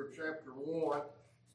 Peter 0.00 0.32
chapter 0.32 0.52
1. 0.52 1.00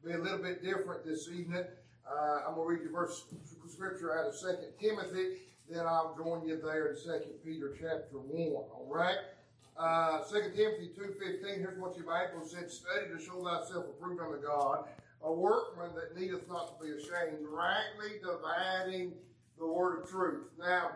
Be 0.03 0.11
a 0.11 0.17
little 0.17 0.39
bit 0.39 0.63
different 0.63 1.03
this 1.03 1.29
evening. 1.29 1.63
Uh, 2.05 2.47
I'm 2.47 2.55
going 2.55 2.67
to 2.67 2.83
read 2.83 2.83
you 2.83 2.91
verse 2.91 3.25
scripture 3.67 4.19
out 4.19 4.27
of 4.27 4.39
2 4.39 4.47
Timothy. 4.79 5.37
Then 5.69 5.85
I'll 5.87 6.15
join 6.15 6.47
you 6.47 6.59
there 6.61 6.89
in 6.89 6.95
2 6.95 7.11
Peter 7.43 7.75
chapter 7.79 8.17
1. 8.17 8.29
All 8.37 8.87
right? 8.87 9.17
Uh, 9.77 10.23
2 10.31 10.51
Timothy 10.55 10.91
2.15, 10.95 11.57
here's 11.57 11.79
what 11.79 11.97
your 11.97 12.05
Bible 12.05 12.45
said, 12.45 12.69
Study 12.69 13.07
to 13.17 13.23
show 13.23 13.43
thyself 13.43 13.85
approved 13.89 14.21
unto 14.21 14.45
God, 14.45 14.85
a 15.23 15.33
workman 15.33 15.89
that 15.95 16.19
needeth 16.19 16.47
not 16.47 16.77
to 16.77 16.85
be 16.85 16.91
ashamed, 16.91 17.39
rightly 17.49 18.19
dividing 18.21 19.13
the 19.57 19.65
word 19.65 20.03
of 20.03 20.09
truth. 20.09 20.45
Now, 20.59 20.91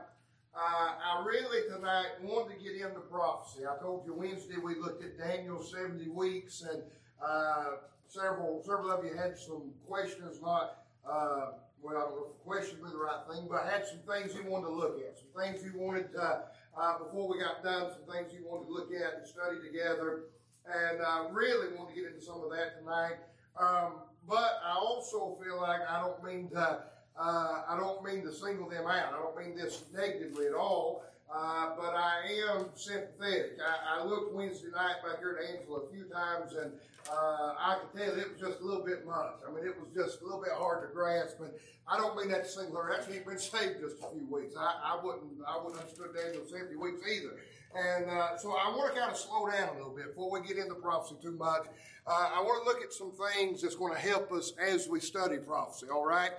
uh, 0.55 0.59
I 0.59 1.25
really 1.25 1.67
tonight 1.69 2.21
wanted 2.21 2.57
to 2.57 2.63
get 2.63 2.73
into 2.73 2.99
prophecy. 2.99 3.61
I 3.65 3.81
told 3.81 4.05
you 4.05 4.13
Wednesday 4.13 4.55
we 4.63 4.75
looked 4.75 5.03
at 5.03 5.17
Daniel 5.17 5.63
70 5.63 6.09
weeks, 6.09 6.61
and 6.61 6.83
uh, 7.25 7.65
several 8.07 8.61
several 8.63 8.91
of 8.91 9.05
you 9.05 9.15
had 9.15 9.37
some 9.37 9.71
questions, 9.87 10.41
not 10.41 10.83
uh, 11.09 11.51
well, 11.81 11.97
I 11.97 12.01
don't 12.01 12.15
know 12.15 12.27
if 12.59 12.91
the 12.91 12.97
right 12.97 13.23
thing, 13.31 13.47
but 13.49 13.63
I 13.63 13.71
had 13.71 13.85
some 13.85 13.99
things 13.99 14.35
you 14.35 14.49
wanted 14.49 14.67
to 14.67 14.73
look 14.73 14.99
at, 14.99 15.17
some 15.17 15.31
things 15.41 15.63
you 15.63 15.79
wanted 15.79 16.11
to, 16.13 16.43
uh, 16.77 16.97
before 16.99 17.29
we 17.29 17.39
got 17.39 17.63
done, 17.63 17.91
some 17.91 18.13
things 18.13 18.33
you 18.33 18.45
wanted 18.45 18.67
to 18.67 18.73
look 18.73 18.89
at 18.91 19.19
and 19.19 19.27
study 19.27 19.57
together, 19.65 20.23
and 20.67 21.01
I 21.01 21.25
uh, 21.25 21.31
really 21.31 21.75
want 21.75 21.89
to 21.89 21.95
get 21.95 22.05
into 22.05 22.21
some 22.21 22.41
of 22.43 22.51
that 22.51 22.79
tonight. 22.79 23.17
Um, 23.59 23.93
but 24.27 24.61
I 24.63 24.75
also 24.75 25.37
feel 25.43 25.57
like 25.57 25.81
I 25.89 26.01
don't 26.01 26.23
mean 26.23 26.49
to 26.51 26.83
uh, 27.19 27.63
I 27.67 27.77
don't 27.77 28.03
mean 28.03 28.23
to 28.23 28.31
single 28.31 28.69
them 28.69 28.85
out. 28.87 29.13
I 29.13 29.17
don't 29.17 29.37
mean 29.37 29.57
this 29.57 29.83
negatively 29.93 30.47
at 30.47 30.53
all. 30.53 31.03
Uh, 31.31 31.75
but 31.77 31.93
I 31.93 32.25
am 32.49 32.65
sympathetic. 32.73 33.59
I, 33.61 34.01
I, 34.01 34.03
looked 34.03 34.33
Wednesday 34.33 34.69
night 34.73 34.95
back 35.05 35.19
here 35.19 35.37
at 35.39 35.53
Angela 35.53 35.81
a 35.81 35.93
few 35.93 36.05
times, 36.05 36.53
and 36.53 36.71
uh, 37.07 37.53
I 37.55 37.77
could 37.77 37.99
tell 37.99 38.17
it 38.17 38.31
was 38.31 38.39
just 38.39 38.61
a 38.61 38.65
little 38.65 38.83
bit 38.83 39.05
much. 39.05 39.37
I 39.47 39.53
mean, 39.53 39.63
it 39.63 39.75
was 39.79 39.89
just 39.93 40.21
a 40.21 40.25
little 40.25 40.41
bit 40.41 40.53
hard 40.57 40.89
to 40.89 40.93
grasp. 40.93 41.39
And 41.41 41.51
I 41.87 41.97
don't 41.97 42.17
mean 42.17 42.29
that 42.29 42.45
to 42.45 42.49
single 42.49 42.81
her. 42.81 42.99
She 43.05 43.17
ain't 43.17 43.27
been 43.27 43.37
saved 43.39 43.79
just 43.79 43.97
a 44.01 44.09
few 44.09 44.25
weeks. 44.25 44.55
I, 44.57 44.97
I 44.97 45.05
wouldn't. 45.05 45.37
I 45.47 45.57
wouldn't 45.61 45.79
understood 45.79 46.15
Daniel 46.15 46.41
seventy 46.49 46.75
weeks 46.75 47.01
either. 47.05 47.37
And 47.75 48.09
uh, 48.09 48.35
so 48.37 48.49
I 48.57 48.75
want 48.75 48.95
to 48.95 48.99
kind 48.99 49.11
of 49.11 49.17
slow 49.17 49.47
down 49.51 49.69
a 49.69 49.73
little 49.73 49.95
bit 49.95 50.07
before 50.07 50.31
we 50.31 50.41
get 50.41 50.57
into 50.57 50.73
prophecy 50.73 51.15
too 51.21 51.33
much. 51.33 51.67
Uh, 52.07 52.29
I 52.33 52.41
want 52.41 52.63
to 52.63 52.69
look 52.69 52.81
at 52.83 52.91
some 52.91 53.11
things 53.11 53.61
that's 53.61 53.75
going 53.75 53.93
to 53.93 53.99
help 53.99 54.31
us 54.31 54.53
as 54.59 54.87
we 54.87 54.99
study 54.99 55.37
prophecy. 55.37 55.85
All 55.93 56.05
right. 56.05 56.31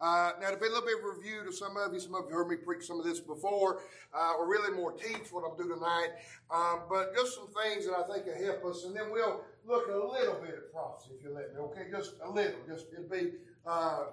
Uh, 0.00 0.30
now, 0.40 0.50
to 0.50 0.56
be 0.56 0.66
a 0.66 0.68
little 0.68 0.86
bit 0.86 0.98
of 0.98 1.16
review 1.16 1.44
to 1.44 1.52
some 1.52 1.76
of 1.76 1.92
you, 1.92 1.98
some 1.98 2.14
of 2.14 2.26
you 2.28 2.34
heard 2.34 2.48
me 2.48 2.56
preach 2.56 2.86
some 2.86 3.00
of 3.00 3.04
this 3.04 3.18
before, 3.18 3.82
uh, 4.14 4.34
or 4.38 4.48
really 4.48 4.72
more 4.76 4.92
teach 4.92 5.32
what 5.32 5.42
I'm 5.42 5.56
doing 5.56 5.74
tonight. 5.74 6.10
Um, 6.50 6.82
but 6.88 7.14
just 7.16 7.34
some 7.34 7.48
things 7.62 7.86
that 7.86 7.98
I 7.98 8.06
think 8.06 8.26
will 8.26 8.44
help 8.44 8.64
us, 8.66 8.84
and 8.84 8.94
then 8.94 9.10
we'll 9.10 9.42
look 9.66 9.88
a 9.88 9.96
little 9.96 10.38
bit 10.40 10.54
at 10.54 10.72
prophecy, 10.72 11.10
if 11.18 11.24
you 11.24 11.34
let 11.34 11.52
me. 11.52 11.60
Okay, 11.60 11.90
just 11.90 12.14
a 12.24 12.30
little. 12.30 12.60
Just 12.68 12.86
it'll 12.92 13.10
be. 13.10 13.32
Uh, 13.66 14.04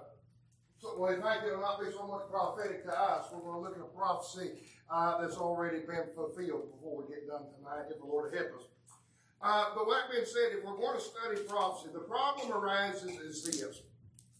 so, 0.78 0.98
well, 0.98 1.14
in 1.14 1.22
fact, 1.22 1.46
it'll 1.46 1.60
not 1.60 1.80
be 1.80 1.86
so 1.90 2.06
much 2.06 2.28
prophetic 2.30 2.84
to 2.84 2.92
us. 2.92 3.26
We're 3.32 3.40
going 3.40 3.54
to 3.54 3.60
look 3.60 3.76
at 3.76 3.82
a 3.82 3.96
prophecy 3.96 4.58
uh, 4.90 5.20
that's 5.20 5.36
already 5.36 5.80
been 5.80 6.04
fulfilled 6.14 6.70
before 6.72 7.00
we 7.00 7.08
get 7.08 7.26
done 7.26 7.46
tonight, 7.56 7.86
if 7.90 7.98
the 7.98 8.06
Lord 8.06 8.34
help 8.34 8.48
us. 8.58 8.66
Uh, 9.40 9.66
but 9.74 9.86
that 9.86 10.10
being 10.10 10.24
said, 10.24 10.58
if 10.58 10.64
we're 10.64 10.76
going 10.76 10.98
to 10.98 11.02
study 11.02 11.40
prophecy, 11.48 11.90
the 11.92 12.00
problem 12.00 12.52
arises 12.52 13.18
is 13.20 13.44
this. 13.44 13.82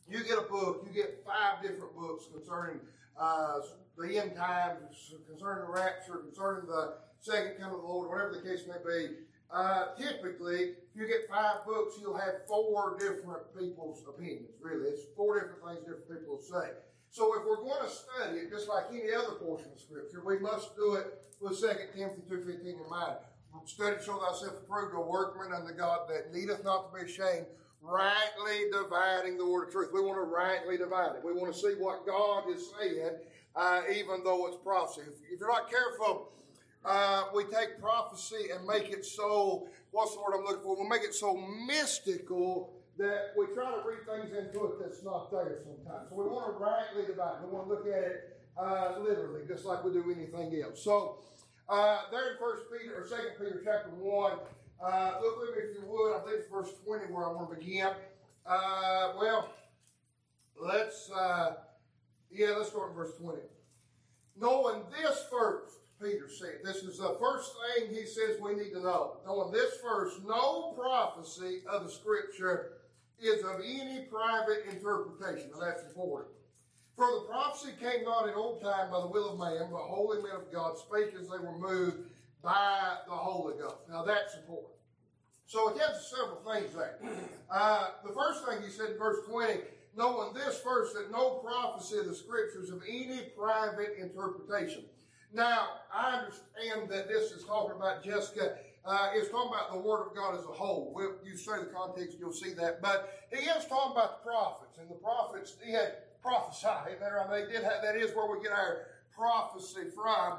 You 0.08 0.22
get 0.22 0.38
a 0.38 0.42
book, 0.42 0.86
you 0.86 0.94
get 0.94 1.24
five 1.26 1.62
different 1.62 1.94
books 1.96 2.26
concerning 2.32 2.80
uh, 3.18 3.58
the 3.98 4.18
end 4.18 4.36
times, 4.36 5.14
concerning 5.28 5.64
the 5.66 5.72
rapture, 5.72 6.16
concerning 6.16 6.66
the 6.66 6.94
second 7.20 7.58
coming 7.58 7.74
of 7.74 7.82
the 7.82 7.86
Lord, 7.86 8.10
whatever 8.10 8.34
the 8.34 8.48
case 8.48 8.62
may 8.68 8.78
be. 8.86 9.14
Uh, 9.50 9.94
typically, 9.98 10.74
if 10.90 10.94
you 10.94 11.06
get 11.06 11.28
five 11.28 11.64
books, 11.66 11.96
you'll 12.00 12.16
have 12.16 12.46
four 12.46 12.96
different 12.98 13.42
people's 13.58 14.04
opinions. 14.08 14.50
Really, 14.60 14.90
it's 14.90 15.02
four 15.16 15.40
different 15.40 15.62
things 15.64 15.80
different 15.80 16.08
people 16.08 16.38
say. 16.38 16.70
So 17.10 17.34
if 17.34 17.46
we're 17.46 17.62
going 17.62 17.82
to 17.82 17.90
study 17.90 18.38
it, 18.38 18.50
just 18.50 18.68
like 18.68 18.84
any 18.90 19.14
other 19.14 19.34
portion 19.40 19.70
of 19.72 19.80
Scripture, 19.80 20.22
we 20.24 20.38
must 20.38 20.76
do 20.76 20.94
it 20.94 21.06
with 21.40 21.60
2 21.60 21.66
Timothy 21.94 22.22
2.15 22.28 22.66
in 22.66 22.90
mind. 22.90 23.16
Study 23.64 23.96
show 24.04 24.18
thyself 24.18 24.62
approved, 24.62 24.94
a 24.94 25.00
workman 25.00 25.52
unto 25.52 25.72
God 25.72 26.08
that 26.08 26.32
needeth 26.32 26.62
not 26.62 26.92
to 26.92 26.98
be 27.04 27.10
ashamed, 27.10 27.46
rightly 27.86 28.70
dividing 28.72 29.36
the 29.36 29.46
word 29.46 29.68
of 29.68 29.72
truth. 29.72 29.90
We 29.92 30.00
want 30.00 30.18
to 30.18 30.24
rightly 30.24 30.76
divide 30.76 31.16
it. 31.16 31.24
We 31.24 31.32
want 31.32 31.52
to 31.52 31.58
see 31.58 31.74
what 31.78 32.06
God 32.06 32.44
is 32.50 32.72
saying, 32.78 33.10
uh, 33.54 33.82
even 33.90 34.24
though 34.24 34.46
it's 34.48 34.56
prophecy. 34.56 35.02
If, 35.02 35.32
if 35.32 35.40
you're 35.40 35.48
not 35.48 35.70
careful, 35.70 36.32
uh, 36.84 37.24
we 37.34 37.44
take 37.44 37.80
prophecy 37.80 38.50
and 38.54 38.66
make 38.66 38.90
it 38.90 39.04
so, 39.04 39.68
what's 39.90 40.14
the 40.14 40.20
word 40.20 40.38
I'm 40.38 40.44
looking 40.44 40.62
for? 40.62 40.80
we 40.80 40.88
make 40.88 41.02
it 41.02 41.14
so 41.14 41.36
mystical 41.66 42.72
that 42.98 43.32
we 43.36 43.46
try 43.54 43.70
to 43.70 43.82
read 43.86 44.06
things 44.06 44.36
into 44.36 44.66
it 44.66 44.80
that's 44.80 45.02
not 45.02 45.30
there 45.30 45.58
sometimes. 45.64 46.08
So 46.08 46.16
we 46.16 46.24
want 46.24 46.46
to 46.46 46.52
rightly 46.62 47.06
divide. 47.06 47.44
We 47.44 47.50
want 47.50 47.68
to 47.68 47.74
look 47.74 47.86
at 47.86 48.02
it 48.02 48.40
uh, 48.56 48.98
literally, 49.00 49.42
just 49.46 49.64
like 49.64 49.84
we 49.84 49.92
do 49.92 50.04
anything 50.10 50.62
else. 50.62 50.82
So 50.82 51.18
uh, 51.68 52.02
there 52.10 52.32
in 52.32 52.38
First 52.38 52.64
Peter 52.70 52.94
or 52.96 53.06
Second 53.06 53.32
Peter 53.38 53.60
chapter 53.64 53.90
one, 53.90 54.38
uh, 54.82 55.12
look 55.22 55.40
with 55.40 55.56
me 55.56 55.62
if 55.70 55.76
you 55.76 55.86
would. 55.86 56.16
I 56.16 56.20
think 56.20 56.40
it's 56.40 56.50
verse 56.50 56.70
20 56.84 57.12
where 57.12 57.26
I 57.26 57.32
want 57.32 57.50
to 57.50 57.56
begin. 57.56 57.88
Uh, 58.46 59.12
well, 59.18 59.48
let's, 60.60 61.10
uh, 61.10 61.54
yeah, 62.30 62.54
let's 62.56 62.70
start 62.70 62.90
in 62.90 62.96
verse 62.96 63.12
20. 63.20 63.38
Knowing 64.38 64.82
this 64.90 65.24
first, 65.30 65.76
Peter 66.00 66.28
said, 66.28 66.58
this 66.62 66.76
is 66.76 66.98
the 66.98 67.16
first 67.18 67.52
thing 67.76 67.94
he 67.94 68.04
says 68.04 68.36
we 68.40 68.54
need 68.54 68.70
to 68.72 68.80
know. 68.80 69.16
Knowing 69.24 69.50
this 69.50 69.74
first, 69.82 70.20
no 70.26 70.72
prophecy 70.72 71.62
of 71.68 71.84
the 71.84 71.90
scripture 71.90 72.72
is 73.18 73.42
of 73.44 73.60
any 73.64 74.02
private 74.10 74.64
interpretation. 74.70 75.50
Now 75.54 75.60
that's 75.60 75.82
important. 75.84 76.32
For 76.96 77.06
the 77.06 77.26
prophecy 77.28 77.72
came 77.80 78.04
not 78.04 78.28
in 78.28 78.34
old 78.34 78.62
time 78.62 78.90
by 78.90 79.00
the 79.00 79.06
will 79.06 79.32
of 79.32 79.38
man, 79.38 79.68
but 79.70 79.80
holy 79.80 80.22
men 80.22 80.32
of 80.32 80.52
God 80.52 80.78
spake 80.78 81.14
as 81.18 81.28
they 81.28 81.38
were 81.38 81.58
moved 81.58 82.08
by 82.46 82.98
the 83.06 83.12
Holy 83.12 83.58
Ghost. 83.58 83.74
Now 83.90 84.04
that's 84.04 84.36
important. 84.36 84.70
So 85.46 85.68
it 85.70 85.78
has 85.80 86.08
several 86.08 86.40
things 86.54 86.72
there. 86.74 86.98
Uh, 87.50 87.88
the 88.06 88.12
first 88.12 88.46
thing 88.46 88.62
he 88.62 88.70
said 88.70 88.90
in 88.90 88.98
verse 88.98 89.18
20, 89.28 89.54
knowing 89.96 90.32
this 90.32 90.60
first, 90.60 90.94
that 90.94 91.10
no 91.10 91.42
prophecy 91.44 91.98
of 91.98 92.06
the 92.06 92.14
scriptures 92.14 92.70
of 92.70 92.82
any 92.88 93.22
private 93.36 93.96
interpretation. 93.98 94.84
Now, 95.32 95.66
I 95.92 96.18
understand 96.18 96.88
that 96.88 97.08
this 97.08 97.32
is 97.32 97.44
talking 97.44 97.76
about 97.76 98.04
Jessica. 98.04 98.56
Uh, 98.84 99.10
it's 99.14 99.28
talking 99.28 99.50
about 99.52 99.72
the 99.72 99.78
Word 99.78 100.06
of 100.06 100.14
God 100.14 100.38
as 100.38 100.44
a 100.44 100.54
whole. 100.54 100.92
We'll, 100.94 101.14
you 101.24 101.36
study 101.36 101.64
the 101.64 101.70
context, 101.70 102.16
you'll 102.20 102.32
see 102.32 102.54
that. 102.54 102.80
But 102.80 103.26
he 103.32 103.44
is 103.44 103.64
talking 103.66 103.92
about 103.92 104.22
the 104.22 104.30
prophets, 104.30 104.78
and 104.78 104.88
the 104.88 104.94
prophets 104.94 105.56
did 105.64 105.94
prophesy. 106.22 106.68
I 106.68 107.30
mean, 107.30 107.48
did 107.50 107.64
have, 107.64 107.82
that 107.82 107.96
is 107.96 108.14
where 108.14 108.30
we 108.30 108.40
get 108.40 108.52
our 108.52 108.86
prophecy 109.16 109.90
from. 109.94 110.38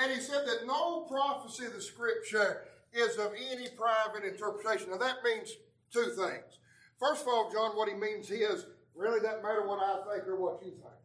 And 0.00 0.10
he 0.10 0.20
said 0.20 0.46
that 0.46 0.66
no 0.66 1.02
prophecy 1.02 1.66
of 1.66 1.74
the 1.74 1.82
scripture 1.82 2.62
is 2.92 3.18
of 3.18 3.32
any 3.52 3.68
private 3.76 4.24
interpretation. 4.24 4.90
Now 4.90 4.96
that 4.96 5.16
means 5.22 5.52
two 5.92 6.06
things. 6.16 6.58
First 6.98 7.22
of 7.22 7.28
all, 7.28 7.50
John, 7.52 7.76
what 7.76 7.88
he 7.88 7.94
means 7.94 8.30
is, 8.30 8.64
really 8.94 9.20
doesn't 9.20 9.42
matter 9.42 9.66
what 9.66 9.78
I 9.78 10.00
think 10.10 10.26
or 10.26 10.40
what 10.40 10.60
you 10.64 10.72
think. 10.72 11.00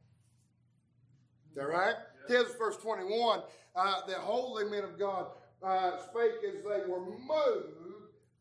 Is 1.49 1.55
that 1.55 1.67
right? 1.67 1.95
Tells 2.27 2.55
verse 2.55 2.77
21, 2.77 3.41
uh, 3.75 4.07
that 4.07 4.17
holy 4.17 4.65
men 4.65 4.83
of 4.83 4.97
God 4.97 5.27
uh, 5.61 5.97
spake 5.97 6.39
as 6.47 6.63
they 6.63 6.89
were 6.89 7.03
moved 7.03 7.75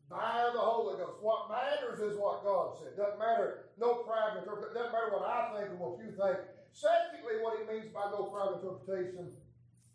by 0.09 0.49
the 0.53 0.59
Holy 0.59 0.97
Ghost. 0.97 1.19
What 1.21 1.49
matters 1.51 1.99
is 1.99 2.17
what 2.17 2.43
God 2.43 2.75
said. 2.79 2.95
Doesn't 2.97 3.19
matter, 3.19 3.71
no 3.77 4.03
private 4.07 4.39
interpretation. 4.39 4.75
Doesn't 4.75 4.93
matter 4.93 5.11
what 5.11 5.27
I 5.27 5.51
think 5.55 5.71
or 5.75 5.91
what 5.91 5.99
you 5.99 6.11
think. 6.15 6.39
Secondly, 6.71 7.43
what 7.43 7.59
he 7.59 7.63
means 7.67 7.91
by 7.93 8.11
no 8.11 8.31
private 8.31 8.63
interpretation 8.63 9.31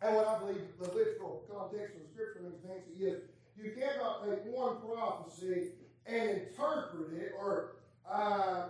and 0.01 0.15
what 0.15 0.27
I 0.27 0.39
believe 0.39 0.61
the 0.79 0.91
literal 0.91 1.43
context 1.51 1.95
of 1.95 2.01
the 2.01 2.09
scripture 2.13 2.41
means 2.41 2.63
Nancy 2.65 3.05
is 3.05 3.21
you 3.55 3.71
cannot 3.71 4.25
take 4.25 4.45
one 4.45 4.77
prophecy 4.81 5.73
and 6.07 6.29
interpret 6.29 7.13
it, 7.13 7.33
or 7.37 7.73
uh, 8.09 8.69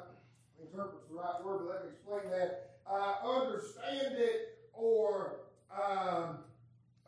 interpret's 0.59 1.07
the 1.09 1.15
right 1.15 1.43
word, 1.43 1.61
but 1.65 1.69
let 1.69 1.83
me 1.85 1.91
explain 1.91 2.31
that. 2.31 2.67
Uh, 2.89 3.13
understand 3.25 4.17
it 4.17 4.57
or 4.73 5.37
um, 5.71 6.39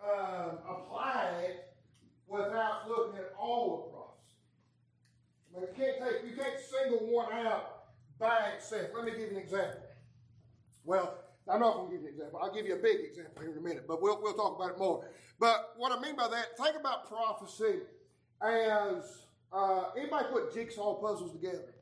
um, 0.02 0.60
apply 0.70 1.30
it 1.46 1.74
without 2.28 2.88
looking 2.88 3.20
at 3.20 3.34
all 3.38 4.16
the 5.52 5.58
prophecy. 5.58 5.78
You 5.78 5.86
can't 5.86 5.98
take 6.00 6.32
you 6.32 6.38
can't 6.38 6.60
single 6.60 7.08
one 7.12 7.34
out 7.34 7.86
by 8.18 8.52
itself. 8.56 8.92
Let 8.96 9.06
me 9.06 9.12
give 9.12 9.32
you 9.32 9.38
an 9.38 9.38
example. 9.38 9.82
Well, 10.86 11.16
I'm 11.52 11.60
not 11.60 11.74
going 11.76 11.90
to 11.90 11.94
give 11.94 12.02
you 12.02 12.08
an 12.08 12.14
example. 12.14 12.40
I'll 12.42 12.54
give 12.54 12.66
you 12.66 12.76
a 12.76 12.82
big 12.82 13.02
example 13.02 13.42
here 13.42 13.52
in 13.52 13.58
a 13.58 13.62
minute, 13.62 13.86
but 13.88 14.02
we'll, 14.02 14.22
we'll 14.22 14.34
talk 14.34 14.56
about 14.56 14.72
it 14.72 14.80
more. 14.80 15.06
But 15.40 15.74
what 15.78 15.92
I 15.92 16.02
mean 16.02 16.16
by 16.16 16.28
that, 16.30 16.58
think 16.58 16.76
about 16.80 17.10
prophecy 17.10 17.80
as 18.42 19.26
uh, 19.52 19.86
anybody 19.98 20.26
put 20.32 20.54
jigsaw 20.54 20.96
puzzles 20.96 21.34
together. 21.34 21.74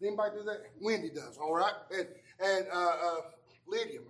Anybody 0.00 0.36
do 0.38 0.44
that? 0.44 0.62
Wendy 0.80 1.10
does, 1.10 1.36
all 1.38 1.54
right? 1.54 1.74
And, 1.90 2.08
and 2.40 2.66
uh, 2.72 2.76
uh, 2.76 3.16
Lydia, 3.66 4.00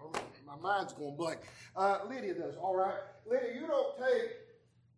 my 0.46 0.56
mind's 0.56 0.92
going 0.92 1.16
blank. 1.16 1.40
Uh, 1.76 1.98
Lydia 2.08 2.34
does, 2.34 2.56
all 2.56 2.74
right? 2.74 2.96
Lydia, 3.26 3.54
you 3.60 3.66
don't 3.66 3.96
take, 3.98 4.30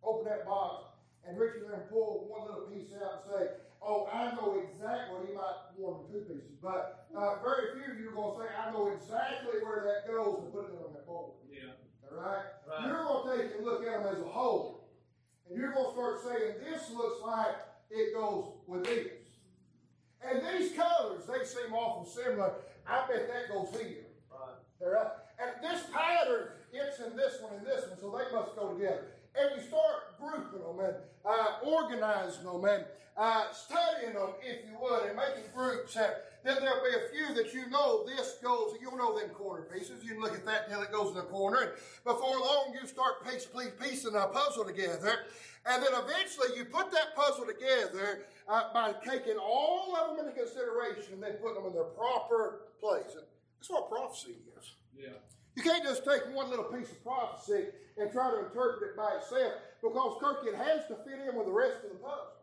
open 0.03 0.25
that 0.25 0.45
box, 0.45 0.85
and 1.27 1.37
reach 1.39 1.55
in 1.55 1.69
there 1.69 1.81
and 1.81 1.89
pull 1.89 2.27
one 2.29 2.47
little 2.47 2.67
piece 2.67 2.93
out 3.03 3.23
and 3.23 3.31
say, 3.31 3.47
oh, 3.85 4.09
I 4.11 4.33
know 4.33 4.57
exactly 4.57 5.13
what 5.13 5.27
he 5.29 5.33
might 5.33 5.77
want 5.77 6.09
to 6.09 6.13
pieces. 6.13 6.41
But 6.61 7.07
uh, 7.15 7.37
very 7.45 7.77
few 7.77 7.93
of 7.93 7.99
you 7.99 8.09
are 8.09 8.17
going 8.17 8.33
to 8.33 8.41
say, 8.41 8.49
I 8.49 8.71
know 8.73 8.89
exactly 8.89 9.61
where 9.61 9.85
that 9.85 10.09
goes 10.09 10.41
and 10.43 10.51
put 10.51 10.73
it 10.73 10.81
on 10.81 10.93
that 10.93 11.05
board. 11.05 11.37
Yeah. 11.47 11.77
All 12.09 12.17
right? 12.17 12.49
Right. 12.65 12.87
You're 12.87 13.05
going 13.05 13.21
to 13.21 13.43
take 13.43 13.55
and 13.57 13.65
look 13.65 13.85
at 13.85 14.03
them 14.03 14.13
as 14.13 14.21
a 14.21 14.29
whole. 14.29 14.89
And 15.47 15.57
you're 15.57 15.71
going 15.71 15.85
to 15.85 15.93
start 15.93 16.15
saying, 16.25 16.65
this 16.65 16.89
looks 16.89 17.21
like 17.21 17.55
it 17.91 18.13
goes 18.13 18.57
with 18.65 18.83
this. 18.83 19.13
And 20.25 20.41
these 20.41 20.73
colors, 20.73 21.21
they 21.29 21.45
seem 21.45 21.71
awful 21.73 22.09
similar. 22.09 22.53
I 22.87 23.05
bet 23.07 23.29
that 23.29 23.53
goes 23.53 23.69
here. 23.79 24.09
Right. 24.33 24.57
All 24.81 24.89
right? 24.89 25.11
And 25.37 25.51
this 25.61 25.83
pattern, 25.93 26.49
it's 26.73 26.99
in 26.99 27.15
this 27.15 27.37
one 27.41 27.53
and 27.57 27.65
this 27.65 27.87
one, 27.87 27.99
so 27.99 28.09
they 28.17 28.35
must 28.35 28.55
go 28.55 28.73
together. 28.73 29.05
And 29.35 29.51
you 29.55 29.67
start 29.67 30.04
grouping 30.19 30.61
them 30.61 30.79
and 30.79 30.95
uh, 31.25 31.65
organizing 31.65 32.45
them 32.45 32.63
and 32.65 32.85
uh, 33.17 33.51
studying 33.51 34.13
them, 34.13 34.29
if 34.43 34.65
you 34.65 34.77
would, 34.81 35.07
and 35.07 35.15
making 35.15 35.49
groups. 35.55 35.95
And 35.95 36.11
then 36.43 36.57
there'll 36.61 36.83
be 36.83 36.95
a 36.95 37.09
few 37.13 37.33
that 37.35 37.53
you 37.53 37.69
know 37.69 38.05
this 38.05 38.37
goes, 38.43 38.75
you'll 38.81 38.97
know 38.97 39.17
them 39.17 39.29
corner 39.29 39.63
pieces. 39.73 40.03
You 40.03 40.11
can 40.11 40.21
look 40.21 40.33
at 40.33 40.45
that 40.45 40.65
until 40.67 40.81
it 40.81 40.91
goes 40.91 41.09
in 41.09 41.15
the 41.15 41.23
corner. 41.23 41.61
And 41.61 41.71
before 42.03 42.39
long, 42.39 42.75
you 42.79 42.87
start 42.87 43.25
piece, 43.25 43.45
piece, 43.45 43.71
piecing 43.81 44.15
a 44.15 44.27
puzzle 44.27 44.65
together. 44.65 45.25
And 45.65 45.81
then 45.81 45.91
eventually 45.93 46.55
you 46.55 46.65
put 46.65 46.91
that 46.91 47.15
puzzle 47.15 47.45
together 47.45 48.25
uh, 48.47 48.73
by 48.73 48.93
taking 49.03 49.37
all 49.37 49.95
of 49.95 50.17
them 50.17 50.27
into 50.27 50.39
consideration 50.39 51.13
and 51.13 51.23
then 51.23 51.33
putting 51.41 51.55
them 51.55 51.65
in 51.67 51.73
their 51.73 51.85
proper 51.85 52.61
place. 52.79 53.15
That's 53.15 53.69
what 53.69 53.89
prophecy 53.89 54.35
is. 54.57 54.73
Yeah. 54.95 55.17
You 55.55 55.63
can't 55.63 55.83
just 55.83 56.03
take 56.03 56.21
one 56.33 56.49
little 56.49 56.65
piece 56.65 56.91
of 56.91 57.03
prophecy 57.03 57.67
and 57.97 58.11
try 58.11 58.29
to 58.31 58.45
interpret 58.45 58.91
it 58.91 58.97
by 58.97 59.15
itself 59.15 59.53
because, 59.81 60.17
Kirk, 60.19 60.43
it 60.45 60.55
has 60.55 60.85
to 60.87 60.95
fit 61.07 61.19
in 61.27 61.35
with 61.35 61.47
the 61.47 61.53
rest 61.53 61.83
of 61.83 61.91
the 61.91 61.99
puzzle. 62.03 62.35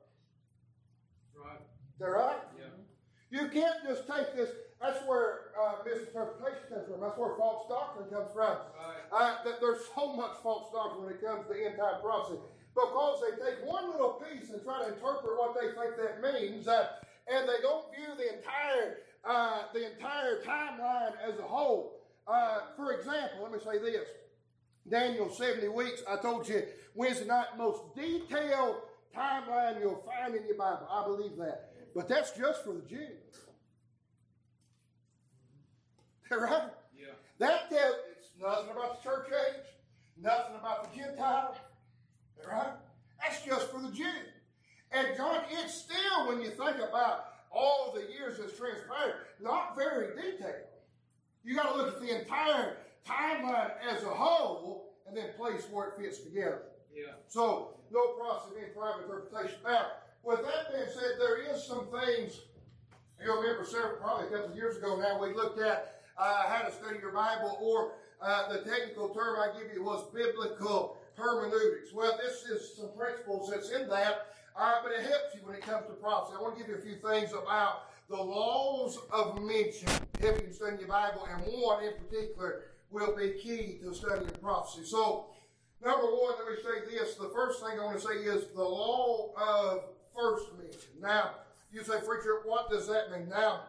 Right. 1.37 1.61
Is 1.61 1.99
that 2.01 2.09
right? 2.09 2.41
Yeah. 2.57 2.73
You 3.29 3.49
can't 3.49 3.85
just 3.87 4.09
take 4.09 4.35
this. 4.35 4.51
That's 4.81 4.99
where 5.07 5.53
uh, 5.61 5.85
misinterpretation 5.85 6.73
comes 6.73 6.89
from. 6.89 7.01
That's 7.01 7.19
where 7.19 7.37
false 7.37 7.69
doctrine 7.69 8.09
comes 8.09 8.33
from. 8.33 8.57
Right. 8.81 9.05
Uh, 9.13 9.45
that 9.45 9.61
there's 9.61 9.85
so 9.95 10.17
much 10.17 10.33
false 10.43 10.73
doctrine 10.73 11.05
when 11.05 11.15
it 11.15 11.21
comes 11.21 11.45
to 11.47 11.55
end 11.55 11.77
time 11.77 12.01
prophecy 12.01 12.41
because 12.75 13.21
they 13.21 13.37
take 13.45 13.61
one 13.69 13.93
little 13.93 14.25
piece 14.25 14.49
and 14.51 14.63
try 14.65 14.81
to 14.81 14.95
interpret 14.95 15.37
what 15.37 15.55
they 15.55 15.69
think 15.77 16.01
that 16.01 16.25
means, 16.25 16.67
uh, 16.67 16.89
and 17.29 17.47
they 17.49 17.61
don't 17.61 17.85
view 17.95 18.09
the 18.17 18.41
entire 18.41 19.05
uh, 19.25 19.69
the 19.73 19.93
entire 19.93 20.43
timeline 20.43 21.13
as 21.23 21.39
a 21.39 21.43
whole. 21.43 22.02
Uh, 22.27 22.61
for 22.77 22.93
example, 22.93 23.43
let 23.43 23.53
me 23.53 23.59
say 23.59 23.79
this: 23.79 24.09
Daniel 24.89 25.31
seventy 25.31 25.69
weeks. 25.69 26.03
I 26.09 26.17
told 26.17 26.49
you 26.49 26.63
Wednesday 26.95 27.27
night, 27.27 27.47
most 27.57 27.83
detailed 27.97 28.77
timeline 29.17 29.81
you'll 29.81 30.05
find 30.07 30.35
in 30.35 30.47
your 30.47 30.57
Bible. 30.57 30.87
I 30.91 31.05
believe 31.05 31.37
that, 31.39 31.73
but 31.95 32.09
that's 32.09 32.31
just 32.33 32.65
for 32.65 32.75
the 32.75 32.83
Jews. 32.83 33.43
right? 36.31 36.71
Yeah. 36.99 37.07
That 37.39 37.69
tells 37.69 37.97
it's 38.19 38.31
nothing 38.41 38.71
about 38.71 39.03
the 39.03 39.09
church 39.09 39.29
age, 39.29 39.67
nothing 40.21 40.57
about 40.59 40.93
the 40.93 40.99
Gentile. 41.01 41.57
Right? 42.47 42.73
That's 43.21 43.45
just 43.45 43.71
for 43.71 43.81
the 43.81 43.91
Jew. 43.91 44.05
And 44.93 45.09
John, 45.17 45.41
it's 45.51 45.75
still, 45.75 46.29
when 46.29 46.41
you 46.41 46.51
think 46.51 46.77
about 46.77 47.27
all 47.51 47.93
the 47.95 48.13
years 48.13 48.39
that's 48.39 48.57
transpired, 48.59 49.27
not 49.41 49.77
very 49.77 50.15
detailed. 50.17 50.72
You 51.45 51.57
got 51.57 51.73
to 51.73 51.77
look 51.77 51.97
at 51.97 52.01
the 52.01 52.21
entire 52.21 52.77
timeline 53.07 53.73
as 53.91 54.03
a 54.05 54.09
whole 54.09 54.95
and 55.07 55.17
then 55.17 55.31
place 55.37 55.67
where 55.71 55.89
it 55.89 55.95
fits 56.01 56.19
together. 56.19 56.63
Yeah. 56.95 57.13
So, 57.29 57.75
no 57.91 58.13
process 58.13 58.53
in 58.57 58.73
private 58.75 59.05
interpretation. 59.05 59.59
Now, 59.65 59.87
with 60.23 60.41
that 60.43 60.73
being 60.73 60.87
said, 60.93 61.19
there 61.19 61.43
is 61.51 61.63
some 61.63 61.87
things 61.89 62.41
you'll 63.25 63.41
remember 63.41 63.65
several, 63.65 63.97
probably 63.97 64.27
a 64.27 64.31
couple 64.31 64.51
of 64.51 64.57
years 64.57 64.77
ago 64.77 64.97
now, 64.97 65.21
we 65.21 65.35
looked 65.35 65.61
at 65.61 66.01
uh, 66.19 66.49
how 66.49 66.63
to 66.63 66.73
study 66.73 66.99
your 67.01 67.13
Bible, 67.13 67.59
or 67.61 67.93
uh, 68.21 68.53
the 68.53 68.69
technical 68.69 69.09
term 69.11 69.37
I 69.39 69.59
give 69.59 69.73
you 69.75 69.83
was 69.83 70.05
biblical 70.15 70.99
hermeneutics. 71.15 71.93
Well, 71.93 72.19
this 72.23 72.45
is 72.45 72.77
some 72.77 72.91
principles 72.97 73.51
that's 73.51 73.71
in 73.71 73.89
that, 73.89 74.35
uh, 74.57 74.75
but 74.83 74.93
it 74.93 75.03
helps 75.03 75.35
you 75.35 75.41
when 75.45 75.57
it 75.57 75.63
comes 75.63 75.87
to 75.87 75.93
prophecy. 75.95 76.37
I 76.39 76.43
want 76.43 76.57
to 76.57 76.61
give 76.61 76.69
you 76.69 76.77
a 76.77 76.81
few 76.81 76.97
things 76.97 77.33
about 77.33 77.92
the 78.09 78.17
laws 78.17 78.99
of 79.11 79.43
mention, 79.43 79.89
help 80.21 80.43
you 80.43 80.53
study 80.53 80.77
your 80.79 80.89
Bible, 80.89 81.27
and 81.31 81.43
one 81.45 81.85
in 81.85 81.93
particular 81.95 82.65
will 82.91 83.17
be 83.17 83.33
key 83.43 83.79
to 83.83 83.95
studying 83.95 84.31
prophecy. 84.43 84.85
So, 84.85 85.27
number 85.85 86.07
one, 86.07 86.35
let 86.39 86.49
me 86.49 86.63
say 86.63 86.97
this. 86.97 87.15
The 87.15 87.31
first 87.35 87.61
thing 87.61 87.79
I 87.81 87.85
want 87.85 87.99
to 88.01 88.07
say 88.07 88.15
is 88.15 88.47
the 88.55 88.63
law 88.63 89.33
of 89.37 89.85
first 90.15 90.47
mention. 90.59 91.01
Now, 91.01 91.31
you 91.73 91.83
say, 91.83 91.95
preacher, 92.07 92.43
what 92.45 92.71
does 92.71 92.87
that 92.89 93.11
mean? 93.11 93.29
Now, 93.29 93.63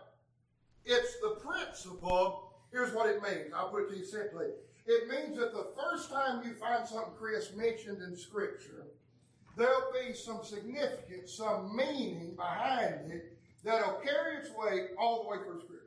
it's 0.85 1.15
the 1.21 1.38
principle. 1.39 2.53
Here's 2.71 2.94
what 2.94 3.09
it 3.09 3.21
means. 3.21 3.53
I'll 3.56 3.69
put 3.69 3.83
it 3.83 3.91
to 3.91 3.97
you 3.97 4.06
simply. 4.06 4.47
It 4.85 5.07
means 5.09 5.39
that 5.39 5.53
the 5.53 5.68
first 5.81 6.12
time 6.12 6.45
you 6.45 6.53
find 6.53 6.85
something 6.85 7.13
Chris 7.18 7.53
mentioned 7.56 8.01
in 8.01 8.18
Scripture, 8.18 8.88
there'll 9.56 9.94
be 9.94 10.13
some 10.13 10.44
significance, 10.44 11.33
some 11.33 11.74
meaning 11.74 12.33
behind 12.35 13.12
it 13.12 13.32
that'll 13.63 14.00
carry 14.01 14.38
its 14.38 14.50
weight 14.56 14.89
all 14.98 15.24
the 15.24 15.30
way 15.30 15.38
through 15.38 15.62
Scripture. 15.62 15.80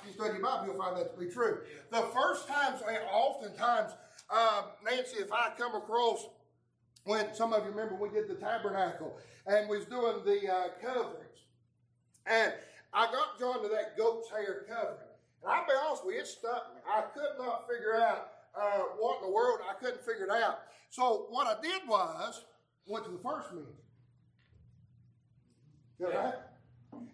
If 0.00 0.06
you 0.06 0.12
study 0.12 0.34
your 0.34 0.42
Bible, 0.42 0.66
you'll 0.66 0.82
find 0.82 0.96
that 0.96 1.12
to 1.12 1.18
be 1.18 1.30
true. 1.30 1.60
The 1.90 2.02
first 2.14 2.46
times, 2.46 2.80
and 2.86 2.98
oftentimes, 3.10 3.92
um, 4.30 4.64
Nancy, 4.84 5.16
if 5.16 5.32
I 5.32 5.50
come 5.58 5.74
across 5.74 6.26
when 7.04 7.34
some 7.34 7.52
of 7.52 7.64
you 7.64 7.70
remember 7.70 7.94
we 7.94 8.10
did 8.10 8.28
the 8.28 8.34
tabernacle 8.34 9.16
and 9.46 9.68
we 9.68 9.78
was 9.78 9.86
doing 9.86 10.16
the 10.24 10.52
uh, 10.52 10.68
coverings, 10.80 11.46
and 12.26 12.52
I 12.92 13.10
got 13.10 13.38
drawn 13.38 13.62
to 13.62 13.68
that 13.68 13.96
goat's 13.96 14.30
hair 14.30 14.66
covering. 14.68 14.98
And 15.42 15.52
I'll 15.52 15.66
be 15.66 15.72
honest 15.86 16.04
with 16.04 16.14
you, 16.16 16.20
it 16.20 16.26
stuck 16.26 16.74
me. 16.74 16.80
I 16.86 17.02
could 17.14 17.38
not 17.38 17.66
figure 17.68 17.96
out 17.96 18.28
uh, 18.54 18.80
what 18.98 19.20
in 19.20 19.28
the 19.28 19.34
world, 19.34 19.60
I 19.68 19.74
couldn't 19.74 20.04
figure 20.04 20.26
it 20.26 20.30
out. 20.30 20.60
So 20.90 21.26
what 21.30 21.46
I 21.46 21.60
did 21.62 21.82
was, 21.88 22.44
went 22.86 23.04
to 23.04 23.10
the 23.10 23.18
first 23.18 23.52
mention. 23.52 23.72
Is 25.98 26.06
that 26.06 26.14
right? 26.14 26.34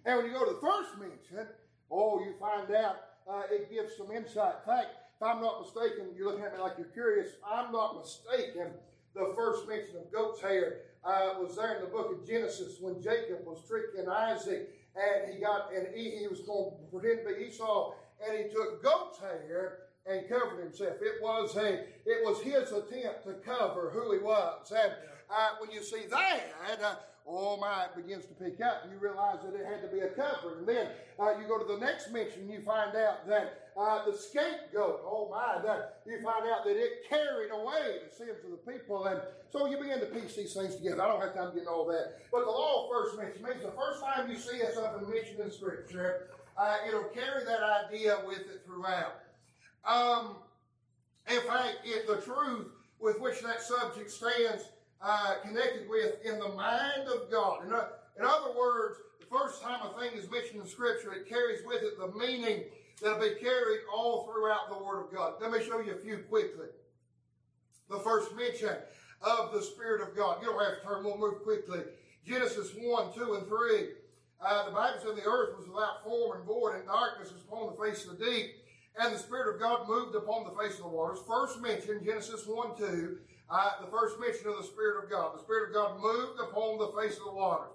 And 0.04 0.16
when 0.16 0.26
you 0.26 0.32
go 0.32 0.44
to 0.44 0.52
the 0.52 0.60
first 0.60 0.98
mention, 0.98 1.48
oh, 1.90 2.20
you 2.20 2.34
find 2.38 2.70
out 2.74 2.96
uh, 3.30 3.42
it 3.50 3.70
gives 3.70 3.96
some 3.96 4.10
insight. 4.10 4.54
In 4.60 4.72
fact, 4.72 4.88
if 5.16 5.22
I'm 5.22 5.40
not 5.40 5.60
mistaken, 5.62 6.08
you're 6.16 6.30
looking 6.30 6.44
at 6.44 6.54
me 6.54 6.60
like 6.60 6.74
you're 6.76 6.88
curious. 6.88 7.32
I'm 7.48 7.72
not 7.72 7.96
mistaken. 7.98 8.72
The 9.14 9.32
first 9.36 9.68
mention 9.68 9.96
of 9.96 10.12
goat's 10.12 10.40
hair 10.40 10.80
uh, 11.04 11.34
was 11.40 11.56
there 11.56 11.76
in 11.76 11.80
the 11.82 11.88
book 11.88 12.12
of 12.12 12.26
Genesis 12.26 12.78
when 12.80 13.00
Jacob 13.00 13.46
was 13.46 13.62
tricking 13.66 14.08
Isaac, 14.08 14.70
and 14.96 15.32
he 15.32 15.40
got 15.40 15.72
and 15.72 15.86
he, 15.94 16.10
he 16.10 16.26
was 16.26 16.40
going 16.40 16.72
to 16.72 16.98
pretend 16.98 17.26
to 17.26 17.34
be 17.34 17.46
Esau, 17.46 17.94
and 18.26 18.36
he 18.36 18.44
took 18.52 18.82
goat's 18.82 19.18
hair 19.20 19.78
and 20.06 20.28
covered 20.28 20.62
himself. 20.62 20.96
It 21.00 21.22
was 21.22 21.56
a 21.56 21.84
it 22.04 22.24
was 22.24 22.42
his 22.42 22.72
attempt 22.72 23.24
to 23.24 23.34
cover 23.44 23.90
who 23.94 24.12
he 24.12 24.18
was. 24.18 24.72
And 24.72 24.92
uh, 25.30 25.50
when 25.58 25.70
you 25.70 25.82
see 25.82 26.02
that, 26.10 26.40
uh, 26.82 26.94
oh 27.26 27.56
my, 27.56 27.84
it 27.84 27.96
begins 27.96 28.26
to 28.26 28.34
pick 28.34 28.60
up. 28.60 28.86
You 28.90 28.98
realize 28.98 29.38
that 29.44 29.58
it 29.58 29.64
had 29.66 29.80
to 29.82 29.88
be 29.88 30.00
a 30.00 30.08
covering. 30.08 30.58
And 30.58 30.68
then 30.68 30.88
uh, 31.18 31.38
you 31.40 31.48
go 31.48 31.58
to 31.58 31.64
the 31.64 31.78
next 31.78 32.12
mention, 32.12 32.48
you 32.50 32.60
find 32.60 32.94
out 32.96 33.26
that 33.26 33.70
uh, 33.76 34.04
the 34.04 34.16
scapegoat, 34.16 35.00
oh 35.04 35.28
my, 35.30 35.62
that 35.64 36.02
you 36.06 36.20
find 36.22 36.46
out 36.46 36.64
that 36.64 36.76
it 36.76 37.08
carried 37.08 37.50
away 37.50 37.98
the 38.04 38.14
sins 38.14 38.44
of 38.44 38.50
the 38.50 38.72
people. 38.72 39.06
And 39.06 39.20
so 39.50 39.66
you 39.66 39.78
begin 39.78 40.00
to 40.00 40.06
piece 40.06 40.36
these 40.36 40.52
things 40.52 40.76
together. 40.76 41.02
I 41.02 41.08
don't 41.08 41.20
have 41.20 41.34
time 41.34 41.52
to 41.52 41.58
get 41.58 41.66
all 41.66 41.86
that. 41.86 42.20
But 42.30 42.44
the 42.44 42.50
law 42.50 42.88
first 42.90 43.16
mention 43.16 43.42
means 43.42 43.62
the 43.62 43.72
first 43.72 44.02
time 44.02 44.30
you 44.30 44.36
see 44.36 44.60
something 44.74 45.08
mentioned 45.08 45.40
in 45.40 45.50
Scripture, 45.50 46.28
uh, 46.58 46.76
it'll 46.86 47.04
carry 47.04 47.44
that 47.44 47.60
idea 47.86 48.18
with 48.26 48.40
it 48.40 48.62
throughout. 48.66 49.20
Um, 49.84 50.36
in 51.28 51.40
fact, 51.40 51.78
it, 51.84 52.06
the 52.06 52.20
truth 52.20 52.68
with 53.00 53.20
which 53.20 53.40
that 53.42 53.60
subject 53.60 54.10
stands 54.10 54.64
uh, 55.04 55.34
connected 55.42 55.88
with 55.88 56.14
in 56.24 56.38
the 56.38 56.48
mind 56.48 57.06
of 57.12 57.30
God. 57.30 57.66
In, 57.66 57.72
in 57.72 58.24
other 58.24 58.56
words, 58.58 58.96
the 59.20 59.26
first 59.26 59.62
time 59.62 59.80
a 59.82 60.00
thing 60.00 60.18
is 60.18 60.30
mentioned 60.30 60.62
in 60.62 60.66
Scripture, 60.66 61.12
it 61.12 61.28
carries 61.28 61.60
with 61.66 61.82
it 61.82 61.98
the 61.98 62.10
meaning 62.18 62.64
that'll 63.02 63.20
be 63.20 63.34
carried 63.40 63.80
all 63.92 64.26
throughout 64.26 64.70
the 64.70 64.82
Word 64.82 65.04
of 65.04 65.14
God. 65.14 65.34
Let 65.40 65.52
me 65.52 65.62
show 65.62 65.80
you 65.80 65.92
a 65.92 65.98
few 65.98 66.18
quickly. 66.18 66.66
The 67.90 67.98
first 67.98 68.34
mention 68.34 68.76
of 69.20 69.52
the 69.52 69.62
Spirit 69.62 70.00
of 70.00 70.16
God. 70.16 70.38
You 70.40 70.48
don't 70.48 70.64
have 70.64 70.80
to 70.80 70.86
turn, 70.86 71.04
we'll 71.04 71.18
move 71.18 71.42
quickly. 71.42 71.80
Genesis 72.26 72.70
1, 72.74 73.12
2, 73.14 73.34
and 73.34 73.46
3. 73.46 73.88
Uh, 74.40 74.64
the 74.66 74.72
Bible 74.72 74.98
said 75.02 75.16
the 75.16 75.28
earth 75.28 75.56
was 75.58 75.68
without 75.68 76.02
form 76.02 76.38
and 76.38 76.46
void, 76.46 76.76
and 76.76 76.86
darkness 76.86 77.30
was 77.32 77.42
upon 77.42 77.74
the 77.74 77.84
face 77.84 78.06
of 78.06 78.18
the 78.18 78.24
deep 78.24 78.54
and 79.00 79.14
the 79.14 79.18
Spirit 79.18 79.54
of 79.54 79.60
God 79.60 79.88
moved 79.88 80.14
upon 80.14 80.44
the 80.44 80.62
face 80.62 80.76
of 80.76 80.84
the 80.84 80.88
waters. 80.88 81.18
First 81.26 81.60
mention, 81.60 82.04
Genesis 82.04 82.46
1 82.46 82.76
2, 82.78 83.18
the 83.80 83.90
first 83.90 84.18
mention 84.20 84.48
of 84.48 84.56
the 84.56 84.64
Spirit 84.64 85.04
of 85.04 85.10
God. 85.10 85.34
The 85.34 85.42
Spirit 85.42 85.68
of 85.68 85.74
God 85.74 86.00
moved 86.00 86.40
upon 86.40 86.78
the 86.78 86.92
face 87.00 87.16
of 87.18 87.24
the 87.24 87.32
waters. 87.32 87.70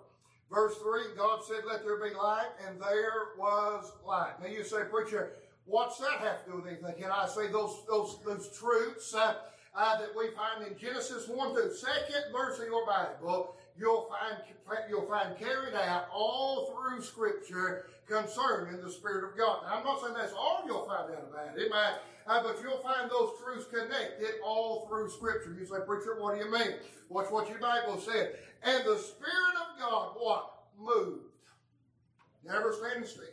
Verse 0.51 0.75
3, 0.77 1.15
God 1.15 1.41
said, 1.43 1.61
Let 1.67 1.83
there 1.83 1.97
be 1.97 2.15
light, 2.15 2.49
and 2.67 2.81
there 2.81 3.37
was 3.37 3.91
light. 4.05 4.33
Now 4.41 4.47
you 4.47 4.63
say, 4.63 4.83
Preacher, 4.89 5.33
what's 5.65 5.99
that 5.99 6.19
have 6.19 6.43
to 6.45 6.51
do 6.51 6.57
with 6.57 6.67
anything? 6.67 6.95
Can 6.99 7.11
I 7.11 7.27
say 7.27 7.47
those, 7.47 7.83
those, 7.87 8.17
those 8.25 8.49
truths 8.57 9.13
uh, 9.13 9.35
uh, 9.75 9.99
that 9.99 10.09
we 10.17 10.29
find 10.31 10.67
in 10.67 10.77
Genesis 10.77 11.27
1 11.27 11.53
through 11.53 11.71
2nd 11.71 12.31
verse 12.31 12.59
of 12.59 12.65
your 12.65 12.85
Bible, 12.85 13.55
you'll 13.77 14.09
find 14.09 14.41
you'll 14.89 15.07
find 15.07 15.37
carried 15.37 15.73
out 15.73 16.07
all 16.11 16.73
through 16.73 17.01
Scripture 17.01 17.85
concerning 18.09 18.81
the 18.81 18.89
Spirit 18.89 19.23
of 19.23 19.37
God. 19.37 19.63
Now, 19.63 19.77
I'm 19.77 19.83
not 19.83 20.01
saying 20.01 20.15
that's 20.17 20.33
all 20.33 20.63
you'll 20.65 20.87
find 20.87 21.11
out 21.13 21.29
about 21.29 21.57
it, 21.57 21.71
uh, 21.71 22.43
but 22.43 22.57
you'll 22.61 22.79
find 22.79 23.09
those 23.09 23.31
truths 23.43 23.65
connected 23.69 24.41
all 24.43 24.87
through 24.87 25.09
Scripture. 25.11 25.55
You 25.57 25.65
say, 25.65 25.77
preacher, 25.85 26.19
what 26.19 26.35
do 26.37 26.43
you 26.43 26.51
mean? 26.51 26.73
Watch 27.09 27.31
what 27.31 27.49
your 27.49 27.59
Bible 27.59 27.99
said. 27.99 28.35
And 28.63 28.83
the 28.85 28.97
Spirit 28.97 29.55
of 29.61 29.79
God, 29.79 30.15
what? 30.17 30.53
Moved. 30.77 31.25
Never 32.45 32.73
standing 32.73 33.07
still. 33.07 33.23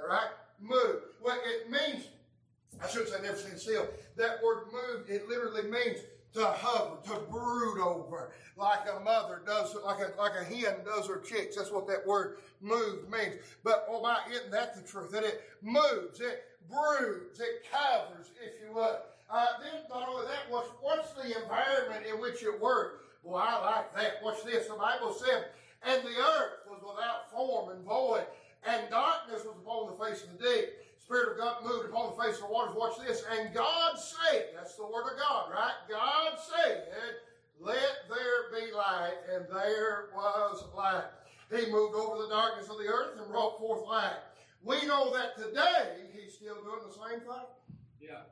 All 0.00 0.08
right? 0.08 0.30
Move. 0.60 1.02
Well, 1.22 1.38
it 1.44 1.70
means, 1.70 2.04
I 2.82 2.88
shouldn't 2.88 3.10
say 3.10 3.22
never 3.22 3.36
standing 3.36 3.58
still. 3.58 3.88
That 4.16 4.42
word 4.42 4.64
move, 4.72 5.08
it 5.08 5.28
literally 5.28 5.62
means 5.62 5.98
to 6.34 6.44
hover, 6.46 6.96
to 7.04 7.20
brood 7.30 7.80
over, 7.80 8.32
like 8.56 8.80
a 8.94 9.00
mother 9.00 9.42
does, 9.44 9.74
like 9.84 9.98
a, 9.98 10.20
like 10.20 10.32
a 10.40 10.44
hen 10.44 10.76
does 10.84 11.06
her 11.06 11.18
chicks. 11.18 11.56
That's 11.56 11.70
what 11.72 11.86
that 11.88 12.06
word 12.06 12.38
move 12.60 13.08
means. 13.10 13.36
But 13.64 13.86
oh 13.88 14.02
my, 14.02 14.18
isn't 14.30 14.50
that 14.50 14.74
the 14.74 14.82
truth? 14.82 15.10
That 15.10 15.24
it 15.24 15.42
moves, 15.62 16.20
it 16.20 16.44
broods, 16.68 17.40
it 17.40 17.64
covers, 17.70 18.30
if 18.42 18.60
you 18.62 18.74
would. 18.74 18.96
Uh, 19.32 19.46
then 19.62 19.82
not 19.88 20.08
only 20.08 20.26
that, 20.26 20.50
what's, 20.50 20.68
what's 20.80 21.12
the 21.12 21.40
environment 21.42 22.04
in 22.10 22.20
which 22.20 22.42
it 22.42 22.60
works? 22.60 23.04
Well, 23.22 23.36
I 23.36 23.60
like 23.64 23.94
that. 23.96 24.22
Watch 24.24 24.44
this. 24.44 24.66
The 24.66 24.74
Bible 24.74 25.12
said, 25.12 25.46
and 25.82 26.02
the 26.02 26.08
earth 26.08 26.66
was 26.68 26.80
without 26.82 27.30
form 27.30 27.70
and 27.70 27.84
void, 27.84 28.24
and 28.66 28.90
darkness 28.90 29.44
was 29.44 29.56
upon 29.62 29.86
the 29.86 30.04
face 30.04 30.24
of 30.24 30.36
the 30.38 30.44
deep. 30.44 30.68
Spirit 31.10 31.32
of 31.32 31.38
God 31.38 31.64
moved 31.66 31.90
upon 31.90 32.14
the 32.14 32.22
face 32.22 32.36
of 32.36 32.46
the 32.46 32.54
waters. 32.54 32.76
Watch 32.76 32.94
this. 33.04 33.24
And 33.34 33.52
God 33.52 33.98
said, 33.98 34.54
that's 34.54 34.76
the 34.76 34.84
word 34.84 35.10
of 35.10 35.18
God, 35.18 35.50
right? 35.50 35.74
God 35.90 36.38
said, 36.38 36.86
let 37.58 38.06
there 38.08 38.54
be 38.54 38.72
light, 38.72 39.18
and 39.34 39.44
there 39.50 40.10
was 40.14 40.62
light. 40.72 41.10
He 41.50 41.68
moved 41.68 41.96
over 41.96 42.22
the 42.22 42.28
darkness 42.28 42.70
of 42.70 42.78
the 42.78 42.86
earth 42.86 43.18
and 43.18 43.26
brought 43.26 43.58
forth 43.58 43.88
light. 43.88 44.22
We 44.62 44.86
know 44.86 45.12
that 45.12 45.36
today 45.36 46.06
he's 46.14 46.34
still 46.34 46.62
doing 46.62 46.86
the 46.86 46.94
same 46.94 47.18
thing. 47.18 47.48
Yeah. 48.00 48.30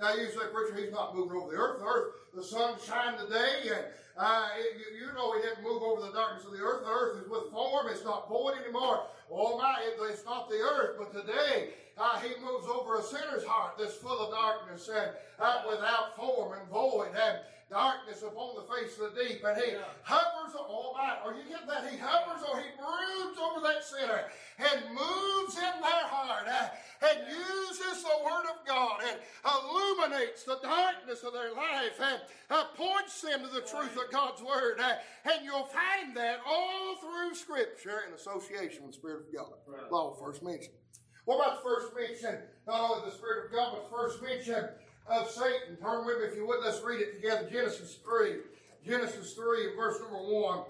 Now 0.00 0.14
you 0.14 0.26
say, 0.26 0.50
preacher, 0.52 0.74
he's 0.76 0.92
not 0.92 1.14
moving 1.14 1.36
over 1.36 1.52
the 1.52 1.56
earth. 1.56 1.78
The 1.78 1.86
earth, 1.86 2.12
the 2.34 2.42
sun 2.42 2.74
shine 2.84 3.16
today, 3.16 3.70
and 3.70 3.84
uh, 4.16 4.48
you, 4.58 5.06
you, 5.06 5.12
know 5.14 5.36
he 5.36 5.42
didn't 5.42 5.62
move 5.62 5.82
over 5.82 6.02
the 6.02 6.12
darkness 6.12 6.44
of 6.44 6.50
the 6.50 6.58
earth. 6.58 6.82
The 6.82 6.90
earth 6.90 7.22
is 7.22 7.30
with 7.30 7.52
form; 7.52 7.86
it's 7.88 8.04
not 8.04 8.28
void 8.28 8.54
anymore. 8.58 9.06
Oh 9.30 9.56
my, 9.56 9.76
it, 9.86 9.98
it's 10.10 10.24
not 10.24 10.48
the 10.48 10.56
earth, 10.56 10.96
but 10.98 11.12
today 11.12 11.70
uh, 11.98 12.20
he 12.20 12.28
moves 12.42 12.66
over 12.66 12.98
a 12.98 13.02
sinner's 13.02 13.44
heart 13.44 13.74
that's 13.78 13.94
full 13.94 14.18
of 14.18 14.32
darkness 14.32 14.88
and 14.88 15.10
uh, 15.40 15.62
without 15.68 16.16
form 16.16 16.58
and 16.58 16.68
void 16.68 17.10
and 17.10 17.38
darkness 17.70 18.22
upon 18.22 18.56
the 18.56 18.66
face 18.72 18.98
of 18.98 19.14
the 19.14 19.24
deep. 19.24 19.44
And 19.44 19.60
he 19.60 19.72
yeah. 19.72 19.84
hovers, 20.02 20.54
my, 20.96 21.16
are 21.24 21.34
you 21.34 21.44
getting 21.48 21.68
that? 21.68 21.90
He 21.90 21.98
hovers 22.00 22.42
or 22.48 22.58
he 22.58 22.70
broods 22.76 23.38
over 23.38 23.60
that 23.66 23.84
sinner 23.84 24.24
and 24.58 24.82
moves 24.90 25.56
in 25.56 25.74
their 25.80 26.06
heart 26.08 26.48
uh, 26.48 26.68
and 27.06 27.18
uses 27.28 28.02
the 28.02 28.18
Word 28.24 28.46
of 28.50 28.66
God 28.66 29.00
and 29.06 29.18
illuminates 29.44 30.44
the 30.44 30.58
darkness 30.62 31.22
of 31.22 31.32
their 31.32 31.52
life 31.52 32.00
and 32.00 32.20
points 32.74 33.20
them 33.20 33.42
to 33.42 33.48
the 33.48 33.60
truth 33.60 33.96
of 33.96 34.10
God's 34.10 34.42
Word. 34.42 34.80
Uh, 34.80 34.94
and 35.24 35.44
you'll 35.44 35.68
find 35.68 36.16
that 36.16 36.40
all 36.46 36.96
through 36.96 37.34
Scripture 37.34 38.02
in 38.08 38.14
association 38.14 38.82
with 38.82 38.92
the 38.92 38.98
Spirit 38.98 39.26
of 39.28 39.34
God. 39.34 39.52
Right. 39.66 39.92
Law 39.92 40.14
first 40.14 40.42
mentioned. 40.42 40.74
What 41.28 41.40
about 41.40 41.62
the 41.62 41.68
first 41.68 41.94
mention, 41.94 42.40
not 42.66 42.90
only 42.90 43.10
the 43.10 43.14
Spirit 43.14 43.44
of 43.44 43.52
God, 43.52 43.74
but 43.74 43.90
the 43.90 43.94
first 43.94 44.22
mention 44.22 44.66
of 45.08 45.28
Satan? 45.28 45.76
Turn 45.76 46.06
with 46.06 46.20
me, 46.20 46.24
if 46.24 46.34
you 46.34 46.46
would, 46.46 46.64
let's 46.64 46.80
read 46.82 47.02
it 47.02 47.16
together. 47.16 47.46
Genesis 47.52 47.98
3. 48.02 48.36
Genesis 48.82 49.34
3, 49.34 49.76
verse 49.76 50.00
number 50.00 50.16
1. 50.16 50.60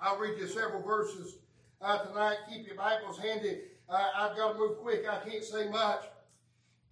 I'll 0.00 0.16
read 0.16 0.38
you 0.38 0.46
several 0.46 0.80
verses 0.80 1.38
uh, 1.82 2.04
tonight. 2.04 2.36
Keep 2.48 2.68
your 2.68 2.76
Bibles 2.76 3.18
handy. 3.18 3.62
Uh, 3.88 4.10
I've 4.16 4.36
got 4.36 4.52
to 4.52 4.58
move 4.60 4.78
quick. 4.78 5.06
I 5.10 5.28
can't 5.28 5.42
say 5.42 5.68
much. 5.68 6.02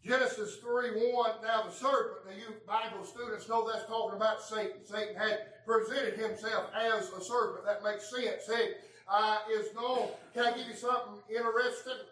Genesis 0.05 0.57
3 0.57 1.12
1. 1.12 1.31
Now 1.45 1.62
the 1.62 1.71
serpent, 1.71 2.26
now 2.26 2.37
you 2.37 2.52
Bible 2.67 3.05
students 3.05 3.49
know 3.49 3.71
that's 3.71 3.87
talking 3.87 4.17
about 4.17 4.43
Satan. 4.43 4.85
Satan 4.85 5.14
had 5.14 5.64
presented 5.64 6.19
himself 6.19 6.64
as 6.75 7.11
a 7.11 7.23
serpent. 7.23 7.64
That 7.64 7.85
makes 7.85 8.11
sense. 8.11 8.43
He 8.49 8.73
uh, 9.09 9.38
is 9.52 9.73
known. 9.76 10.09
Can 10.35 10.47
I 10.47 10.57
give 10.59 10.67
you 10.67 10.75
something 10.75 11.14
interesting? 11.31 12.02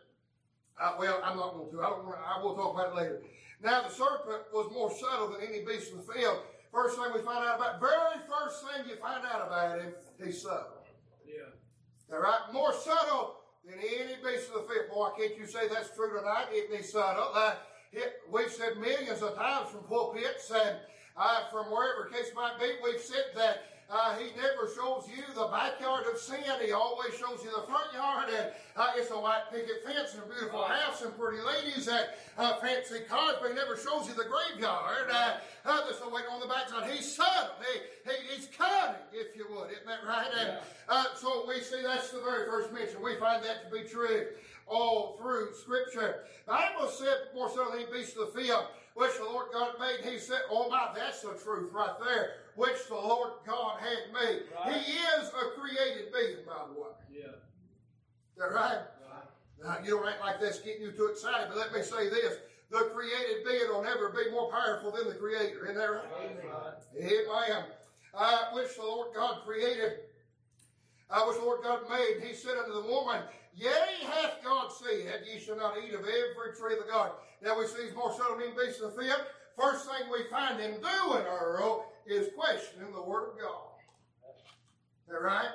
Uh, 0.80 0.92
well, 0.98 1.20
I'm 1.24 1.36
not 1.36 1.54
going 1.54 1.70
to. 1.70 1.80
I 1.80 1.90
don't 1.90 2.04
want. 2.04 2.18
I 2.20 2.42
will 2.42 2.54
talk 2.54 2.74
about 2.74 2.92
it 2.92 2.96
later. 2.96 3.22
Now, 3.62 3.82
the 3.82 3.88
serpent 3.88 4.52
was 4.52 4.70
more 4.72 4.90
subtle 4.90 5.28
than 5.28 5.48
any 5.48 5.64
beast 5.64 5.92
of 5.92 6.06
the 6.06 6.12
field. 6.12 6.38
First 6.72 6.96
thing 6.96 7.06
we 7.14 7.22
find 7.22 7.44
out 7.44 7.56
about, 7.56 7.80
very 7.80 8.20
first 8.28 8.62
thing 8.62 8.84
you 8.88 8.96
find 8.96 9.24
out 9.24 9.46
about 9.46 9.80
him, 9.80 9.94
he's 10.22 10.42
subtle. 10.42 10.84
Yeah. 11.26 12.14
All 12.14 12.20
right, 12.20 12.40
more 12.52 12.74
subtle 12.74 13.36
than 13.64 13.78
any 13.78 14.16
beast 14.22 14.48
of 14.52 14.60
the 14.60 14.68
field. 14.68 14.92
Boy, 14.92 15.08
can't 15.16 15.38
you 15.38 15.46
say 15.46 15.68
that's 15.68 15.94
true 15.96 16.18
tonight? 16.18 16.48
Isn't 16.52 16.76
he 16.76 16.82
subtle? 16.82 17.30
Uh, 17.34 17.54
it, 17.92 18.20
we've 18.30 18.50
said 18.50 18.76
millions 18.76 19.22
of 19.22 19.36
times 19.36 19.70
from 19.70 19.84
pulpits 19.84 20.50
and 20.50 20.76
uh, 21.16 21.48
from 21.50 21.70
wherever 21.72 22.10
case 22.12 22.30
might 22.34 22.60
be, 22.60 22.66
we've 22.84 23.00
said 23.00 23.24
that 23.36 23.64
uh, 23.88 24.16
he 24.16 24.34
never 24.34 24.68
shows 24.74 25.06
you 25.06 25.22
the 25.34 25.46
backyard 25.46 26.06
of 26.12 26.18
sin. 26.18 26.42
He 26.64 26.72
always 26.72 27.14
shows 27.14 27.44
you 27.44 27.50
the 27.54 27.62
front 27.70 27.92
yard, 27.94 28.26
and 28.36 28.50
uh, 28.74 28.90
it's 28.96 29.12
a 29.12 29.14
white 29.14 29.44
picket 29.52 29.84
fence 29.84 30.14
and 30.14 30.24
a 30.24 30.26
beautiful 30.26 30.64
house 30.64 31.02
and 31.02 31.16
pretty 31.16 31.40
ladies 31.42 31.86
and 31.86 32.04
uh, 32.36 32.56
fancy 32.56 33.00
cars, 33.08 33.36
but 33.40 33.50
he 33.50 33.54
never 33.54 33.76
shows 33.76 34.08
you 34.08 34.14
the 34.14 34.26
graveyard. 34.26 35.06
Uh, 35.08 35.36
uh, 35.64 35.84
there's 35.84 36.00
no 36.00 36.08
waiting 36.08 36.30
on 36.30 36.40
the 36.40 36.48
backside. 36.48 36.90
He's 36.90 37.14
subtle. 37.14 37.54
He, 37.62 38.10
he, 38.10 38.34
he's 38.34 38.48
cunning, 38.58 38.96
if 39.12 39.36
you 39.36 39.46
would. 39.50 39.70
Isn't 39.70 39.86
that 39.86 40.02
right? 40.04 40.30
And, 40.36 40.58
uh, 40.88 41.04
so 41.14 41.44
we 41.46 41.60
see 41.60 41.82
that's 41.82 42.10
the 42.10 42.20
very 42.20 42.50
first 42.50 42.72
mention. 42.72 43.00
We 43.00 43.14
find 43.16 43.44
that 43.44 43.70
to 43.70 43.76
be 43.76 43.88
true 43.88 44.26
all 44.66 45.16
through 45.20 45.54
Scripture. 45.54 46.24
The 46.46 46.52
Bible 46.52 46.88
said 46.88 47.30
more 47.36 47.48
so 47.50 47.70
than 47.70 47.82
any 47.82 47.92
beast 47.92 48.16
of 48.16 48.34
the 48.34 48.40
field, 48.40 48.66
which 48.94 49.16
the 49.16 49.24
Lord 49.24 49.46
God 49.52 49.74
made. 49.78 50.10
He 50.10 50.18
said, 50.18 50.40
Oh 50.50 50.68
my, 50.68 50.88
that's 50.92 51.22
the 51.22 51.34
truth 51.34 51.72
right 51.72 51.94
there 52.04 52.45
which 52.56 52.88
the 52.88 52.94
Lord 52.94 53.32
God 53.46 53.78
had 53.80 54.12
made. 54.12 54.42
Right. 54.52 54.82
He 54.82 54.92
is 54.92 55.28
a 55.28 55.60
created 55.60 56.12
being, 56.12 56.44
by 56.46 56.64
the 56.72 56.80
way. 56.80 56.88
Yeah. 57.12 57.36
Is 57.36 58.38
that 58.38 58.52
right? 58.52 58.80
right? 59.08 59.28
Now, 59.62 59.78
you 59.84 59.96
don't 59.96 60.08
act 60.08 60.20
like 60.20 60.40
that's 60.40 60.60
getting 60.60 60.82
you 60.82 60.92
too 60.92 61.06
excited, 61.06 61.48
but 61.48 61.58
let 61.58 61.72
me 61.72 61.82
say 61.82 62.08
this. 62.08 62.36
The 62.70 62.90
created 62.92 63.44
being 63.46 63.68
will 63.68 63.82
never 63.82 64.10
be 64.10 64.30
more 64.30 64.50
powerful 64.50 64.90
than 64.90 65.06
the 65.06 65.14
Creator. 65.14 65.64
Isn't 65.64 65.76
that 65.76 65.86
right? 65.86 66.04
Amen. 66.18 66.36
Amen. 66.98 67.64
Uh, 68.12 68.44
which 68.52 68.74
the 68.76 68.82
Lord 68.82 69.08
God 69.14 69.42
created, 69.46 70.00
uh, 71.10 71.22
which 71.24 71.36
the 71.36 71.44
Lord 71.44 71.62
God 71.62 71.80
made. 71.88 72.26
He 72.26 72.34
said 72.34 72.56
unto 72.56 72.72
the 72.72 72.88
woman, 72.88 73.22
Yea, 73.54 73.70
hath 74.02 74.42
God 74.42 74.70
said, 74.72 75.22
Ye 75.30 75.38
shall 75.38 75.56
not 75.56 75.76
eat 75.78 75.94
of 75.94 76.00
every 76.00 76.56
tree 76.58 76.74
of 76.74 76.84
the 76.84 76.90
garden. 76.90 77.14
Now 77.42 77.58
we 77.58 77.66
see 77.66 77.84
he's 77.84 77.94
more 77.94 78.12
subtle 78.12 78.38
than 78.38 78.56
beasts 78.56 78.80
of 78.80 78.96
the 78.96 79.02
field. 79.02 79.20
First 79.56 79.86
thing 79.86 80.10
we 80.10 80.28
find 80.30 80.60
him 80.60 80.72
doing, 80.72 81.24
Earl, 81.24 81.86
is 82.08 82.28
questioning 82.36 82.92
the 82.92 83.02
Word 83.02 83.30
of 83.30 83.38
God. 83.38 83.76
Is 85.06 85.12
that 85.12 85.22
right? 85.22 85.50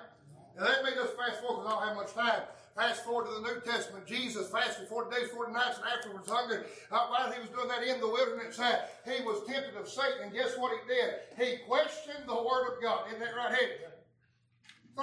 Now 0.58 0.66
let 0.66 0.84
me 0.84 0.92
just 0.96 1.16
fast 1.16 1.42
forward 1.42 1.64
because 1.64 1.74
I 1.74 1.80
don't 1.80 1.88
have 1.88 1.98
much 1.98 2.14
time. 2.14 2.42
Fast 2.76 3.04
forward 3.04 3.28
to 3.28 3.34
the 3.36 3.42
New 3.42 3.60
Testament. 3.62 4.08
Jesus 4.08 4.50
fasted 4.50 4.88
40 4.88 5.14
days, 5.14 5.30
40 5.30 5.52
nights, 5.52 5.78
and 5.78 5.86
afterwards 5.92 6.30
hungry. 6.30 6.64
Uh, 6.90 7.08
while 7.08 7.32
he 7.32 7.40
was 7.40 7.50
doing 7.50 7.68
that 7.68 7.84
in 7.84 8.00
the 8.00 8.08
wilderness, 8.08 8.58
uh, 8.60 8.88
he 9.04 9.24
was 9.24 9.44
tempted 9.46 9.76
of 9.76 9.90
Satan. 9.90 10.24
And 10.24 10.34
guess 10.34 10.58
what 10.58 10.72
he 10.72 10.80
did? 10.88 11.28
He 11.36 11.58
questioned 11.68 12.24
the 12.28 12.36
Word 12.36 12.72
of 12.72 12.82
God. 12.82 13.08
Isn't 13.08 13.20
that 13.20 13.36
right, 13.36 13.91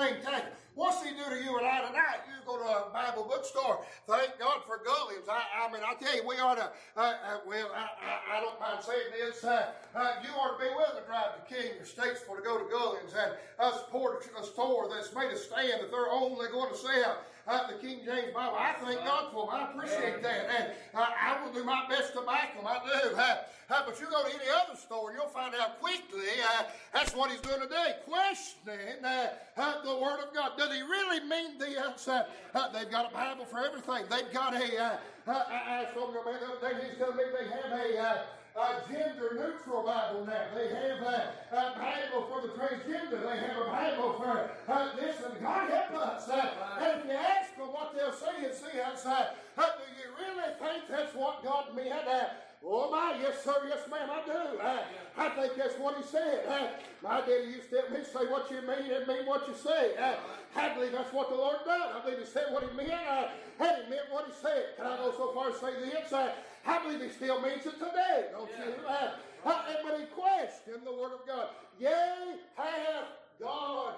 Eddie? 0.01 0.23
Fantastic. 0.23 0.53
What's 0.79 1.03
he 1.03 1.11
do 1.11 1.27
to 1.29 1.43
you 1.43 1.59
and 1.59 1.67
I 1.67 1.83
tonight? 1.89 2.23
You 2.31 2.39
go 2.47 2.57
to 2.57 2.63
a 2.63 2.91
Bible 2.95 3.27
bookstore. 3.29 3.83
Thank 4.07 4.39
God 4.39 4.63
for 4.65 4.79
Gulliams. 4.79 5.29
I, 5.29 5.67
I 5.67 5.73
mean, 5.73 5.83
I 5.83 5.95
tell 5.99 6.15
you, 6.15 6.23
we 6.23 6.37
ought 6.39 6.55
to, 6.55 6.71
uh, 6.97 7.01
uh, 7.01 7.39
well, 7.45 7.67
I, 7.75 7.83
I, 7.83 8.39
I, 8.39 8.41
don't 8.41 8.61
mind 8.61 8.79
saying 8.87 9.11
this. 9.11 9.43
Uh, 9.43 9.75
uh 9.97 10.23
you 10.23 10.31
ought 10.39 10.57
to 10.57 10.65
be 10.65 10.71
willing 10.71 11.03
to 11.03 11.05
drive 11.05 11.35
to 11.35 11.43
King 11.53 11.73
or 11.81 11.85
Statesville 11.85 12.37
to 12.37 12.43
go 12.47 12.59
to 12.59 12.65
Gulliams 12.71 13.11
and 13.11 13.33
uh, 13.59 13.73
support 13.77 14.25
a 14.41 14.45
store 14.45 14.89
that's 14.89 15.13
made 15.17 15.33
a 15.33 15.37
stand 15.37 15.83
that 15.83 15.91
they're 15.91 16.13
only 16.13 16.47
going 16.47 16.71
to 16.71 16.79
sell 16.79 17.19
uh, 17.49 17.67
the 17.67 17.79
King 17.79 18.01
James 18.05 18.35
Bible. 18.35 18.57
I 18.59 18.75
thank 18.85 19.01
God 19.01 19.33
for 19.33 19.47
them. 19.47 19.55
I 19.55 19.73
appreciate 19.73 20.23
that. 20.23 20.49
And 20.53 20.67
uh, 20.95 21.07
I 21.21 21.43
will 21.43 21.53
do 21.53 21.65
my 21.65 21.85
best 21.89 22.13
to 22.13 22.21
back 22.23 22.55
them. 22.55 22.67
I 22.67 22.79
do. 22.85 23.17
Uh, 23.17 23.37
uh, 23.71 23.83
but 23.87 23.99
you 24.01 24.07
go 24.07 24.23
to 24.23 24.29
any 24.29 24.51
other 24.51 24.79
store 24.79 25.11
and 25.11 25.19
you'll 25.19 25.29
find 25.29 25.55
out 25.55 25.81
quickly 25.81 26.29
uh, 26.45 26.65
that's 26.93 27.15
what 27.15 27.31
he's 27.31 27.41
doing 27.41 27.61
today. 27.61 27.97
Questioning 28.07 29.05
uh, 29.05 29.83
the 29.83 29.97
Word 29.97 30.21
of 30.21 30.35
God. 30.35 30.53
Does 30.57 30.75
he 30.75 30.83
really 30.83 31.21
mean 31.21 31.59
this? 31.59 32.05
they've 32.05 32.91
got 32.91 33.11
a 33.11 33.15
Bible 33.15 33.47
for 33.47 33.65
everything. 33.65 34.05
They've 34.11 34.33
got 34.33 34.55
a. 34.55 34.99
I 35.27 35.87
told 35.95 36.11
a 36.11 36.25
man 36.25 36.41
the 36.41 36.69
other 36.69 36.81
day, 36.81 36.89
he's 36.89 36.99
telling 36.99 37.17
me 37.17 37.25
they 37.33 37.97
have 37.97 38.09
a 38.09 38.38
a 38.59 38.83
gender 38.91 39.31
neutral 39.35 39.83
Bible 39.83 40.27
now. 40.27 40.45
They 40.55 40.69
have 40.69 41.03
a, 41.03 41.33
a, 41.53 41.63
Bible 41.79 42.27
for 42.27 42.43
the 42.43 42.53
transgender. 42.55 43.23
They 43.23 43.39
have 43.39 43.57
a 43.57 43.71
Bible 43.71 44.13
for 44.19 44.51
uh, 44.69 44.97
this 44.97 45.17
and 45.25 45.41
God 45.41 45.71
help 45.71 45.93
us. 45.95 46.29
Uh, 46.29 46.51
and 46.81 47.01
if 47.01 47.07
you 47.07 47.13
ask 47.13 47.57
them 47.57 47.69
what 47.69 47.95
they'll 47.95 48.13
say 48.13 48.51
see 48.53 48.81
outside, 48.81 49.29
uh, 49.57 49.67
do 49.79 49.87
you 49.97 50.11
really 50.19 50.53
think 50.59 50.89
that's 50.91 51.15
what 51.15 51.45
God 51.45 51.75
meant? 51.75 52.07
Uh, 52.07 52.25
Oh 52.65 52.91
my, 52.91 53.17
yes 53.21 53.45
sir, 53.45 53.55
yes 53.69 53.87
ma'am, 53.89 54.11
I 54.11 54.25
do. 54.27 54.59
Uh, 54.59 54.83
I 55.17 55.29
think 55.31 55.55
that's 55.57 55.79
what 55.79 55.97
he 55.97 56.03
said. 56.03 56.45
Uh, 56.47 56.69
my 57.03 57.21
daddy 57.21 57.55
used 57.55 57.71
to 57.71 57.83
tell 57.83 57.91
me, 57.91 58.05
say 58.05 58.27
what 58.31 58.51
you 58.51 58.61
mean 58.63 58.91
and 58.91 59.07
mean 59.07 59.27
what 59.27 59.47
you 59.47 59.55
say. 59.55 59.95
Uh, 59.97 60.15
I 60.57 60.75
believe 60.75 60.93
that's 60.93 61.13
what 61.13 61.31
the 61.31 61.37
Lord 61.37 61.59
done. 61.65 61.95
I 61.95 62.03
believe 62.03 62.19
he 62.19 62.27
said 62.27 62.47
what 62.51 62.69
he 62.69 62.77
meant 62.77 62.91
uh, 62.91 63.29
and 63.61 63.85
he 63.85 63.91
meant 63.91 64.11
what 64.11 64.27
he 64.27 64.33
said. 64.33 64.75
Can 64.77 64.87
I 64.87 64.97
go 64.97 65.15
so 65.17 65.33
far 65.33 65.51
as 65.51 65.61
say 65.61 65.79
this? 65.79 66.13
Uh, 66.13 66.33
I 66.69 66.83
believe 66.85 67.01
he 67.01 67.09
still 67.09 67.41
means 67.41 67.65
it 67.65 67.79
today, 67.81 68.29
don't 68.31 68.51
you? 68.51 68.75
Uh, 68.87 69.17
uh, 69.45 69.63
but 69.83 69.99
he 69.99 70.07
questioned 70.07 70.85
the 70.85 70.93
word 70.93 71.13
of 71.15 71.27
God. 71.27 71.49
Yea, 71.81 72.37
hath 72.57 73.09
God 73.41 73.95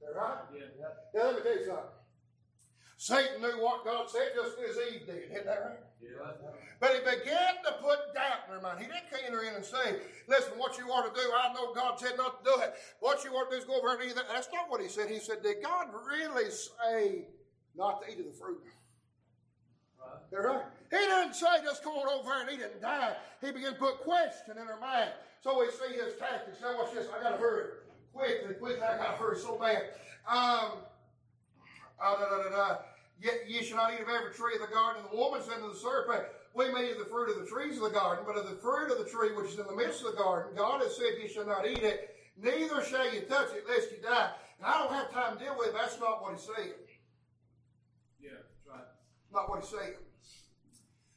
that 0.00 0.16
right? 0.16 0.38
Yeah. 0.54 0.86
Now 1.14 1.26
let 1.26 1.36
me 1.36 1.42
tell 1.42 1.58
you 1.58 1.66
something. 1.66 1.84
Satan 2.96 3.40
knew 3.40 3.62
what 3.64 3.84
God 3.84 4.10
said 4.10 4.32
just 4.34 4.56
as 4.58 4.76
Eve 4.92 5.06
did. 5.06 5.32
Isn't 5.32 5.46
that 5.46 5.60
right? 5.64 5.80
Yeah. 6.02 6.32
But 6.80 6.90
he 6.94 7.00
began 7.00 7.60
to 7.64 7.72
put 7.80 8.12
doubt 8.14 8.48
in 8.48 8.54
her 8.54 8.60
mind. 8.60 8.80
He 8.80 8.86
didn't 8.86 9.08
enter 9.26 9.42
in 9.42 9.54
and 9.54 9.64
say, 9.64 10.00
listen, 10.28 10.52
what 10.56 10.76
you 10.78 10.84
ought 10.88 11.14
to 11.14 11.20
do, 11.20 11.26
I 11.32 11.52
know 11.54 11.72
God 11.72 11.98
said 11.98 12.16
not 12.16 12.44
to 12.44 12.50
do 12.50 12.60
it. 12.60 12.74
What 13.00 13.24
you 13.24 13.30
ought 13.32 13.50
to 13.50 13.56
do 13.56 13.60
is 13.60 13.64
go 13.64 13.78
over 13.78 13.94
and 13.94 14.10
eat 14.10 14.14
that. 14.16 14.28
That's 14.28 14.48
not 14.52 14.70
what 14.70 14.82
he 14.82 14.88
said. 14.88 15.08
He 15.08 15.18
said, 15.18 15.42
did 15.42 15.62
God 15.62 15.88
really 16.06 16.50
say 16.50 17.28
not 17.74 18.02
to 18.02 18.12
eat 18.12 18.20
of 18.20 18.26
the 18.26 18.32
fruit? 18.32 18.60
They're 20.30 20.42
right. 20.42 20.62
He 20.90 20.96
didn't 20.96 21.34
say 21.34 21.46
just 21.64 21.82
come 21.82 21.94
on 21.94 22.08
over 22.08 22.32
and 22.40 22.50
eat 22.50 22.60
it 22.60 22.72
and 22.72 22.82
die. 22.82 23.14
He 23.40 23.52
began 23.52 23.72
to 23.72 23.78
put 23.78 23.98
question 24.00 24.58
in 24.58 24.66
her 24.66 24.78
mind. 24.80 25.10
So 25.42 25.58
we 25.58 25.66
see 25.70 25.94
his 25.94 26.14
tactics. 26.18 26.58
Now 26.60 26.76
watch 26.76 26.92
this. 26.94 27.06
I 27.08 27.22
gotta 27.22 27.36
hurry. 27.36 27.70
Quickly, 28.12 28.54
quick, 28.54 28.82
I 28.82 28.96
gotta 28.96 29.16
hurry 29.16 29.38
so 29.38 29.58
bad. 29.58 29.94
Um 30.28 30.82
uh, 32.02 32.16
da, 32.16 32.30
da, 32.30 32.42
da, 32.42 32.50
da. 32.50 32.76
Yet 33.20 33.44
ye 33.48 33.62
shall 33.62 33.76
not 33.76 33.92
eat 33.92 34.00
of 34.00 34.08
every 34.08 34.32
tree 34.32 34.54
of 34.54 34.60
the 34.60 34.72
garden. 34.72 35.02
And 35.02 35.12
the 35.12 35.16
woman 35.16 35.42
said 35.42 35.60
to 35.60 35.68
the 35.68 35.76
serpent, 35.76 36.24
We 36.54 36.72
may 36.72 36.88
eat 36.88 36.92
of 36.92 36.98
the 36.98 37.10
fruit 37.12 37.30
of 37.30 37.44
the 37.44 37.46
trees 37.46 37.76
of 37.76 37.84
the 37.84 37.90
garden, 37.90 38.24
but 38.26 38.36
of 38.36 38.48
the 38.48 38.56
fruit 38.56 38.90
of 38.90 38.98
the 38.98 39.04
tree 39.04 39.36
which 39.36 39.52
is 39.52 39.58
in 39.58 39.66
the 39.66 39.76
midst 39.76 40.02
of 40.04 40.12
the 40.12 40.22
garden, 40.22 40.56
God 40.56 40.80
has 40.80 40.96
said, 40.96 41.20
Ye 41.20 41.28
shall 41.28 41.46
not 41.46 41.68
eat 41.68 41.82
it, 41.82 42.16
neither 42.40 42.82
shall 42.82 43.12
you 43.12 43.20
touch 43.22 43.52
it, 43.52 43.64
lest 43.68 43.92
you 43.92 44.00
die. 44.02 44.30
And 44.58 44.66
I 44.66 44.78
don't 44.78 44.92
have 44.92 45.12
time 45.12 45.36
to 45.36 45.44
deal 45.44 45.56
with 45.58 45.68
it. 45.68 45.74
That's 45.74 46.00
not 46.00 46.22
what 46.22 46.32
he 46.32 46.40
said. 46.40 46.72
Yeah. 48.20 48.40
That's 48.40 48.66
right. 48.68 48.88
Not 49.32 49.50
what 49.50 49.60
he 49.60 49.66
said. 49.66 49.96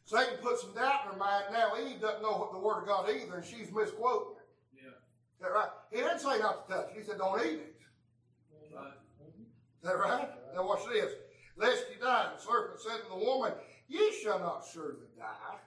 Satan 0.06 0.36
put 0.42 0.60
some 0.60 0.74
doubt 0.74 1.06
in 1.06 1.12
her 1.14 1.18
mind. 1.18 1.46
Now 1.52 1.72
Eve 1.80 2.02
doesn't 2.02 2.22
know 2.22 2.38
what 2.38 2.52
the 2.52 2.60
word 2.60 2.82
of 2.82 2.88
God 2.88 3.10
either, 3.10 3.38
and 3.38 3.46
she's 3.46 3.72
misquoting 3.72 4.36
it. 4.38 4.84
Yeah. 4.84 4.90
Is 4.90 5.42
that 5.42 5.52
right? 5.54 5.70
He 5.92 5.98
didn't 5.98 6.20
say 6.20 6.40
not 6.40 6.68
to 6.68 6.74
touch 6.74 6.90
it. 6.92 6.98
He 6.98 7.04
said, 7.04 7.18
Don't 7.18 7.40
eat 7.40 7.60
it. 7.60 7.76
Right. 8.76 8.94
Is 9.84 9.90
that 9.90 9.98
right? 9.98 10.30
Now 10.54 10.68
watch 10.68 10.86
this. 10.92 11.12
Lest 11.56 11.86
you 11.94 12.02
die. 12.02 12.32
The 12.36 12.42
serpent 12.42 12.80
said 12.82 13.04
to 13.04 13.10
the 13.10 13.26
woman, 13.26 13.54
Ye 13.88 14.12
shall 14.22 14.40
not 14.40 14.66
surely 14.74 15.08
die. 15.18 15.58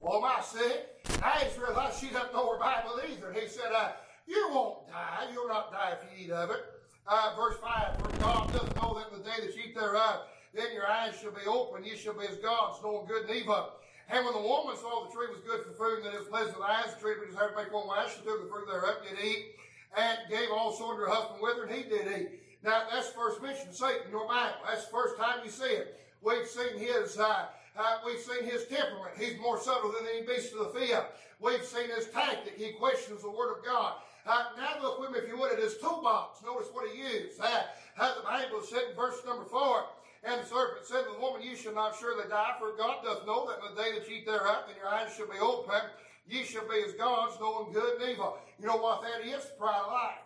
Well, 0.00 0.20
my 0.20 0.40
said, 0.42 0.86
I 1.22 1.44
just 1.44 1.58
realized 1.58 2.00
she 2.00 2.08
doesn't 2.08 2.32
know 2.32 2.52
her 2.52 2.58
Bible 2.58 3.00
either. 3.08 3.28
And 3.28 3.38
he 3.38 3.48
said, 3.48 3.72
uh, 3.74 3.92
You 4.26 4.48
won't 4.50 4.88
die. 4.88 5.28
You'll 5.32 5.48
not 5.48 5.70
die 5.70 5.92
if 5.92 6.18
you 6.18 6.26
eat 6.26 6.30
of 6.32 6.50
it. 6.50 6.60
Uh, 7.06 7.34
verse 7.36 7.56
5 7.60 7.96
For 7.98 8.18
God 8.18 8.52
doth 8.52 8.76
know 8.76 8.98
that 8.98 9.16
the 9.16 9.22
day 9.22 9.46
that 9.46 9.54
you 9.56 9.62
eat 9.68 9.74
thereof, 9.74 10.26
then 10.54 10.72
your 10.74 10.86
eyes 10.86 11.14
shall 11.20 11.32
be 11.32 11.46
open, 11.46 11.84
You 11.84 11.96
shall 11.96 12.14
be 12.14 12.26
as 12.26 12.36
gods, 12.36 12.78
knowing 12.82 13.06
good 13.06 13.28
and 13.28 13.36
evil. 13.36 13.70
And 14.10 14.24
when 14.24 14.34
the 14.34 14.40
woman 14.40 14.76
saw 14.76 15.06
the 15.06 15.12
tree 15.12 15.28
was 15.32 15.40
good 15.40 15.64
for 15.64 15.72
food, 15.72 16.04
and 16.04 16.06
that 16.06 16.14
it 16.14 16.20
was 16.20 16.28
pleasant 16.28 16.54
to 16.54 16.60
the 16.60 16.68
eyes, 16.68 16.94
the 16.94 17.00
tree 17.00 17.14
which 17.18 17.30
desired 17.30 17.56
to 17.56 17.56
make 17.56 17.72
one 17.72 17.86
wise, 17.86 18.12
she 18.12 18.20
took 18.20 18.42
the 18.42 18.50
fruit 18.50 18.68
thereof, 18.68 19.00
did 19.08 19.16
eat, 19.24 19.56
and 19.96 20.18
gave 20.28 20.50
also 20.50 20.90
unto 20.90 21.02
her 21.02 21.08
husband 21.08 21.40
with 21.40 21.56
her, 21.56 21.64
and 21.64 21.72
he 21.72 21.88
did 21.88 22.06
eat. 22.06 22.28
Now, 22.62 22.84
that's 22.92 23.08
the 23.08 23.16
first 23.16 23.42
mention 23.42 23.68
of 23.68 23.74
Satan 23.74 24.06
in 24.06 24.10
your 24.12 24.28
Bible. 24.28 24.60
That's 24.68 24.84
the 24.86 24.92
first 24.92 25.16
time 25.16 25.40
you 25.44 25.50
see 25.50 25.72
it. 25.72 25.98
We've 26.20 26.46
seen 26.46 26.78
his, 26.78 27.18
uh, 27.18 27.46
uh, 27.76 27.98
we've 28.04 28.20
seen 28.20 28.44
his 28.44 28.66
temperament. 28.66 29.16
He's 29.18 29.38
more 29.40 29.58
subtle 29.58 29.90
than 29.90 30.06
any 30.06 30.26
beast 30.26 30.52
of 30.54 30.72
the 30.72 30.78
field. 30.78 31.04
We've 31.40 31.64
seen 31.64 31.90
his 31.90 32.06
tactic. 32.08 32.54
He 32.56 32.72
questions 32.72 33.22
the 33.22 33.30
Word 33.30 33.58
of 33.58 33.64
God. 33.64 33.94
Uh, 34.24 34.44
now 34.56 34.80
look 34.80 35.00
with 35.00 35.10
me, 35.10 35.18
if 35.18 35.28
you 35.28 35.36
would, 35.38 35.52
at 35.52 35.58
his 35.58 35.78
toolbox. 35.78 36.42
Notice 36.44 36.68
what 36.72 36.88
he 36.88 37.02
used. 37.02 37.40
Uh, 37.40 37.62
uh, 37.98 38.14
the 38.14 38.22
Bible 38.22 38.62
said 38.62 38.82
in 38.90 38.96
verse 38.96 39.16
number 39.26 39.44
four, 39.44 39.86
And 40.24 40.40
the 40.40 40.46
serpent 40.46 40.86
said 40.86 41.02
to 41.02 41.10
the 41.14 41.20
woman, 41.20 41.42
You 41.42 41.56
shall 41.56 41.74
not 41.74 41.98
surely 41.98 42.28
die, 42.28 42.54
for 42.58 42.76
God 42.78 43.02
doth 43.02 43.26
know 43.26 43.48
that 43.50 43.58
in 43.58 43.74
the 43.74 43.82
day 43.82 43.98
that 43.98 44.08
ye 44.08 44.18
eat 44.18 44.26
thereof, 44.26 44.64
then 44.66 44.76
your 44.78 44.86
eyes 44.86 45.12
shall 45.16 45.26
be 45.26 45.38
opened, 45.40 45.90
Ye 46.28 46.44
shall 46.44 46.68
be 46.68 46.78
as 46.86 46.94
gods, 46.94 47.36
knowing 47.40 47.72
good 47.72 48.00
and 48.00 48.10
evil. 48.10 48.38
You 48.60 48.66
know 48.66 48.76
what 48.76 49.02
that 49.02 49.26
is? 49.26 49.44
Pride 49.58 49.82
of 49.82 49.90
life. 49.90 50.22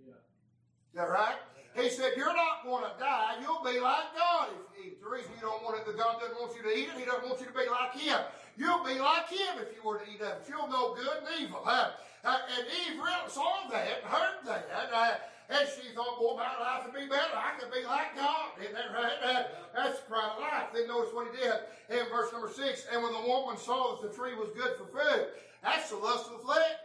Yeah. 0.00 0.12
Is 0.12 0.96
that 0.96 1.10
right? 1.10 1.36
He 1.76 1.90
said, 1.90 2.12
You're 2.16 2.32
not 2.32 2.64
going 2.64 2.84
to 2.84 2.98
die. 2.98 3.36
You'll 3.42 3.62
be 3.62 3.78
like 3.78 4.16
God 4.16 4.48
if 4.48 4.64
you 4.72 4.92
eat. 4.92 5.02
The 5.04 5.10
reason 5.10 5.28
you 5.36 5.44
don't 5.44 5.62
want 5.62 5.76
it, 5.76 5.84
the 5.84 5.92
God 5.92 6.16
doesn't 6.20 6.40
want 6.40 6.56
you 6.56 6.64
to 6.64 6.72
eat 6.72 6.88
it, 6.88 6.96
He 6.96 7.04
doesn't 7.04 7.28
want 7.28 7.38
you 7.40 7.46
to 7.46 7.52
be 7.52 7.68
like 7.68 7.92
Him. 8.00 8.20
You'll 8.56 8.84
be 8.84 8.96
like 8.96 9.28
Him 9.28 9.60
if 9.60 9.76
you 9.76 9.84
were 9.84 10.00
to 10.00 10.08
eat 10.08 10.24
of 10.24 10.40
it. 10.40 10.48
You'll 10.48 10.68
know 10.72 10.96
good 10.96 11.20
and 11.20 11.44
evil. 11.44 11.60
Uh, 11.66 11.92
uh, 12.24 12.38
and 12.56 12.66
Eve 12.66 12.98
saw 13.28 13.68
that 13.70 13.86
and 14.02 14.08
heard 14.08 14.40
that. 14.46 14.66
Uh, 14.72 15.14
and 15.48 15.68
she 15.68 15.94
thought, 15.94 16.18
Boy, 16.18 16.34
my 16.34 16.50
life 16.58 16.84
would 16.84 16.94
be 16.94 17.06
better. 17.06 17.34
I 17.34 17.58
could 17.58 17.70
be 17.70 17.86
like 17.86 18.16
God. 18.16 18.58
Isn't 18.60 18.74
that 18.74 18.90
right? 18.92 19.46
That's 19.74 20.00
the 20.00 20.06
pride 20.10 20.30
of 20.34 20.40
life. 20.40 20.74
Then 20.74 20.88
notice 20.88 21.14
what 21.14 21.28
He 21.30 21.38
did 21.38 21.54
in 21.90 22.08
verse 22.10 22.32
number 22.32 22.50
six. 22.50 22.86
And 22.92 23.02
when 23.02 23.12
the 23.12 23.22
woman 23.26 23.56
saw 23.56 23.96
that 23.96 24.10
the 24.10 24.14
tree 24.14 24.34
was 24.34 24.50
good 24.56 24.74
for 24.76 24.86
food, 24.90 25.28
that's 25.62 25.90
the 25.90 25.96
lust 25.96 26.26
of 26.26 26.38
the 26.38 26.44
flesh. 26.44 26.82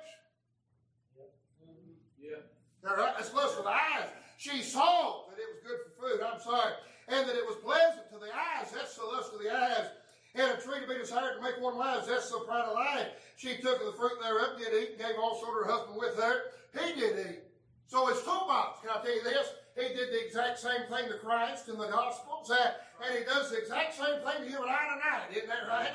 Yeah. 2.22 2.46
Right, 2.84 3.14
That's 3.18 3.34
lust 3.34 3.58
of 3.58 3.66
the 3.66 3.72
eyes. 3.72 4.10
She 4.38 4.62
saw 4.62 5.30
that 5.30 5.38
it 5.38 5.48
was 5.54 5.62
good 5.66 5.80
for 5.86 5.92
food. 6.02 6.22
I'm 6.22 6.40
sorry. 6.40 6.74
And 7.08 7.28
that 7.28 7.36
it 7.36 7.46
was 7.46 7.58
pleasant 7.64 8.10
to 8.14 8.18
the 8.18 8.30
eyes. 8.30 8.72
That's 8.74 8.96
the 8.96 9.06
lust 9.06 9.34
of 9.34 9.42
the 9.42 9.54
eyes. 9.54 9.90
And 10.34 10.58
a 10.58 10.62
tree 10.62 10.80
to 10.80 10.88
be 10.88 10.98
desired 10.98 11.38
to 11.38 11.42
make 11.44 11.60
one 11.60 11.78
wise. 11.78 12.08
That's 12.08 12.32
the 12.32 12.40
pride 12.40 12.66
of 12.66 12.76
life. 12.76 13.08
She 13.36 13.58
took 13.58 13.82
of 13.82 13.86
the 13.88 13.94
fruit 13.94 14.14
thereof, 14.22 14.58
did 14.58 14.74
eat, 14.74 14.90
and 14.92 15.00
gave 15.00 15.20
also 15.22 15.48
to 15.48 15.52
her 15.52 15.66
husband 15.66 15.98
with 16.00 16.16
her. 16.18 16.42
He 16.80 17.00
did 17.00 17.20
eat. 17.20 17.40
So 17.92 18.08
it's 18.08 18.24
toolbox. 18.24 18.80
Can 18.80 18.90
I 18.90 19.04
tell 19.04 19.14
you 19.14 19.22
this? 19.22 19.52
He 19.76 19.94
did 19.94 20.16
the 20.16 20.26
exact 20.26 20.60
same 20.60 20.88
thing 20.88 21.12
to 21.12 21.18
Christ 21.18 21.68
in 21.68 21.78
the 21.78 21.88
Gospels, 21.88 22.50
uh, 22.50 22.72
and 23.04 23.20
he 23.20 23.26
does 23.26 23.52
the 23.52 23.58
exact 23.58 23.96
same 23.96 24.24
thing 24.24 24.48
to 24.48 24.50
you 24.50 24.62
and 24.64 24.72
I 24.72 24.96
tonight. 24.96 25.36
Isn't 25.36 25.50
that 25.50 25.68
right? 25.68 25.92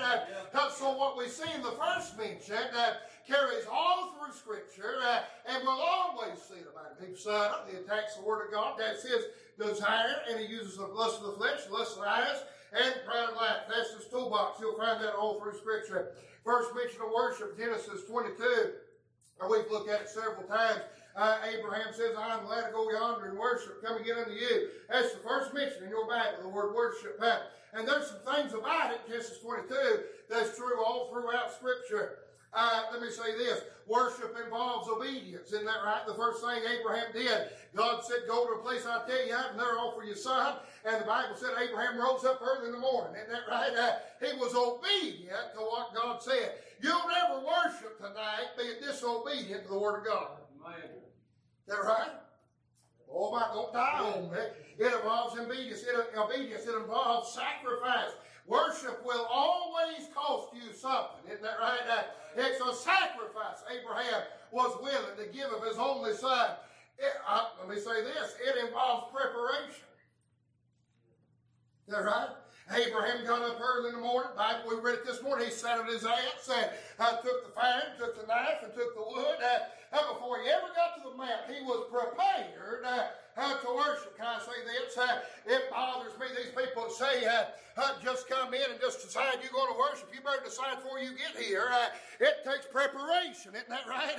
Uh, 0.53 0.69
so 0.69 0.93
what 0.93 1.17
we 1.17 1.27
see 1.27 1.51
in 1.55 1.63
the 1.63 1.73
first 1.73 2.19
mention 2.19 2.69
uh, 2.77 3.01
carries 3.27 3.65
all 3.73 4.13
through 4.13 4.35
Scripture, 4.35 4.97
uh, 5.09 5.21
and 5.49 5.63
we'll 5.63 5.81
always 5.81 6.37
see 6.43 6.61
it 6.61 6.69
about 6.71 7.01
him. 7.01 7.09
He 7.09 7.17
son, 7.17 7.65
he 7.71 7.79
attacks 7.79 8.17
the 8.17 8.25
Word 8.25 8.49
of 8.49 8.53
God. 8.53 8.79
That's 8.79 9.03
his 9.03 9.25
desire, 9.59 10.21
and 10.29 10.39
he 10.39 10.53
uses 10.53 10.77
the 10.77 10.85
lust 10.85 11.23
of 11.23 11.29
the 11.29 11.33
flesh, 11.39 11.61
lust 11.71 11.97
of 11.97 12.03
the 12.03 12.11
eyes, 12.11 12.43
and 12.79 12.95
pride 13.07 13.31
of 13.31 13.37
life. 13.37 13.73
That's 13.75 13.95
his 13.95 14.05
toolbox. 14.11 14.61
You'll 14.61 14.77
find 14.77 15.03
that 15.03 15.15
all 15.15 15.41
through 15.41 15.57
Scripture. 15.57 16.13
First 16.45 16.75
mention 16.75 17.01
of 17.01 17.09
worship, 17.17 17.57
Genesis 17.57 18.05
22. 18.07 18.73
And 19.41 19.51
we've 19.51 19.71
looked 19.71 19.91
at 19.91 20.03
it 20.03 20.09
several 20.09 20.45
times. 20.45 20.81
Uh, 21.17 21.39
Abraham 21.49 21.95
says, 21.95 22.13
I'm 22.19 22.45
glad 22.45 22.67
to 22.67 22.73
go 22.73 22.91
yonder 22.91 23.27
and 23.27 23.39
worship, 23.39 23.83
come 23.83 23.97
again 23.97 24.19
unto 24.19 24.33
you. 24.33 24.69
That's 24.91 25.13
the 25.13 25.21
first 25.21 25.55
mention 25.55 25.85
in 25.85 25.89
your 25.89 26.07
Bible, 26.07 26.43
the 26.43 26.49
word 26.49 26.75
worship. 26.75 27.19
And 27.73 27.89
there's 27.89 28.09
some 28.09 28.35
things 28.35 28.53
about 28.53 28.93
it, 28.93 29.01
Genesis 29.09 29.39
22, 29.39 29.75
that's 30.29 30.57
true 30.57 30.83
all 30.85 31.11
throughout 31.11 31.53
Scripture. 31.53 32.19
Uh, 32.53 32.83
let 32.93 33.03
me 33.03 33.11
say 33.11 33.37
this. 33.37 33.63
Worship 33.87 34.37
involves 34.43 34.89
obedience. 34.89 35.53
Isn't 35.53 35.67
that 35.67 35.85
right? 35.85 36.03
The 36.07 36.15
first 36.15 36.43
thing 36.43 36.63
Abraham 36.79 37.13
did, 37.13 37.51
God 37.75 38.03
said, 38.03 38.29
go 38.29 38.47
to 38.47 38.61
a 38.61 38.63
place 38.63 38.85
I 38.87 39.07
tell 39.07 39.27
you 39.27 39.35
of, 39.35 39.51
and 39.53 39.61
there 39.61 39.79
offer 39.79 40.05
your 40.05 40.17
son. 40.17 40.57
And 40.85 41.01
the 41.01 41.07
Bible 41.07 41.37
said 41.37 41.51
Abraham 41.59 41.99
rose 41.99 42.25
up 42.25 42.41
early 42.43 42.67
in 42.67 42.73
the 42.73 42.79
morning. 42.79 43.17
Isn't 43.21 43.33
that 43.33 43.51
right? 43.51 43.73
Uh, 43.77 43.93
he 44.25 44.37
was 44.39 44.55
obedient 44.55 45.55
to 45.55 45.61
what 45.61 45.95
God 45.95 46.23
said. 46.23 46.55
You'll 46.81 47.09
never 47.09 47.45
worship 47.45 47.99
tonight 47.99 48.57
being 48.57 48.81
disobedient 48.83 49.65
to 49.65 49.69
the 49.71 49.79
Word 49.79 50.01
of 50.01 50.07
God. 50.07 50.29
Man. 50.65 51.06
That 51.69 51.83
right? 51.85 52.11
Oh 53.13 53.31
my, 53.33 53.49
don't 53.53 53.73
die 53.73 54.13
on 54.15 54.31
me. 54.31 54.39
It 54.79 54.93
involves 54.93 55.39
obedience. 55.39 55.83
It, 55.83 56.17
obedience. 56.17 56.67
It 56.67 56.75
involves 56.75 57.33
sacrifice. 57.33 58.11
Worship 58.47 59.05
will 59.05 59.27
always 59.31 60.07
cost 60.15 60.55
you 60.55 60.73
something. 60.73 61.27
Isn't 61.27 61.43
that 61.43 61.59
right? 61.61 61.81
It's 62.37 62.61
a 62.61 62.75
sacrifice. 62.75 63.65
Abraham 63.67 64.23
was 64.53 64.79
willing 64.81 65.17
to 65.19 65.27
give 65.37 65.51
of 65.51 65.67
his 65.67 65.79
only 65.79 66.13
son. 66.15 66.51
It, 66.99 67.13
uh, 67.29 67.49
let 67.59 67.69
me 67.69 67.77
say 67.77 68.03
this. 68.03 68.37
It 68.41 68.67
involves 68.67 69.13
preparation. 69.13 69.85
Is 71.89 71.95
that 71.95 72.05
right? 72.05 72.29
Abraham 72.75 73.25
got 73.25 73.43
up 73.43 73.61
early 73.61 73.91
in 73.91 73.95
the 73.97 74.01
morning. 74.01 74.31
Bible, 74.37 74.71
we 74.71 74.77
read 74.83 74.97
it 74.97 75.07
this 75.07 75.23
morning. 75.23 75.47
He 75.47 75.53
sat 75.53 75.79
at 75.79 75.87
his 75.87 76.05
ass 76.05 76.51
and 76.51 76.71
uh, 76.99 77.17
took 77.23 77.47
the 77.47 77.53
fire, 77.53 77.95
took 77.99 78.21
the 78.21 78.27
knife, 78.27 78.59
and 78.65 78.75
took 78.75 78.95
the 78.95 79.03
wood. 79.07 79.39
Uh, 79.39 79.59
uh, 79.93 80.15
before 80.15 80.43
he 80.43 80.51
ever 80.51 80.67
got 80.75 80.99
to 80.99 81.09
the 81.09 81.17
mount, 81.17 81.47
he 81.47 81.56
was 81.67 81.91
prepared 81.91 82.87
uh, 82.87 83.13
uh, 83.37 83.61
to 83.61 83.69
worship. 83.75 84.17
Can 84.17 84.27
I 84.27 84.39
say 84.39 84.59
this? 84.65 84.97
Uh, 84.97 85.21
it 85.47 85.71
bothers 85.71 86.17
me. 86.19 86.27
These 86.37 86.55
people 86.55 86.89
that 86.89 86.93
say, 86.93 87.27
uh, 87.27 87.53
uh, 87.77 88.01
just 88.03 88.29
come 88.29 88.55
in 88.55 88.71
and 88.71 88.81
just 88.81 89.03
decide 89.03 89.37
you're 89.43 89.53
going 89.53 89.73
to 89.73 89.79
worship. 89.79 90.09
You 90.15 90.23
better 90.25 90.43
decide 90.43 90.81
before 90.81 90.99
you 90.99 91.11
get 91.13 91.37
here. 91.37 91.69
Uh, 91.71 91.93
it 92.21 92.41
takes 92.47 92.65
preparation, 92.65 93.53
isn't 93.53 93.69
that 93.69 93.85
right? 93.85 94.17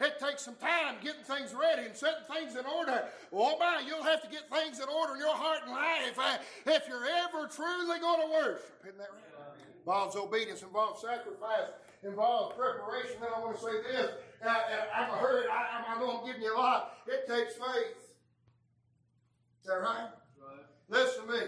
It 0.00 0.20
takes 0.20 0.42
some 0.42 0.54
time 0.56 1.02
getting 1.02 1.24
things 1.24 1.52
ready 1.52 1.86
and 1.86 1.96
setting 1.96 2.22
things 2.30 2.54
in 2.54 2.64
order. 2.66 3.10
Oh 3.32 3.58
my, 3.58 3.82
you'll 3.84 4.04
have 4.04 4.22
to 4.22 4.30
get 4.30 4.46
things 4.50 4.78
in 4.78 4.88
order 4.88 5.14
in 5.14 5.20
your 5.20 5.34
heart 5.34 5.66
and 5.66 5.72
life 5.72 6.38
if 6.66 6.86
you're 6.86 7.06
ever 7.26 7.48
truly 7.48 7.98
going 7.98 8.20
to 8.22 8.30
worship. 8.30 8.70
Isn't 8.86 8.98
that 8.98 9.10
right? 9.10 9.30
Involves 9.80 10.14
obedience, 10.14 10.62
involves 10.62 11.00
sacrifice, 11.00 11.74
involves 12.04 12.54
preparation. 12.54 13.16
Then 13.20 13.30
I 13.34 13.40
want 13.40 13.56
to 13.56 13.62
say 13.62 13.82
this. 13.90 14.10
Uh, 14.44 14.54
I'm 14.94 15.10
a 15.10 15.16
hurry. 15.16 15.44
I, 15.48 15.94
I 15.94 16.00
know 16.00 16.20
I'm 16.20 16.26
giving 16.26 16.42
you 16.42 16.56
a 16.56 16.58
lot. 16.58 16.94
It 17.06 17.26
takes 17.28 17.54
faith. 17.54 17.96
Is 19.60 19.66
that 19.66 19.74
right? 19.74 20.08
Right. 20.40 20.64
Listen 20.88 21.26
to 21.26 21.32
me. 21.32 21.40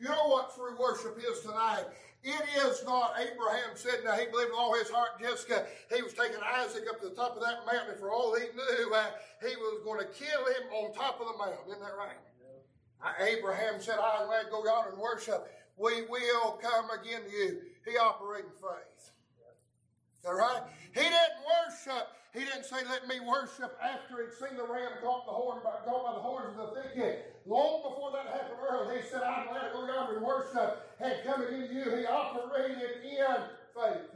You 0.00 0.08
know 0.08 0.28
what 0.28 0.54
true 0.54 0.76
worship 0.80 1.18
is 1.18 1.40
tonight? 1.40 1.84
It 2.22 2.42
is 2.64 2.82
not 2.86 3.12
Abraham 3.20 3.76
said 3.76 4.00
now 4.02 4.12
he 4.12 4.24
believed 4.32 4.50
with 4.50 4.58
all 4.58 4.74
his 4.74 4.88
heart, 4.88 5.20
Jessica. 5.20 5.66
He 5.94 6.00
was 6.00 6.14
taking 6.14 6.40
Isaac 6.42 6.84
up 6.88 7.00
to 7.02 7.10
the 7.10 7.14
top 7.14 7.36
of 7.36 7.42
that 7.42 7.66
mountain. 7.70 7.96
For 8.00 8.10
all 8.10 8.34
he 8.34 8.46
knew, 8.56 8.94
uh, 8.94 9.10
he 9.42 9.54
was 9.56 9.84
going 9.84 10.00
to 10.00 10.06
kill 10.06 10.46
him 10.46 10.72
on 10.72 10.94
top 10.94 11.20
of 11.20 11.26
the 11.28 11.36
mountain. 11.36 11.68
Isn't 11.68 11.80
that 11.80 11.96
right? 11.98 12.16
Uh, 13.04 13.12
Abraham 13.20 13.74
said, 13.78 13.96
I'm 14.00 14.26
glad 14.26 14.44
to 14.44 14.50
go 14.50 14.64
yonder 14.64 14.90
and 14.90 14.98
worship. 14.98 15.46
We 15.76 16.02
will 16.08 16.58
come 16.62 16.88
again 16.98 17.20
to 17.28 17.30
you. 17.30 17.60
He 17.84 17.98
operated 17.98 18.46
in 18.46 18.56
faith. 18.56 18.93
That 20.24 20.32
right? 20.32 20.62
He 20.94 21.04
didn't 21.04 21.38
worship. 21.44 22.08
He 22.32 22.40
didn't 22.40 22.64
say, 22.64 22.82
let 22.88 23.06
me 23.06 23.20
worship 23.20 23.78
after 23.78 24.24
he'd 24.24 24.34
seen 24.34 24.56
the 24.56 24.66
ram 24.66 24.98
caught, 25.04 25.22
the 25.28 25.36
horn 25.36 25.60
by, 25.62 25.84
caught 25.84 26.02
by 26.02 26.12
the 26.18 26.24
horns 26.24 26.58
of 26.58 26.74
the 26.74 26.82
thicket. 26.82 27.36
Long 27.46 27.84
before 27.84 28.10
that 28.10 28.26
happened 28.26 28.58
early, 28.58 28.98
he 28.98 29.06
said, 29.06 29.22
I'm 29.22 29.46
glad 29.46 29.68
to 29.68 29.72
go 29.76 29.86
yonder 29.86 30.16
and 30.18 30.26
worship. 30.26 30.96
Had 30.98 31.22
come 31.22 31.42
again 31.46 31.68
to 31.68 31.74
you. 31.74 31.86
He 31.94 32.06
operated 32.06 33.04
in 33.04 33.38
faith. 33.70 34.10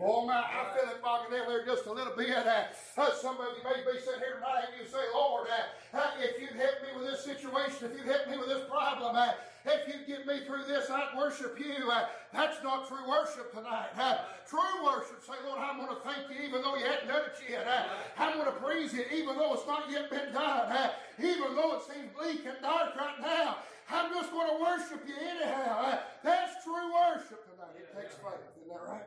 Oh 0.00 0.26
my, 0.26 0.40
I 0.40 0.76
feel 0.76 0.90
it 0.90 1.00
bogging 1.00 1.32
down 1.32 1.48
there 1.48 1.64
just 1.64 1.86
a 1.86 1.92
little 1.92 2.16
bit. 2.16 2.28
Uh, 2.28 2.68
uh, 2.98 3.14
some 3.14 3.36
of 3.40 3.48
you 3.56 3.64
may 3.64 3.80
be 3.80 3.96
sitting 4.00 4.20
here 4.20 4.36
tonight 4.36 4.68
and 4.72 4.82
you 4.82 4.88
say, 4.90 5.00
Lord, 5.14 5.48
uh, 5.48 5.96
uh, 5.96 6.10
if 6.20 6.40
you'd 6.40 6.58
help 6.58 6.82
me 6.82 6.90
with 6.98 7.12
this 7.12 7.24
situation, 7.24 7.88
if 7.88 7.96
you'd 7.96 8.10
help 8.10 8.28
me 8.28 8.36
with 8.36 8.48
this 8.48 8.68
problem, 8.68 9.16
uh, 9.16 9.32
if 9.66 9.88
you'd 9.88 10.06
get 10.06 10.26
me 10.26 10.44
through 10.46 10.64
this, 10.64 10.88
I'd 10.90 11.16
worship 11.16 11.58
you. 11.58 11.90
Uh, 11.90 12.06
that's 12.32 12.62
not 12.62 12.88
true 12.88 13.08
worship 13.08 13.52
tonight. 13.52 13.90
Uh, 13.98 14.18
true 14.48 14.84
worship, 14.84 15.22
say, 15.26 15.34
Lord, 15.44 15.58
I'm 15.60 15.76
going 15.76 15.88
to 15.88 16.02
thank 16.02 16.30
you 16.30 16.46
even 16.46 16.62
though 16.62 16.76
you 16.76 16.84
hadn't 16.84 17.08
done 17.08 17.22
it 17.26 17.50
yet. 17.50 17.66
Uh, 17.66 17.84
I'm 18.18 18.34
going 18.34 18.46
to 18.46 18.60
praise 18.60 18.92
you 18.92 19.04
even 19.12 19.36
though 19.36 19.54
it's 19.54 19.66
not 19.66 19.90
yet 19.90 20.10
been 20.10 20.32
done. 20.32 20.70
Uh, 20.72 20.90
even 21.18 21.54
though 21.54 21.76
it 21.76 21.82
seems 21.82 22.10
bleak 22.16 22.46
and 22.46 22.56
dark 22.62 22.94
right 22.96 23.20
now. 23.20 23.56
I'm 23.88 24.12
just 24.12 24.32
going 24.32 24.48
to 24.50 24.62
worship 24.62 25.06
you 25.06 25.14
anyhow. 25.14 25.78
Uh, 25.80 25.98
that's 26.22 26.64
true 26.64 26.92
worship 26.92 27.44
tonight. 27.50 27.76
It 27.78 27.94
takes 27.94 28.14
faith. 28.14 28.42
Isn't 28.58 28.68
that 28.68 28.90
right? 28.90 29.06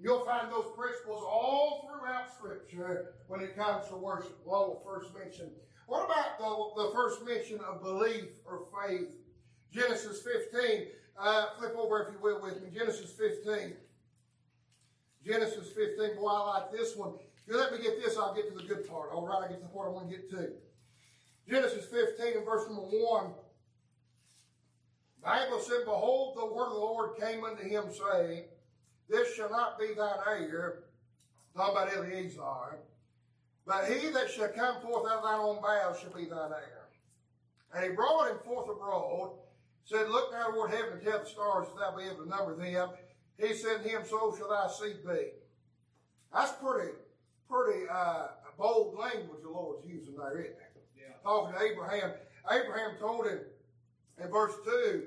You'll 0.00 0.24
find 0.24 0.50
those 0.52 0.66
principles 0.76 1.24
all 1.24 1.88
throughout 1.88 2.32
Scripture 2.32 3.14
when 3.26 3.40
it 3.40 3.56
comes 3.56 3.88
to 3.88 3.96
worship. 3.96 4.38
Well, 4.44 4.80
we'll 4.84 4.94
first 4.94 5.12
mention. 5.14 5.50
What 5.86 6.04
about 6.04 6.38
the, 6.38 6.82
the 6.82 6.90
first 6.94 7.24
mention 7.24 7.60
of 7.60 7.82
belief 7.82 8.26
or 8.44 8.66
faith? 8.86 9.14
Genesis 9.72 10.22
15. 10.22 10.86
Uh, 11.20 11.46
flip 11.58 11.74
over, 11.76 12.02
if 12.02 12.12
you 12.12 12.18
will, 12.22 12.42
with 12.42 12.62
me. 12.62 12.70
Genesis 12.76 13.10
15. 13.12 13.74
Genesis 15.26 15.68
15. 15.68 16.16
Boy, 16.16 16.28
I 16.28 16.60
like 16.60 16.72
this 16.72 16.96
one. 16.96 17.14
If 17.46 17.52
you 17.52 17.58
let 17.58 17.72
me 17.72 17.78
get 17.78 18.02
this, 18.02 18.16
I'll 18.16 18.34
get 18.34 18.48
to 18.50 18.56
the 18.56 18.62
good 18.62 18.88
part. 18.88 19.10
All 19.12 19.26
right, 19.26 19.44
I 19.44 19.48
get 19.48 19.60
to 19.60 19.66
the 19.66 19.72
part 19.72 19.88
I 19.88 19.90
want 19.90 20.10
to 20.10 20.16
get 20.16 20.30
to. 20.30 20.50
Genesis 21.48 21.86
15 21.86 22.36
and 22.36 22.44
verse 22.44 22.66
number 22.66 22.82
1. 22.82 23.30
Bible 25.22 25.60
said, 25.60 25.84
Behold, 25.84 26.36
the 26.36 26.46
word 26.46 26.66
of 26.66 26.72
the 26.74 26.78
Lord 26.78 27.18
came 27.18 27.44
unto 27.44 27.62
him, 27.62 27.84
saying, 27.90 28.44
This 29.08 29.34
shall 29.34 29.50
not 29.50 29.78
be 29.78 29.88
thine 29.96 30.18
heir, 30.26 30.84
talking 31.56 31.76
about 31.76 31.92
Eliezer, 31.96 32.78
but 33.66 33.86
he 33.86 34.10
that 34.10 34.30
shall 34.30 34.48
come 34.48 34.80
forth 34.80 35.10
out 35.10 35.18
of 35.18 35.24
thine 35.24 35.40
own 35.40 35.60
bowels 35.60 35.98
shall 36.00 36.12
be 36.12 36.26
thine 36.26 36.52
heir. 36.52 36.86
And 37.74 37.84
he 37.84 37.90
brought 37.90 38.30
him 38.30 38.38
forth 38.44 38.70
abroad, 38.70 39.32
said, 39.88 40.10
Look 40.10 40.32
now 40.32 40.48
toward 40.48 40.70
heaven 40.70 40.92
and 40.94 41.02
tell 41.02 41.20
the 41.20 41.26
stars 41.26 41.68
if 41.70 41.78
thou 41.78 41.96
be 41.96 42.04
able 42.04 42.24
to 42.24 42.28
number 42.28 42.54
them. 42.54 42.90
He 43.38 43.54
said 43.54 43.82
to 43.82 43.88
him, 43.88 44.02
So 44.04 44.34
shall 44.36 44.50
thy 44.50 44.68
seed 44.68 44.98
be. 45.06 45.28
That's 46.32 46.52
pretty, 46.62 46.92
pretty 47.50 47.88
uh, 47.90 48.28
bold 48.58 48.98
language 48.98 49.40
the 49.42 49.48
Lord's 49.48 49.86
using 49.86 50.14
there, 50.16 50.40
isn't 50.40 50.52
it? 50.52 50.84
Yeah. 50.96 51.14
talking 51.22 51.54
to 51.54 51.64
Abraham. 51.64 52.12
Abraham 52.50 52.98
told 53.00 53.26
him 53.26 53.40
in 54.22 54.30
verse 54.30 54.52
2, 54.64 55.04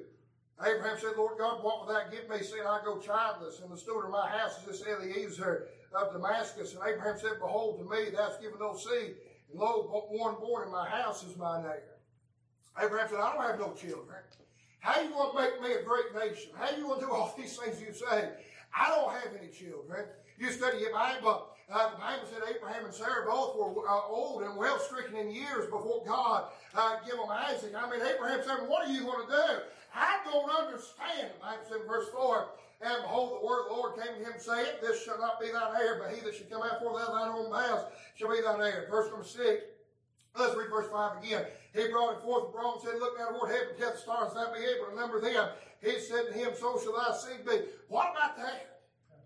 Abraham 0.64 0.98
said, 1.00 1.12
Lord 1.18 1.38
God, 1.38 1.64
what 1.64 1.82
will 1.82 1.94
thou 1.94 2.04
give 2.10 2.30
me, 2.30 2.44
seeing 2.44 2.66
I 2.66 2.82
go 2.84 2.98
childless? 2.98 3.62
And 3.62 3.72
the 3.72 3.78
steward 3.78 4.06
of 4.06 4.12
my 4.12 4.28
house 4.30 4.60
is 4.60 4.80
this 4.80 4.88
Eliezer 4.88 5.68
of 5.94 6.14
Damascus. 6.14 6.74
And 6.74 6.82
Abraham 6.88 7.20
said, 7.20 7.40
Behold, 7.40 7.80
to 7.80 7.86
me 7.86 8.10
thou 8.12 8.30
hast 8.30 8.42
given 8.42 8.60
no 8.60 8.76
seed, 8.76 9.16
and 9.52 9.60
lo, 9.60 10.08
one 10.10 10.36
born 10.36 10.68
in 10.68 10.72
my 10.72 10.88
house 10.88 11.24
is 11.24 11.36
mine 11.38 11.66
heir. 11.66 11.84
Abraham 12.82 13.10
said, 13.10 13.20
I 13.20 13.34
don't 13.34 13.44
have 13.44 13.60
no 13.60 13.74
children. 13.74 14.18
How 14.82 15.00
you 15.00 15.12
going 15.12 15.32
to 15.32 15.42
make 15.42 15.62
me 15.62 15.74
a 15.74 15.84
great 15.84 16.10
nation? 16.14 16.50
How 16.58 16.76
you 16.76 16.84
going 16.84 17.00
to 17.00 17.06
do 17.06 17.12
all 17.12 17.34
these 17.38 17.56
things 17.56 17.80
you 17.80 17.94
say? 17.94 18.30
I 18.76 18.90
don't 18.90 19.14
have 19.14 19.30
any 19.40 19.52
children. 19.52 20.06
You 20.40 20.52
study 20.52 20.80
your 20.80 20.92
Bible. 20.92 21.50
Uh, 21.72 21.92
the 21.92 21.98
Bible 21.98 22.26
said 22.26 22.42
Abraham 22.50 22.86
and 22.86 22.94
Sarah 22.94 23.30
both 23.30 23.56
were 23.56 23.88
uh, 23.88 24.08
old 24.10 24.42
and 24.42 24.58
well 24.58 24.80
stricken 24.80 25.16
in 25.16 25.32
years 25.32 25.70
before 25.70 26.04
God 26.06 26.46
uh, 26.76 26.98
give 27.06 27.16
them 27.16 27.30
Isaac. 27.30 27.74
I 27.78 27.90
mean, 27.90 28.02
Abraham 28.02 28.42
said, 28.44 28.68
What 28.68 28.88
are 28.88 28.92
you 28.92 29.04
going 29.04 29.28
to 29.28 29.32
do? 29.32 29.48
I 29.94 30.20
don't 30.26 30.50
understand. 30.50 31.30
The 31.38 31.40
Bible 31.40 31.64
said 31.70 31.88
verse 31.88 32.08
4 32.12 32.48
And 32.82 33.04
behold, 33.04 33.40
the 33.40 33.46
word 33.46 33.62
of 33.64 33.68
the 33.70 33.74
Lord 33.76 33.96
came 33.96 34.18
to 34.18 34.20
him, 34.20 34.34
saying, 34.40 34.82
This 34.82 35.06
shall 35.06 35.20
not 35.20 35.40
be 35.40 35.52
thine 35.52 35.76
heir, 35.80 36.02
but 36.02 36.16
he 36.16 36.22
that 36.26 36.34
shall 36.34 36.48
come 36.48 36.64
out 36.64 36.82
out 36.82 36.90
of 36.90 37.14
thine 37.14 37.30
own 37.30 37.54
house 37.54 37.86
shall 38.16 38.32
be 38.32 38.42
thine 38.42 38.62
heir. 38.62 38.88
Verse 38.90 39.10
number 39.12 39.24
6. 39.24 39.64
Let's 40.38 40.56
read 40.56 40.70
verse 40.70 40.90
5 40.92 41.24
again. 41.24 41.46
He 41.74 41.88
brought 41.90 42.14
it 42.14 42.22
forth 42.22 42.50
abroad 42.50 42.80
and 42.80 42.84
said, 42.84 43.00
Look 43.00 43.18
now 43.18 43.30
toward 43.30 43.52
heaven, 43.52 43.76
tell 43.78 43.92
the 43.92 43.98
stars, 43.98 44.34
that 44.34 44.54
be 44.54 44.62
able 44.64 44.92
to 44.92 44.96
number 44.96 45.20
them. 45.20 45.50
He 45.82 46.00
said 46.00 46.28
to 46.28 46.34
him, 46.34 46.52
So 46.60 46.80
shall 46.82 46.96
thy 46.96 47.16
seed 47.16 47.46
be. 47.46 47.68
What 47.88 48.12
about 48.12 48.38
that? 48.38 48.80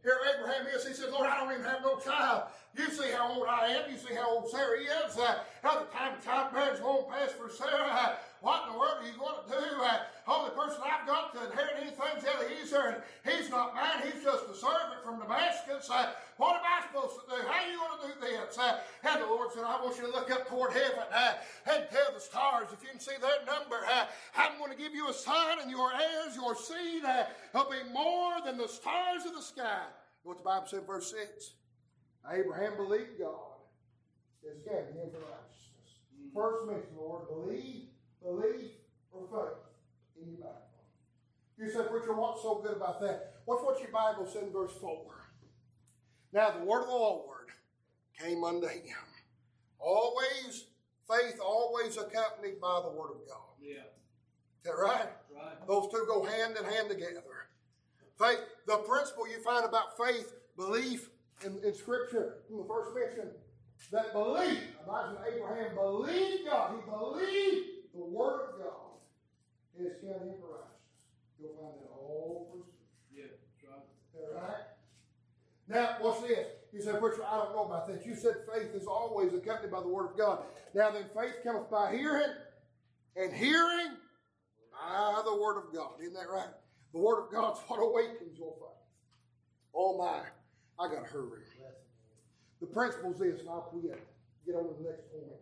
Here 0.04 0.18
Abraham 0.38 0.68
is, 0.68 0.86
he 0.86 0.94
says, 0.94 1.12
Lord, 1.12 1.28
I 1.28 1.40
don't 1.40 1.52
even 1.52 1.66
have 1.66 1.82
no 1.82 1.98
child. 1.98 2.44
You 2.78 2.92
see 2.92 3.12
how 3.12 3.34
old 3.34 3.48
I 3.48 3.70
am. 3.70 3.92
You 3.92 3.98
see 3.98 4.14
how 4.14 4.30
old 4.30 4.50
Sarah 4.52 4.80
is. 4.80 5.18
Uh, 5.18 5.40
at 5.64 5.80
the 5.80 5.98
time 5.98 6.18
of 6.18 6.24
childbearing's 6.24 6.82
won't 6.82 7.10
pass 7.10 7.32
for 7.32 7.50
Sarah. 7.50 8.18
What 8.46 8.70
in 8.70 8.74
the 8.74 8.78
world 8.78 9.02
are 9.02 9.08
you 9.10 9.18
going 9.18 9.42
to 9.42 9.50
do? 9.50 9.82
Uh, 9.82 10.06
only 10.30 10.54
person 10.54 10.78
I've 10.86 11.08
got 11.10 11.34
to 11.34 11.50
inherit 11.50 11.82
anything's 11.82 12.22
Eliezer, 12.22 12.94
and 12.94 13.02
he's 13.26 13.50
not 13.50 13.74
mine. 13.74 14.06
He's 14.06 14.22
just 14.22 14.46
a 14.46 14.54
servant 14.54 15.02
from 15.04 15.18
Damascus. 15.18 15.90
Uh, 15.90 16.14
what 16.38 16.54
am 16.54 16.62
I 16.62 16.86
supposed 16.86 17.26
to 17.26 17.26
do? 17.26 17.42
How 17.42 17.66
are 17.66 17.72
you 17.74 17.82
going 17.82 17.98
to 17.98 18.06
do 18.06 18.22
this? 18.22 18.56
Uh, 18.56 18.78
and 19.02 19.24
the 19.24 19.26
Lord 19.26 19.50
said, 19.52 19.64
I 19.66 19.82
want 19.82 19.98
you 19.98 20.06
to 20.06 20.14
look 20.14 20.30
up 20.30 20.48
toward 20.48 20.74
heaven 20.74 21.10
uh, 21.12 21.34
and 21.74 21.90
tell 21.90 22.14
the 22.14 22.22
stars, 22.22 22.70
if 22.72 22.84
you 22.86 22.90
can 22.94 23.00
see 23.00 23.18
their 23.20 23.42
number, 23.50 23.82
uh, 23.82 24.06
I'm 24.38 24.60
going 24.60 24.70
to 24.70 24.78
give 24.78 24.94
you 24.94 25.10
a 25.10 25.14
sign, 25.14 25.58
and 25.60 25.72
your 25.72 25.90
heirs, 25.90 26.36
your 26.36 26.56
seed, 26.56 27.04
uh, 27.04 27.26
will 27.52 27.66
be 27.66 27.82
more 27.92 28.46
than 28.46 28.58
the 28.58 28.68
stars 28.68 29.26
of 29.26 29.34
the 29.34 29.42
sky. 29.42 29.90
What 30.22 30.38
the 30.38 30.44
Bible 30.44 30.68
said, 30.70 30.86
verse 30.86 31.10
6. 31.10 31.50
Abraham 32.30 32.78
believed 32.78 33.18
God. 33.18 33.58
It's 34.46 34.62
counted 34.70 34.94
him 34.94 35.10
for 35.10 35.26
righteousness. 35.34 35.98
First 36.32 36.68
mention, 36.68 36.94
Lord, 36.96 37.26
believe, 37.28 37.90
believe, 38.26 38.72
or 39.12 39.28
faith 39.30 40.22
in 40.22 40.32
your 40.32 40.40
Bible. 40.40 40.62
You 41.58 41.70
said, 41.70 41.90
Preacher, 41.90 42.14
what's 42.14 42.42
so 42.42 42.62
good 42.62 42.76
about 42.76 43.00
that? 43.02 43.36
What's 43.46 43.64
what 43.64 43.80
your 43.80 43.92
Bible 43.92 44.28
said 44.32 44.44
in 44.44 44.52
verse 44.52 44.74
4? 44.82 45.06
Now 46.34 46.52
the 46.52 46.66
word 46.66 46.82
of 46.82 46.88
the 46.88 46.94
Lord 46.94 47.48
came 48.20 48.44
unto 48.44 48.68
him. 48.68 49.06
Always, 49.80 50.66
faith 51.08 51.40
always 51.44 51.98
accompanied 51.98 52.60
by 52.60 52.82
the 52.84 52.92
word 52.92 53.12
of 53.12 53.28
God. 53.28 53.56
Yeah. 53.62 53.76
Is 53.76 54.66
that 54.66 54.72
right? 54.72 55.10
Right. 55.34 55.68
Those 55.68 55.92
two 55.92 56.06
go 56.08 56.24
hand 56.24 56.58
in 56.58 56.66
hand 56.66 56.90
together. 56.90 57.22
Faith, 58.20 58.40
the 58.66 58.78
principle 58.78 59.28
you 59.28 59.42
find 59.44 59.66
about 59.66 59.98
faith, 59.98 60.34
belief 60.58 61.10
in, 61.46 61.60
in 61.64 61.74
Scripture 61.74 62.38
from 62.48 62.58
the 62.58 62.66
first 62.66 62.96
mention, 62.96 63.32
that 63.92 64.14
belief, 64.14 64.60
imagine 64.88 65.18
Abraham 65.36 65.76
believed 65.76 66.46
God. 66.50 66.72
He 66.76 66.90
believed 66.90 67.75
the 67.96 68.04
Word 68.04 68.50
of 68.50 68.60
God. 68.60 69.00
is 69.80 70.02
him 70.04 70.36
for 70.40 70.60
righteousness. 70.60 71.40
You'll 71.40 71.56
find 71.56 71.76
that 71.82 71.92
all 71.96 72.50
through 72.52 72.66
Scripture. 73.08 73.82
Yeah. 74.14 74.40
Right. 74.40 74.68
Is 75.68 75.74
that 75.74 75.80
right? 75.80 75.98
Now, 76.00 76.04
what's 76.04 76.22
this? 76.22 76.48
You 76.74 76.82
said, 76.82 77.00
Preacher, 77.00 77.24
I 77.26 77.38
don't 77.38 77.56
know 77.56 77.66
about 77.66 77.88
that. 77.88 78.06
You 78.06 78.16
said 78.16 78.36
faith 78.54 78.76
is 78.76 78.86
always 78.86 79.34
accompanied 79.34 79.72
by 79.72 79.82
the 79.82 79.88
Word 79.88 80.12
of 80.12 80.18
God. 80.18 80.44
Now 80.74 80.92
then, 80.92 81.06
faith 81.16 81.36
cometh 81.44 81.70
by 81.72 81.96
hearing, 81.96 82.36
and 83.16 83.34
hearing 83.34 83.96
by 84.74 85.22
the 85.24 85.36
Word 85.36 85.58
of 85.58 85.74
God. 85.74 85.94
Isn't 86.02 86.14
that 86.14 86.30
right? 86.30 86.52
The 86.94 87.00
Word 87.00 87.26
of 87.26 87.32
God's 87.32 87.60
what 87.68 87.78
awakens 87.78 88.38
your 88.38 88.54
faith. 88.60 88.76
Oh 89.74 89.98
my, 89.98 90.22
I 90.84 90.94
got 90.94 91.06
to 91.06 91.12
hurry. 91.12 91.44
The 92.62 92.68
principle's 92.68 93.20
this, 93.20 93.42
and 93.42 93.50
I'll 93.50 93.62
quit. 93.62 94.00
Get 94.46 94.56
on 94.56 94.64
to 94.64 94.84
the 94.84 94.90
next 94.90 95.12
point. 95.12 95.40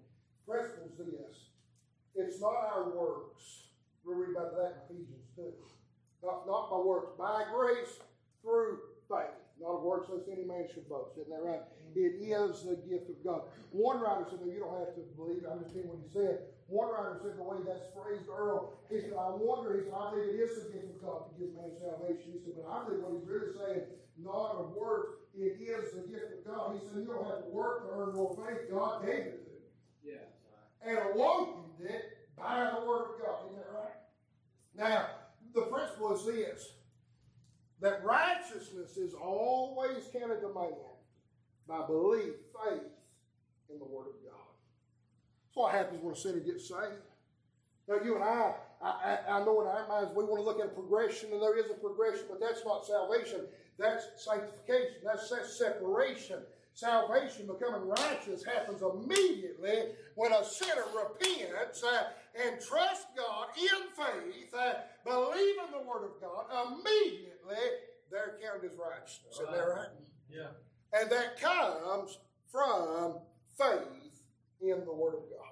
Principle's 0.48 0.98
this. 0.98 1.53
It's 2.16 2.40
not 2.42 2.54
our 2.54 2.90
works. 2.90 3.70
We'll 4.06 4.18
read 4.18 4.36
about 4.36 4.56
that 4.56 4.86
in 4.90 4.98
Ephesians 4.98 5.26
2. 5.36 5.44
Not, 6.24 6.48
not 6.48 6.70
by 6.70 6.78
works. 6.78 7.12
By 7.18 7.46
grace 7.54 8.00
through 8.42 8.80
faith. 9.10 9.34
Not 9.62 9.80
of 9.80 9.84
works 9.84 10.10
lest 10.10 10.28
any 10.32 10.44
man 10.44 10.66
should 10.74 10.90
boast. 10.90 11.18
Isn't 11.18 11.30
that 11.30 11.44
right? 11.44 11.62
It 11.96 12.18
is 12.26 12.66
the 12.66 12.76
gift 12.90 13.10
of 13.10 13.22
God. 13.24 13.46
One 13.70 14.02
writer 14.02 14.26
said, 14.26 14.42
no, 14.42 14.50
you 14.50 14.60
don't 14.60 14.82
have 14.82 14.98
to 14.98 15.06
believe 15.14 15.46
just 15.46 15.78
telling 15.78 15.94
what 15.94 16.02
he 16.02 16.10
said. 16.10 16.50
one 16.66 16.90
writer 16.90 17.22
said 17.22 17.38
the 17.38 17.46
way 17.46 17.62
that's 17.62 17.86
phrased, 17.94 18.26
Earl, 18.26 18.74
he 18.90 18.98
said, 18.98 19.14
I 19.14 19.30
wonder, 19.38 19.78
he 19.78 19.86
said, 19.86 19.94
I 19.94 20.10
think 20.10 20.34
it 20.34 20.42
is 20.42 20.58
a 20.58 20.74
gift 20.74 20.90
of 20.90 20.98
God 21.06 21.30
to 21.30 21.32
give 21.38 21.54
man 21.54 21.70
salvation. 21.78 22.34
He 22.34 22.42
said, 22.42 22.58
but 22.58 22.66
I 22.66 22.90
think 22.90 23.06
what 23.06 23.14
he's 23.14 23.30
really 23.30 23.54
saying, 23.54 23.86
not 24.18 24.58
of 24.58 24.74
works, 24.74 25.22
it 25.38 25.62
is 25.62 25.94
the 25.94 26.06
gift 26.10 26.34
of 26.34 26.42
God. 26.50 26.74
He 26.74 26.82
said, 26.82 27.06
you 27.06 27.10
don't 27.14 27.30
have 27.30 27.46
to 27.46 27.52
work 27.54 27.86
to 27.86 27.94
earn 27.94 28.18
more 28.18 28.34
faith. 28.34 28.74
God 28.74 29.06
gave 29.06 29.38
it 29.38 29.38
to 29.38 29.50
you. 29.54 30.18
Yeah. 30.18 30.33
And 30.86 30.98
awoken 30.98 31.64
it 31.80 32.18
by 32.38 32.72
the 32.74 32.86
word 32.86 33.06
of 33.06 33.22
God. 33.22 33.46
Isn't 33.46 33.58
that 33.58 33.72
right? 33.74 33.96
Now, 34.76 35.08
the 35.54 35.62
principle 35.62 36.16
is 36.16 36.26
this 36.26 36.74
that 37.82 38.04
righteousness 38.04 38.96
is 38.96 39.14
always 39.14 40.08
counted 40.14 40.40
to 40.40 40.54
man 40.54 40.72
by 41.68 41.86
belief, 41.86 42.34
faith 42.54 42.82
in 43.70 43.78
the 43.78 43.86
Word 43.86 44.08
of 44.08 44.24
God. 44.24 44.52
That's 45.46 45.56
what 45.56 45.74
happens 45.74 46.02
when 46.02 46.14
a 46.14 46.18
sinner 46.18 46.40
gets 46.40 46.68
saved. 46.68 47.04
Now, 47.88 47.96
you 48.04 48.16
and 48.16 48.24
I, 48.24 48.54
I, 48.82 49.20
I, 49.28 49.40
I 49.40 49.46
know 49.46 49.62
in 49.62 49.68
our 49.68 49.88
minds 49.88 50.12
we 50.16 50.24
want 50.24 50.38
to 50.38 50.44
look 50.44 50.60
at 50.60 50.68
a 50.68 50.70
progression, 50.70 51.34
and 51.34 51.42
there 51.42 51.58
is 51.58 51.70
a 51.72 51.74
progression, 51.74 52.24
but 52.30 52.40
that's 52.40 52.64
not 52.64 52.86
salvation. 52.86 53.42
That's 53.78 54.06
sanctification. 54.16 55.04
That's, 55.04 55.30
that's 55.30 55.58
separation. 55.58 56.40
Salvation, 56.74 57.48
becoming 57.48 57.88
righteous, 57.88 58.44
happens 58.44 58.82
immediately 58.82 59.94
when 60.16 60.34
a 60.34 60.44
sinner 60.44 60.84
repents 60.98 61.84
uh, 61.84 62.04
and 62.44 62.60
trusts 62.60 63.06
God 63.16 63.48
in 63.56 63.90
faith, 63.96 64.54
uh, 64.58 64.74
believe 65.06 65.56
in 65.66 65.72
the 65.72 65.88
Word 65.88 66.06
of 66.06 66.20
God. 66.20 66.46
Immediately, 66.66 67.64
they're 68.10 68.40
counted 68.42 68.72
as 68.72 68.78
righteousness. 68.78 69.40
Isn't 69.40 69.52
that 69.52 69.60
right? 69.60 69.88
Yeah. 70.30 71.00
And 71.00 71.12
that 71.12 71.40
comes 71.40 72.18
from 72.52 73.20
faith 73.58 74.22
in 74.60 74.84
the 74.86 74.94
Word 74.94 75.14
of 75.14 75.30
God. 75.30 75.44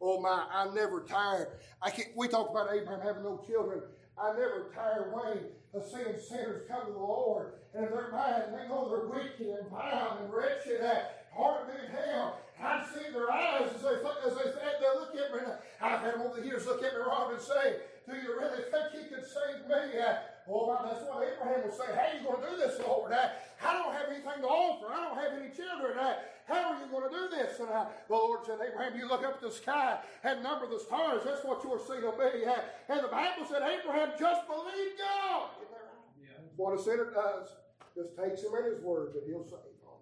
Oh 0.00 0.20
my, 0.20 0.46
I 0.52 0.66
never 0.74 1.02
tire. 1.02 1.58
I 1.80 1.90
can't, 1.90 2.08
we 2.16 2.28
talked 2.28 2.50
about 2.50 2.74
Abraham 2.74 3.00
having 3.00 3.22
no 3.22 3.42
children. 3.46 3.82
I 4.18 4.32
never 4.32 4.70
tire 4.74 5.12
Wayne 5.14 5.46
of 5.72 5.82
seeing 5.88 6.18
sinners 6.18 6.62
come 6.68 6.86
to 6.86 6.92
the 6.92 6.98
Lord 6.98 7.54
and 7.74 7.88
they're 7.90 8.10
mad 8.10 8.44
and 8.48 8.54
they 8.54 8.68
know 8.68 8.88
they're 8.88 9.08
wicked 9.08 9.46
and 9.46 9.68
vile 9.70 10.18
and 10.22 10.32
wretched 10.32 10.80
and 10.80 11.02
hard 11.34 11.66
to 11.66 11.72
be 11.72 11.78
in 11.84 11.90
hell. 11.90 12.38
I 12.62 12.86
see 12.86 13.12
their 13.12 13.30
eyes 13.30 13.68
as 13.74 13.82
they, 13.82 13.98
as 13.98 14.34
they, 14.38 14.50
they 14.54 14.92
look 14.94 15.14
at 15.14 15.32
me. 15.34 15.38
And 15.42 15.58
I've 15.82 16.00
had 16.00 16.14
them 16.14 16.22
over 16.22 16.40
the 16.40 16.46
years 16.46 16.66
look 16.66 16.82
at 16.82 16.94
me, 16.94 17.00
Rob, 17.04 17.32
and 17.32 17.40
say, 17.42 17.76
Do 18.08 18.14
you 18.14 18.38
really 18.38 18.62
think 18.70 18.86
he 18.94 19.14
could 19.14 19.24
save 19.24 19.66
me? 19.68 19.98
Uh, 19.98 20.14
Oh, 20.46 20.68
my, 20.68 20.76
that's 20.84 21.00
what 21.08 21.24
Abraham 21.24 21.64
was 21.64 21.72
saying. 21.72 21.96
How 21.96 22.04
are 22.04 22.14
you 22.20 22.20
going 22.20 22.42
to 22.44 22.50
do 22.52 22.56
this, 22.60 22.76
Lord? 22.84 23.12
Uh, 23.12 23.32
I 23.64 23.72
don't 23.72 23.96
have 23.96 24.12
anything 24.12 24.44
to 24.44 24.48
offer. 24.48 24.92
I 24.92 25.00
don't 25.00 25.16
have 25.16 25.32
any 25.40 25.48
children. 25.56 25.96
Uh, 25.96 26.20
how 26.44 26.74
are 26.74 26.80
you 26.84 26.86
going 26.92 27.08
to 27.08 27.14
do 27.16 27.24
this? 27.32 27.60
And 27.60 27.70
uh, 27.72 27.88
the 28.08 28.12
Lord 28.12 28.44
said, 28.44 28.60
Abraham, 28.60 28.92
you 28.92 29.08
look 29.08 29.24
up 29.24 29.40
at 29.40 29.40
the 29.40 29.50
sky 29.50 29.96
and 30.22 30.42
number 30.42 30.68
the 30.68 30.78
stars. 30.84 31.22
That's 31.24 31.40
what 31.44 31.64
your 31.64 31.80
seed 31.80 32.04
will 32.04 32.12
be. 32.12 32.44
And 32.44 33.00
the 33.00 33.08
Bible 33.08 33.48
said, 33.48 33.64
Abraham 33.64 34.12
just 34.20 34.44
believed 34.44 35.00
God. 35.00 35.48
Right? 35.64 35.88
Yeah. 36.20 36.44
What 36.56 36.78
a 36.78 36.82
sinner 36.82 37.08
does, 37.08 37.48
just 37.94 38.16
takes 38.16 38.42
him 38.42 38.52
at 38.58 38.64
his 38.64 38.82
word 38.82 39.14
that 39.14 39.24
he'll 39.26 39.44
save 39.44 39.74
them. 39.82 40.00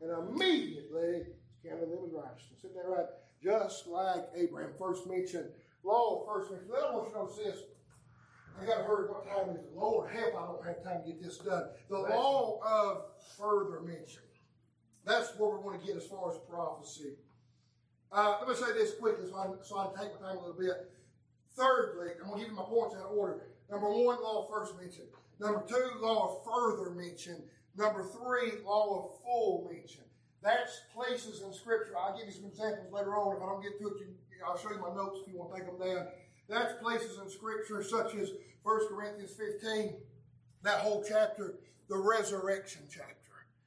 And 0.00 0.10
immediately, 0.28 1.26
counted 1.64 1.90
them 1.90 2.04
as 2.04 2.12
righteousness. 2.12 2.64
Isn't 2.64 2.74
that 2.74 2.88
right? 2.88 3.06
Just 3.42 3.86
like 3.86 4.28
Abraham 4.36 4.72
first 4.78 5.06
mentioned, 5.06 5.50
law 5.82 6.24
first 6.26 6.50
mentioned. 6.50 6.70
Want 6.70 7.08
you 7.08 7.12
to 7.12 7.18
notice 7.18 7.36
this. 7.36 7.58
I 8.60 8.66
got 8.66 8.78
to 8.78 8.84
hurry. 8.84 9.08
What 9.08 9.26
time 9.26 9.56
is 9.56 9.62
it? 9.62 9.72
Lord 9.74 10.10
help, 10.12 10.34
I 10.36 10.46
don't 10.46 10.66
have 10.66 10.84
time 10.84 11.02
to 11.02 11.06
get 11.10 11.22
this 11.22 11.38
done. 11.38 11.64
The 11.88 11.98
law 11.98 12.60
of 12.64 13.04
further 13.38 13.80
mention. 13.80 14.22
That's 15.04 15.36
where 15.36 15.50
we're 15.50 15.62
going 15.62 15.80
to 15.80 15.86
get 15.86 15.96
as 15.96 16.06
far 16.06 16.30
as 16.30 16.38
prophecy. 16.48 17.14
Uh, 18.12 18.36
let 18.40 18.48
me 18.48 18.54
say 18.54 18.72
this 18.74 18.94
quickly 19.00 19.26
so 19.26 19.36
I, 19.36 19.46
so 19.64 19.78
I 19.78 19.86
take 19.98 20.20
my 20.20 20.28
time 20.28 20.36
a 20.36 20.40
little 20.40 20.60
bit. 20.60 20.92
Thirdly, 21.56 22.12
I'm 22.20 22.28
going 22.28 22.40
to 22.40 22.44
give 22.44 22.52
you 22.52 22.56
my 22.56 22.64
points 22.64 22.94
out 22.94 23.06
of 23.06 23.16
order. 23.16 23.40
Number 23.70 23.88
one, 23.88 24.22
law 24.22 24.48
first 24.50 24.76
mention. 24.78 25.04
Number 25.42 25.64
two, 25.68 25.98
law 26.00 26.38
of 26.38 26.44
further 26.44 26.90
mention. 26.90 27.42
Number 27.76 28.04
three, 28.04 28.62
law 28.64 29.04
of 29.04 29.22
full 29.24 29.68
mention. 29.68 30.04
That's 30.40 30.82
places 30.94 31.42
in 31.42 31.52
Scripture. 31.52 31.94
I'll 31.98 32.16
give 32.16 32.26
you 32.26 32.32
some 32.32 32.46
examples 32.46 32.92
later 32.92 33.16
on. 33.16 33.36
If 33.36 33.42
I 33.42 33.46
don't 33.46 33.62
get 33.62 33.76
to 33.80 33.88
it, 33.88 33.94
you, 33.98 34.14
I'll 34.46 34.56
show 34.56 34.70
you 34.70 34.78
my 34.78 34.94
notes 34.94 35.18
if 35.22 35.32
you 35.32 35.38
want 35.38 35.52
to 35.52 35.58
take 35.58 35.66
them 35.66 35.78
down. 35.84 36.06
That's 36.48 36.80
places 36.80 37.18
in 37.18 37.28
Scripture 37.28 37.82
such 37.82 38.14
as 38.14 38.30
1 38.62 38.88
Corinthians 38.88 39.32
15, 39.32 39.94
that 40.62 40.78
whole 40.78 41.04
chapter, 41.06 41.56
the 41.88 41.96
resurrection 41.96 42.82
chapter. 42.88 43.16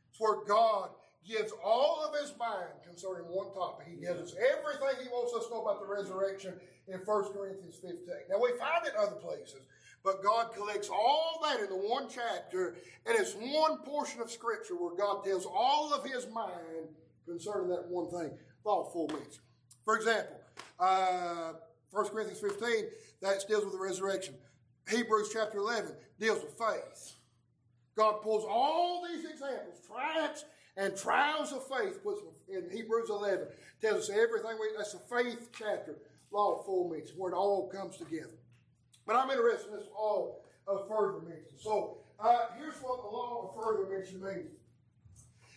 It's 0.10 0.20
where 0.20 0.46
God 0.48 0.92
gives 1.28 1.52
all 1.64 2.06
of 2.08 2.18
his 2.22 2.34
mind 2.40 2.72
concerning 2.88 3.26
one 3.26 3.52
topic. 3.54 3.88
He 3.90 3.98
gives 4.00 4.22
us 4.22 4.36
everything 4.40 5.04
he 5.04 5.10
wants 5.10 5.34
us 5.36 5.48
to 5.48 5.54
know 5.54 5.62
about 5.62 5.82
the 5.82 5.88
resurrection 5.88 6.54
in 6.88 7.00
1 7.00 7.24
Corinthians 7.34 7.76
15. 7.82 8.00
Now 8.30 8.40
we 8.40 8.52
find 8.60 8.86
it 8.86 8.96
other 8.96 9.20
places, 9.20 9.60
but 10.06 10.24
God 10.24 10.54
collects 10.54 10.88
all 10.88 11.42
that 11.44 11.60
into 11.60 11.74
one 11.74 12.08
chapter, 12.08 12.76
and 13.08 13.18
it's 13.20 13.34
one 13.34 13.80
portion 13.80 14.22
of 14.22 14.30
Scripture 14.32 14.76
where 14.76 14.96
God 14.96 15.26
tells 15.26 15.48
all 15.48 15.92
of 15.94 16.06
his 16.06 16.28
mind 16.28 16.88
concerning 17.26 17.70
that 17.70 17.88
one 17.88 18.10
thing. 18.12 18.38
Full 18.64 19.10
mention. 19.12 19.42
For 19.84 19.96
example, 19.96 20.38
uh, 20.80 21.54
1 21.92 22.08
Corinthians 22.10 22.40
15, 22.40 22.86
that 23.22 23.44
deals 23.48 23.64
with 23.64 23.74
the 23.74 23.80
resurrection. 23.80 24.36
Hebrews 24.90 25.30
chapter 25.34 25.58
11 25.58 25.92
deals 26.20 26.42
with 26.42 26.58
faith. 26.58 27.14
God 27.98 28.22
pulls 28.22 28.46
all 28.48 29.06
these 29.08 29.26
examples, 29.26 29.80
triumphs 29.88 30.46
and 30.78 30.96
trials 30.96 31.54
of 31.54 31.66
faith, 31.68 32.04
puts 32.04 32.22
in 32.48 32.70
Hebrews 32.70 33.10
11, 33.10 33.48
tells 33.82 34.10
us 34.10 34.16
everything. 34.16 34.58
We, 34.60 34.68
that's 34.78 34.94
a 34.94 35.00
faith 35.00 35.50
chapter, 35.58 35.98
law 36.32 36.60
of 36.60 36.66
full 36.66 36.90
mention, 36.90 37.16
where 37.18 37.32
it 37.32 37.36
all 37.36 37.70
comes 37.70 37.98
together. 37.98 38.38
But 39.06 39.16
I'm 39.16 39.30
interested 39.30 39.72
in 39.72 39.78
this 39.78 39.88
law 39.94 40.36
of 40.68 40.88
further 40.88 41.20
mention. 41.20 41.58
So 41.58 41.98
uh, 42.20 42.48
here's 42.58 42.76
what 42.76 43.02
the 43.04 43.10
law 43.10 43.50
of 43.50 43.64
further 43.64 43.90
mention 43.90 44.24
means. 44.24 44.52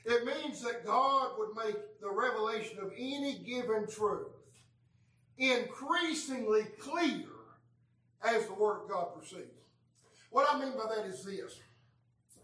It 0.05 0.25
means 0.25 0.63
that 0.63 0.87
God 0.87 1.33
would 1.39 1.51
make 1.57 2.01
the 2.01 2.11
revelation 2.11 2.79
of 2.79 2.93
any 2.97 3.39
given 3.47 3.87
truth 3.87 4.29
increasingly 5.37 6.65
clear 6.79 7.27
as 8.23 8.47
the 8.47 8.55
Word 8.55 8.83
of 8.83 8.89
God 8.89 9.15
proceeds. 9.15 9.53
What 10.31 10.47
I 10.51 10.59
mean 10.59 10.73
by 10.73 10.95
that 10.95 11.07
is 11.07 11.25
this. 11.25 11.59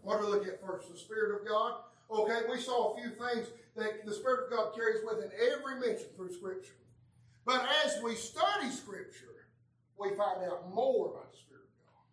What 0.01 0.19
do 0.19 0.27
we 0.27 0.33
look 0.33 0.47
at 0.47 0.65
first? 0.65 0.91
The 0.91 0.97
Spirit 0.97 1.41
of 1.41 1.47
God. 1.47 1.73
Okay, 2.09 2.41
we 2.49 2.59
saw 2.59 2.93
a 2.93 3.01
few 3.01 3.09
things 3.09 3.47
that 3.75 4.05
the 4.05 4.13
Spirit 4.13 4.45
of 4.45 4.51
God 4.51 4.75
carries 4.75 5.03
with 5.03 5.23
it 5.23 5.31
every 5.33 5.79
mention 5.79 6.07
through 6.15 6.33
Scripture. 6.33 6.75
But 7.45 7.67
as 7.85 8.01
we 8.03 8.15
study 8.15 8.69
Scripture, 8.69 9.34
we 9.99 10.09
find 10.09 10.43
out 10.43 10.73
more 10.73 11.11
about 11.11 11.31
the 11.31 11.37
Spirit 11.37 11.63
of 11.65 11.75
God. 11.85 12.03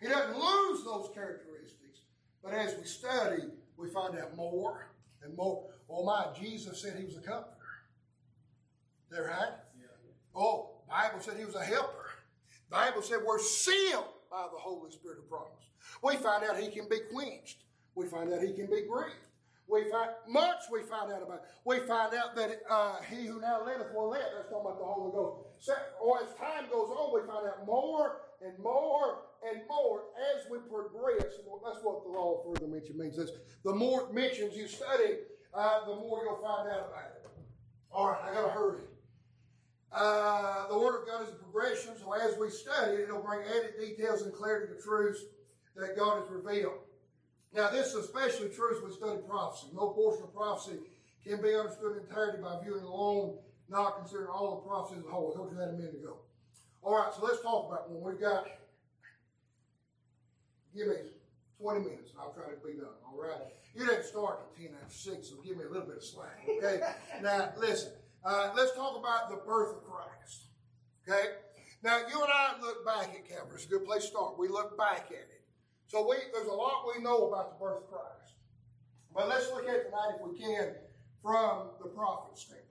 He 0.00 0.08
doesn't 0.08 0.38
lose 0.38 0.84
those 0.84 1.10
characteristics, 1.14 2.00
but 2.42 2.52
as 2.52 2.76
we 2.76 2.84
study, 2.84 3.44
we 3.76 3.88
find 3.90 4.18
out 4.18 4.36
more 4.36 4.90
and 5.22 5.36
more. 5.36 5.64
Oh 5.88 6.04
my, 6.04 6.26
Jesus 6.38 6.80
said 6.82 6.96
he 6.98 7.04
was 7.04 7.16
a 7.16 7.20
comforter. 7.20 7.54
Is 9.10 9.16
that 9.16 9.22
right? 9.22 9.52
Yeah. 9.78 9.86
Oh, 10.34 10.82
Bible 10.88 11.20
said 11.20 11.38
he 11.38 11.44
was 11.44 11.54
a 11.54 11.64
helper. 11.64 12.10
Bible 12.70 13.02
said 13.02 13.18
we're 13.26 13.38
sealed 13.38 14.04
by 14.30 14.46
the 14.52 14.58
Holy 14.58 14.90
Spirit 14.90 15.18
of 15.18 15.28
promise. 15.28 15.70
We 16.02 16.16
find 16.16 16.44
out 16.44 16.58
he 16.58 16.70
can 16.70 16.88
be 16.88 16.98
quenched. 17.12 17.64
We 17.94 18.06
find 18.06 18.32
out 18.32 18.42
he 18.42 18.52
can 18.52 18.66
be 18.66 18.82
grieved. 18.82 19.16
We 19.66 19.90
find 19.90 20.10
much 20.28 20.60
we 20.72 20.82
find 20.82 21.12
out 21.12 21.22
about. 21.22 21.42
We 21.64 21.78
find 21.80 22.14
out 22.14 22.36
that 22.36 22.62
uh, 22.70 22.96
he 23.02 23.26
who 23.26 23.40
now 23.40 23.64
letteth 23.64 23.92
will 23.94 24.10
let. 24.10 24.22
That's 24.34 24.48
talking 24.48 24.66
about 24.66 24.78
the 24.78 24.84
Holy 24.84 25.12
Ghost. 25.12 25.47
Or 26.00 26.22
as 26.22 26.34
time 26.34 26.70
goes 26.70 26.90
on, 26.90 27.14
we 27.14 27.26
find 27.26 27.46
out 27.46 27.66
more 27.66 28.22
and 28.40 28.58
more 28.58 29.22
and 29.48 29.62
more 29.68 30.02
as 30.34 30.48
we 30.50 30.58
progress. 30.58 31.34
That's 31.64 31.82
what 31.82 32.04
the 32.04 32.10
law 32.10 32.40
of 32.40 32.60
further 32.60 32.70
mention 32.70 32.98
means. 32.98 33.18
Is 33.18 33.32
the 33.64 33.74
more 33.74 34.12
mentions 34.12 34.56
you 34.56 34.68
study, 34.68 35.18
uh, 35.54 35.84
the 35.86 35.94
more 35.94 36.22
you'll 36.24 36.36
find 36.36 36.68
out 36.68 36.88
about 36.90 37.12
it. 37.14 37.18
All 37.90 38.08
right, 38.08 38.20
I 38.30 38.34
got 38.34 38.42
to 38.42 38.50
hurry. 38.50 38.80
Uh, 39.90 40.68
the 40.68 40.78
Word 40.78 41.00
of 41.00 41.06
God 41.08 41.22
is 41.22 41.30
a 41.30 41.36
progression, 41.36 41.92
so 41.98 42.12
as 42.12 42.36
we 42.38 42.50
study 42.50 42.96
it, 42.96 43.00
it'll 43.00 43.22
bring 43.22 43.40
added 43.40 43.74
details 43.80 44.22
and 44.22 44.32
clarity 44.32 44.74
to 44.74 44.82
truths 44.82 45.20
that 45.74 45.96
God 45.96 46.20
has 46.20 46.30
revealed. 46.30 46.78
Now, 47.54 47.70
this 47.70 47.88
is 47.88 48.04
especially 48.04 48.50
true 48.50 48.76
as 48.76 48.82
we 48.84 48.92
study 48.92 49.20
prophecy. 49.26 49.68
No 49.74 49.88
portion 49.88 50.24
of 50.24 50.34
prophecy 50.34 50.78
can 51.24 51.40
be 51.40 51.54
understood 51.54 51.96
entirely 51.96 52.42
by 52.42 52.58
viewing 52.62 52.84
alone, 52.84 53.38
not 53.68 53.98
considering 53.98 54.28
all 54.28 54.62
the 54.62 54.68
prophecy 54.68 54.98
as 54.98 55.04
a 55.04 55.10
whole. 55.10 55.32
I 55.32 55.36
told 55.36 55.52
you 55.52 55.58
that 55.58 55.70
a 55.70 55.72
minute 55.72 55.94
ago. 55.94 56.18
All 56.82 56.94
right, 56.94 57.12
so 57.12 57.24
let's 57.24 57.42
talk 57.42 57.68
about 57.68 57.90
one. 57.90 58.12
We've 58.12 58.20
got, 58.20 58.46
give 60.74 60.88
me 60.88 60.94
20 61.60 61.80
minutes 61.80 62.12
and 62.12 62.20
I'll 62.20 62.32
try 62.32 62.48
to 62.48 62.66
be 62.66 62.78
done. 62.78 62.96
All 63.04 63.20
right? 63.20 63.52
You 63.74 63.86
didn't 63.86 64.04
start 64.04 64.40
at 64.40 64.56
10 64.56 64.74
after 64.80 64.94
6, 64.94 65.28
so 65.28 65.36
give 65.44 65.56
me 65.56 65.64
a 65.64 65.68
little 65.68 65.86
bit 65.86 65.98
of 65.98 66.04
slack. 66.04 66.46
Okay? 66.48 66.80
now, 67.22 67.52
listen. 67.58 67.92
Uh, 68.24 68.50
let's 68.56 68.74
talk 68.74 68.98
about 68.98 69.30
the 69.30 69.36
birth 69.46 69.76
of 69.76 69.84
Christ. 69.84 70.48
Okay? 71.06 71.36
Now, 71.82 71.98
you 72.10 72.20
and 72.20 72.32
I 72.32 72.60
look 72.60 72.84
back 72.84 73.14
at 73.14 73.28
Calvary. 73.28 73.54
It's 73.54 73.66
a 73.66 73.68
good 73.68 73.84
place 73.84 74.02
to 74.02 74.08
start. 74.08 74.38
We 74.38 74.48
look 74.48 74.76
back 74.76 75.06
at 75.08 75.28
it. 75.30 75.42
So 75.86 76.06
we, 76.08 76.16
there's 76.32 76.48
a 76.48 76.52
lot 76.52 76.84
we 76.94 77.02
know 77.02 77.28
about 77.28 77.58
the 77.58 77.64
birth 77.64 77.84
of 77.84 77.88
Christ. 77.88 78.34
But 79.14 79.28
let's 79.28 79.48
look 79.50 79.68
at 79.68 79.86
tonight, 79.86 80.16
if 80.16 80.26
we 80.26 80.38
can, 80.38 80.74
from 81.22 81.68
the 81.82 81.88
prophet 81.88 82.36
standpoint. 82.36 82.67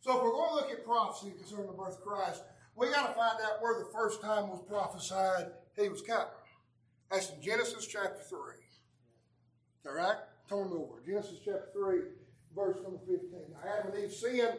So 0.00 0.16
if 0.16 0.22
we're 0.22 0.32
going 0.32 0.48
to 0.48 0.54
look 0.54 0.70
at 0.70 0.84
prophecy 0.84 1.32
concerning 1.36 1.66
the 1.66 1.72
birth 1.72 1.98
of 1.98 2.04
Christ, 2.04 2.42
we 2.74 2.88
got 2.88 3.08
to 3.08 3.14
find 3.14 3.38
out 3.44 3.60
where 3.60 3.78
the 3.78 3.90
first 3.92 4.22
time 4.22 4.48
was 4.48 4.62
prophesied 4.66 5.52
he 5.76 5.88
was 5.88 6.02
coming. 6.02 6.26
That's 7.10 7.30
in 7.30 7.42
Genesis 7.42 7.86
chapter 7.86 8.20
3. 8.28 8.38
All 9.86 9.94
right? 9.94 10.16
Turn 10.48 10.68
over. 10.72 11.02
Genesis 11.04 11.38
chapter 11.44 11.68
3, 11.74 12.00
verse 12.54 12.76
number 12.82 12.98
15. 13.06 13.30
Now, 13.52 13.78
Adam 13.78 13.92
and 13.92 14.04
Eve 14.04 14.12
sinned. 14.12 14.58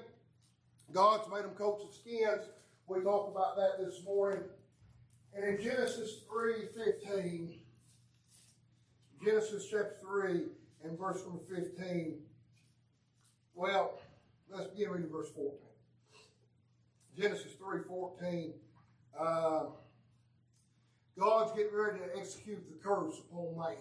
God's 0.91 1.30
made 1.32 1.43
them 1.43 1.51
coats 1.51 1.84
of 1.84 1.93
skins. 1.93 2.49
We 2.88 3.01
talked 3.01 3.32
about 3.32 3.56
that 3.56 3.84
this 3.84 4.04
morning. 4.04 4.43
And 5.34 5.45
in 5.45 5.63
Genesis 5.63 6.21
3.15, 6.30 7.54
Genesis 9.23 9.67
chapter 9.69 9.95
3 10.01 10.43
and 10.84 10.99
verse 10.99 11.23
number 11.25 11.43
15, 11.56 12.19
well, 13.56 13.99
let's 14.53 14.67
begin 14.69 14.91
reading 14.91 15.09
verse 15.09 15.29
14. 15.35 15.57
Genesis 17.17 17.53
3.14, 17.61 18.51
uh, 19.19 19.65
God's 21.19 21.51
getting 21.51 21.73
ready 21.73 21.99
to 21.99 22.19
execute 22.19 22.63
the 22.69 22.77
curse 22.81 23.19
upon 23.29 23.57
man, 23.57 23.77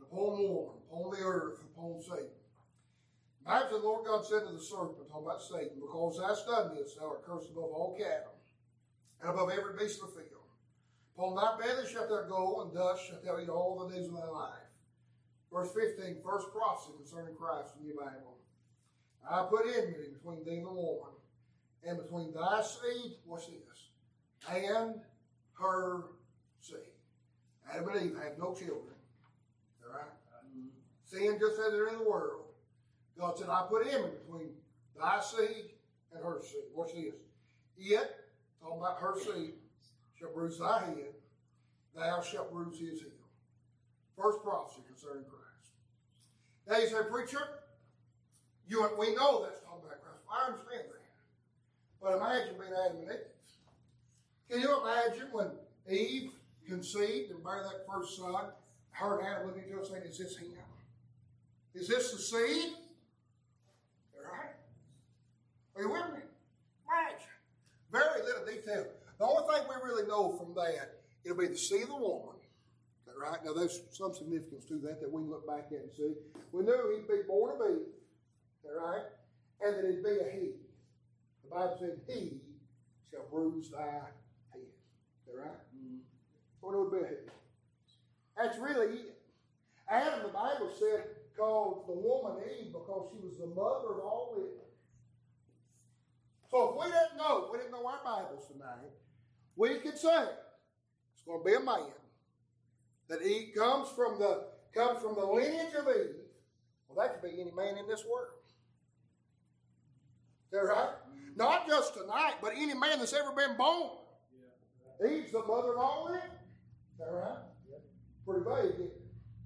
upon 0.00 0.42
woman, 0.42 0.74
upon 0.90 1.10
the 1.10 1.24
earth, 1.24 1.58
upon 1.72 2.00
Satan. 2.02 2.28
After 3.46 3.78
the 3.78 3.84
Lord 3.84 4.06
God 4.06 4.24
said 4.24 4.46
to 4.46 4.52
the 4.52 4.62
serpent, 4.62 5.08
talking 5.10 5.26
about 5.26 5.42
Satan, 5.42 5.80
because 5.80 6.18
thou 6.18 6.28
hast 6.28 6.46
done 6.46 6.76
this, 6.76 6.94
thou 6.94 7.08
art 7.08 7.26
cursed 7.26 7.50
above 7.50 7.72
all 7.72 7.96
cattle, 7.98 8.36
and 9.20 9.30
above 9.30 9.50
every 9.50 9.76
beast 9.78 10.00
of 10.02 10.14
the 10.14 10.20
field. 10.20 10.46
Upon 11.16 11.34
thy 11.34 11.58
belly 11.58 11.90
shalt 11.90 12.08
thou 12.08 12.28
go, 12.28 12.62
and 12.62 12.72
dust 12.72 13.08
shalt 13.08 13.24
thou 13.24 13.40
eat 13.40 13.48
all 13.48 13.78
the 13.80 13.94
days 13.94 14.06
of 14.08 14.14
thy 14.14 14.28
life. 14.28 14.70
Verse 15.52 15.72
15, 15.74 16.18
first 16.24 16.46
prophecy 16.52 16.92
concerning 16.96 17.34
Christ 17.34 17.72
in 17.80 17.86
your 17.86 17.96
Bible. 17.96 18.31
I 19.28 19.46
put 19.48 19.66
enmity 19.66 20.10
between 20.12 20.44
thee 20.44 20.56
and 20.56 20.66
the 20.66 20.70
woman, 20.70 21.12
and 21.86 21.98
between 21.98 22.32
thy 22.32 22.62
seed, 22.62 23.12
what's 23.24 23.46
this? 23.46 23.90
And 24.48 25.00
her 25.54 26.04
seed. 26.60 26.78
Adam 27.72 27.88
and 27.88 28.02
Eve 28.02 28.16
have 28.16 28.38
no 28.38 28.54
children. 28.54 28.96
All 29.86 29.94
right? 29.94 30.10
Sin 31.04 31.36
just 31.38 31.60
as 31.60 31.74
it 31.74 31.92
in 31.92 31.98
the 31.98 32.08
world. 32.08 32.46
God 33.18 33.38
said, 33.38 33.48
I 33.48 33.66
put 33.68 33.86
enmity 33.86 34.16
between 34.24 34.48
thy 34.98 35.20
seed 35.20 35.70
and 36.14 36.24
her 36.24 36.40
seed. 36.42 36.64
What's 36.74 36.92
this? 36.92 37.14
Yet, 37.78 38.10
talking 38.60 38.78
about 38.78 38.98
her 38.98 39.14
seed, 39.18 39.54
shall 40.18 40.32
bruise 40.32 40.58
thy 40.58 40.80
head, 40.80 41.14
thou 41.94 42.20
shalt 42.22 42.52
bruise 42.52 42.78
his 42.78 43.00
heel. 43.00 43.10
First 44.16 44.42
prophecy 44.42 44.82
concerning 44.86 45.24
Christ. 45.24 45.42
Now 46.68 46.78
you 46.78 46.86
say, 46.86 47.08
preacher, 47.10 47.42
you 48.68 48.88
we 48.98 49.14
know 49.14 49.44
that's 49.44 49.60
talking 49.60 49.84
about 49.84 50.02
Christ. 50.02 50.22
I 50.30 50.46
understand 50.46 50.84
that. 50.90 51.02
But 52.00 52.16
imagine 52.16 52.54
being 52.58 52.72
Adam 52.72 52.98
and 52.98 53.10
Eve. 53.10 53.32
Can 54.50 54.60
you 54.60 54.80
imagine 54.82 55.28
when 55.32 55.50
Eve 55.88 56.32
conceived 56.66 57.30
and 57.30 57.42
bare 57.44 57.62
that 57.62 57.86
first 57.90 58.16
son, 58.16 58.46
her 58.90 59.18
and 59.18 59.26
Adam 59.26 59.46
looking 59.46 59.62
at 59.62 59.68
each 59.68 59.74
other 59.74 59.84
saying, 59.84 60.02
Is 60.04 60.18
this 60.18 60.36
him? 60.36 60.48
Is 61.74 61.88
this 61.88 62.12
the 62.12 62.18
seed? 62.18 62.72
All 64.14 64.24
right? 64.24 64.52
Are 65.76 65.82
you 65.82 65.88
with 65.88 66.12
me? 66.12 66.20
Imagine. 66.86 67.28
Very 67.90 68.22
little 68.22 68.44
detail. 68.44 68.86
The 69.18 69.24
only 69.24 69.54
thing 69.54 69.68
we 69.68 69.88
really 69.90 70.06
know 70.06 70.36
from 70.36 70.54
that, 70.54 71.00
it'll 71.24 71.36
be 71.36 71.46
the 71.46 71.56
seed 71.56 71.82
of 71.82 71.88
the 71.88 71.96
woman. 71.96 72.34
Right? 73.20 73.44
Now, 73.44 73.52
there's 73.52 73.80
some 73.92 74.12
significance 74.14 74.64
to 74.64 74.78
that 74.80 75.00
that 75.00 75.12
we 75.12 75.22
can 75.22 75.30
look 75.30 75.46
back 75.46 75.66
at 75.70 75.82
and 75.82 75.92
see. 75.96 76.14
We 76.50 76.64
knew 76.64 76.96
he'd 76.96 77.06
be 77.06 77.22
born 77.28 77.52
of 77.54 77.70
Eve. 77.70 77.86
All 78.64 78.92
right? 78.92 79.02
And 79.64 79.76
that 79.76 79.84
it'd 79.84 80.04
be 80.04 80.10
a 80.10 80.30
he. 80.30 80.50
The 81.44 81.50
Bible 81.50 81.76
said, 81.78 82.00
He 82.06 82.40
shall 83.10 83.24
bruise 83.30 83.70
thy 83.70 83.82
head. 83.82 84.62
All 85.28 85.38
right? 85.38 85.58
Mm-hmm. 85.76 85.98
So 86.60 86.72
it 86.72 86.78
would 86.78 86.92
be 86.92 87.04
a 87.04 87.08
he. 87.08 87.16
That's 88.36 88.58
really 88.58 88.94
it. 88.96 89.18
Adam, 89.88 90.22
the 90.22 90.32
Bible 90.32 90.70
said, 90.78 91.04
called 91.36 91.84
the 91.86 91.92
woman 91.92 92.42
Eve 92.58 92.72
because 92.72 93.08
she 93.12 93.26
was 93.26 93.38
the 93.38 93.46
mother 93.46 93.94
of 93.94 94.00
all 94.00 94.34
living. 94.36 94.52
So 96.50 96.70
if 96.70 96.76
we 96.76 96.92
didn't 96.92 97.16
know, 97.16 97.48
we 97.50 97.58
didn't 97.58 97.72
know 97.72 97.86
our 97.86 98.00
Bibles 98.04 98.46
tonight, 98.46 98.92
we 99.56 99.78
could 99.78 99.98
say 99.98 100.26
it's 101.12 101.22
going 101.26 101.40
to 101.40 101.44
be 101.44 101.54
a 101.54 101.60
man 101.60 101.90
that 103.08 103.22
he 103.22 103.52
comes 103.56 103.88
from 103.90 104.18
the 104.18 104.44
comes 104.74 105.00
from 105.00 105.14
the 105.14 105.24
lineage 105.24 105.74
of 105.74 105.86
Eve. 105.88 106.16
Well, 106.88 107.06
that 107.06 107.20
could 107.20 107.30
be 107.30 107.40
any 107.40 107.52
man 107.52 107.76
in 107.78 107.86
this 107.86 108.04
world. 108.10 108.21
That 110.52 110.58
right? 110.58 110.90
Not 111.34 111.66
just 111.66 111.94
tonight, 111.94 112.34
but 112.42 112.52
any 112.54 112.74
man 112.74 112.98
that's 112.98 113.14
ever 113.14 113.32
been 113.32 113.56
born. 113.56 113.90
Eve's 115.00 115.32
the 115.32 115.40
mother 115.40 115.72
of 115.72 115.78
all. 115.78 116.14
Is 116.14 116.20
that 116.98 117.10
right? 117.10 117.38
Pretty 118.26 118.44
vague. 118.44 118.90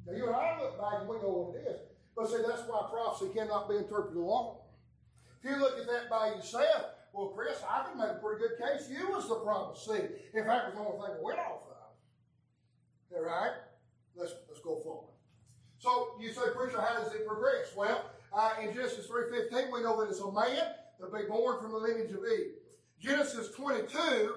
Now 0.06 0.12
you 0.12 0.26
and 0.26 0.36
I 0.36 0.60
look 0.60 0.78
back 0.78 1.00
and 1.00 1.08
we 1.08 1.16
know 1.16 1.54
what 1.54 1.62
it 1.62 1.68
is. 1.70 1.80
But 2.16 2.28
see, 2.28 2.42
that's 2.46 2.62
why 2.66 2.88
prophecy 2.90 3.32
cannot 3.32 3.68
be 3.68 3.76
interpreted 3.76 4.16
alone. 4.16 4.56
If 5.42 5.50
you 5.50 5.56
look 5.56 5.78
at 5.78 5.86
that 5.86 6.10
by 6.10 6.34
yourself, 6.34 6.90
well, 7.12 7.28
Chris, 7.28 7.62
I 7.68 7.86
can 7.88 7.98
make 7.98 8.10
a 8.10 8.20
pretty 8.20 8.42
good 8.42 8.58
case. 8.58 8.90
You 8.90 9.08
was 9.08 9.28
the 9.28 9.36
prophecy. 9.36 10.10
In 10.34 10.44
fact, 10.44 10.68
it 10.68 10.74
was 10.74 10.74
the 10.74 10.80
only 10.80 11.06
thing 11.06 11.16
I 11.16 11.22
went 11.22 11.38
off 11.38 11.62
of. 11.70 13.16
All 13.16 13.24
right? 13.24 13.52
Let's, 14.16 14.34
let's 14.48 14.60
go 14.60 14.80
forward. 14.80 15.12
So 15.78 16.16
you 16.20 16.32
say, 16.32 16.50
preacher, 16.54 16.80
how 16.80 17.00
does 17.00 17.12
it 17.14 17.26
progress? 17.26 17.72
Well, 17.76 18.04
uh, 18.32 18.54
in 18.62 18.74
Genesis 18.74 19.06
3.15, 19.06 19.72
we 19.72 19.82
know 19.82 20.00
that 20.00 20.10
it's 20.10 20.20
a 20.20 20.30
man 20.30 20.74
that'll 20.98 21.16
be 21.16 21.26
born 21.26 21.60
from 21.60 21.72
the 21.72 21.78
lineage 21.78 22.10
of 22.10 22.20
Eve. 22.24 22.52
Genesis 23.00 23.50
22, 23.54 24.34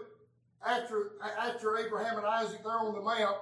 after, 0.65 1.12
after 1.39 1.78
Abraham 1.78 2.17
and 2.17 2.26
Isaac, 2.26 2.62
they're 2.63 2.74
on 2.74 2.93
the 2.93 3.02
mount, 3.02 3.38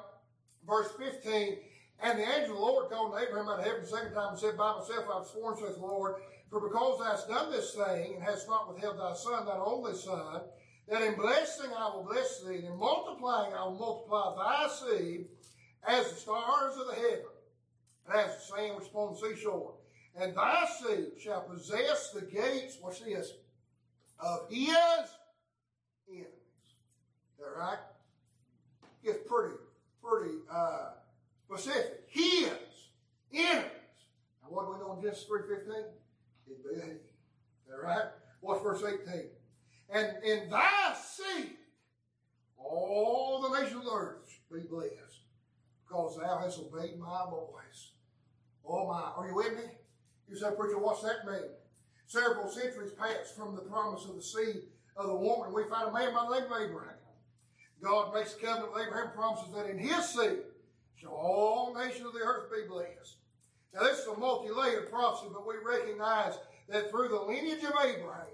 verse 0.68 0.90
15, 1.00 1.58
and 2.02 2.20
the 2.20 2.24
angel 2.24 2.52
of 2.52 2.60
the 2.60 2.66
Lord 2.66 2.92
called 2.92 3.14
to 3.14 3.20
Abraham 3.20 3.50
out 3.50 3.60
of 3.60 3.66
heaven 3.66 3.82
the 3.82 3.88
second 3.88 4.14
time 4.14 4.30
and 4.30 4.40
said, 4.40 4.58
By 4.58 4.78
myself 4.78 5.06
I 5.12 5.18
have 5.18 5.28
sworn, 5.28 5.58
saith 5.58 5.76
the 5.76 5.82
Lord, 5.82 6.16
for 6.50 6.62
because 6.62 7.00
thou 7.00 7.06
hast 7.06 7.28
done 7.28 7.52
this 7.52 7.74
thing, 7.74 8.16
and 8.16 8.24
hast 8.24 8.48
not 8.48 8.72
withheld 8.72 9.00
thy 9.00 9.14
son, 9.16 9.46
thine 9.46 9.60
only 9.60 9.96
son, 9.96 10.42
that 10.88 11.02
in 11.02 11.16
blessing 11.16 11.72
I 11.76 11.90
will 11.90 12.08
bless 12.10 12.44
thee, 12.44 12.58
and 12.58 12.66
in 12.66 12.78
multiplying 12.78 13.54
I 13.54 13.64
will 13.66 13.76
multiply 13.76 14.36
thy 14.36 14.68
seed 14.70 15.26
as 15.88 16.10
the 16.12 16.16
stars 16.16 16.78
of 16.78 16.88
the 16.88 16.96
heaven, 16.96 17.26
and 18.08 18.20
as 18.20 18.36
the 18.36 18.56
sand 18.56 18.76
which 18.76 18.86
is 18.86 18.90
upon 18.90 19.14
the 19.14 19.36
seashore. 19.36 19.74
And 20.20 20.36
thy 20.36 20.66
seed 20.66 21.12
shall 21.20 21.42
possess 21.42 22.12
the 22.12 22.22
gates, 22.22 22.78
what's 22.82 23.00
this, 23.00 23.34
of 24.20 24.50
his 24.50 24.68
enemies. 26.10 26.28
That 27.40 27.58
right? 27.58 27.78
It's 29.04 29.30
pretty, 29.30 29.56
pretty 30.04 30.38
uh, 30.52 30.90
specific. 31.46 32.06
His 32.08 32.50
enemies. 33.32 33.66
Now 34.42 34.50
what 34.50 34.66
do 34.66 34.74
we 34.74 34.80
know 34.80 34.96
in 34.96 35.02
Genesis 35.04 35.26
3.15? 35.30 35.84
It'd 36.48 36.64
be 36.64 36.82
he. 36.82 36.92
Is 36.92 37.82
that? 37.84 38.20
What's 38.42 38.64
verse 38.64 38.84
18? 38.84 39.26
And 39.90 40.24
in 40.24 40.50
thy 40.50 40.96
seed 40.96 41.52
all 42.58 43.42
the 43.42 43.60
nations 43.60 43.78
of 43.78 43.86
the 43.86 43.92
earth 43.92 44.40
be 44.52 44.62
blessed, 44.62 45.22
because 45.88 46.18
thou 46.18 46.40
hast 46.40 46.60
obeyed 46.60 46.98
my 46.98 47.26
voice. 47.30 47.92
Oh 48.68 48.88
my, 48.88 49.12
are 49.16 49.28
you 49.28 49.36
with 49.36 49.54
me? 49.54 49.64
You 50.30 50.36
say, 50.36 50.48
preacher, 50.58 50.78
what's 50.78 51.04
that 51.04 51.26
mean? 51.26 51.50
Several 52.06 52.50
centuries 52.50 52.92
passed 52.92 53.36
from 53.36 53.56
the 53.56 53.62
promise 53.62 54.06
of 54.06 54.16
the 54.16 54.22
seed 54.22 54.64
of 54.96 55.08
the 55.08 55.16
woman. 55.16 55.54
We 55.54 55.64
find 55.70 55.90
a 55.90 55.94
man 55.94 56.14
by 56.14 56.26
the 56.26 56.40
name 56.40 56.52
of 56.52 56.62
Abraham. 56.62 56.94
God 57.82 58.14
makes 58.14 58.36
a 58.36 58.40
covenant 58.40 58.74
with 58.74 58.88
Abraham, 58.88 59.12
promises 59.14 59.54
that 59.54 59.70
in 59.70 59.78
his 59.78 60.10
seed 60.10 60.40
shall 60.96 61.12
all 61.12 61.76
nations 61.76 62.06
of 62.06 62.14
the 62.14 62.20
earth 62.20 62.52
be 62.52 62.68
blessed. 62.68 63.18
Now, 63.74 63.84
this 63.84 64.00
is 64.00 64.08
a 64.08 64.18
multi-layered 64.18 64.90
prophecy, 64.90 65.30
but 65.32 65.46
we 65.48 65.56
recognize 65.64 66.34
that 66.70 66.90
through 66.90 67.10
the 67.10 67.22
lineage 67.22 67.64
of 67.64 67.74
Abraham 67.84 68.26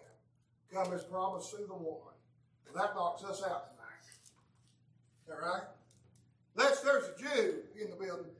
come 0.72 0.92
his 0.92 1.04
promise 1.04 1.50
through 1.50 1.68
the 1.68 1.74
woman. 1.74 2.14
Well, 2.66 2.84
that 2.84 2.96
knocks 2.96 3.24
us 3.24 3.44
out 3.44 3.72
tonight. 3.72 4.04
All 5.30 5.54
right? 5.54 5.64
Let's, 6.56 6.82
there's 6.82 7.06
a 7.06 7.20
Jew 7.20 7.56
in 7.80 7.90
the 7.90 7.96
building. 7.96 8.32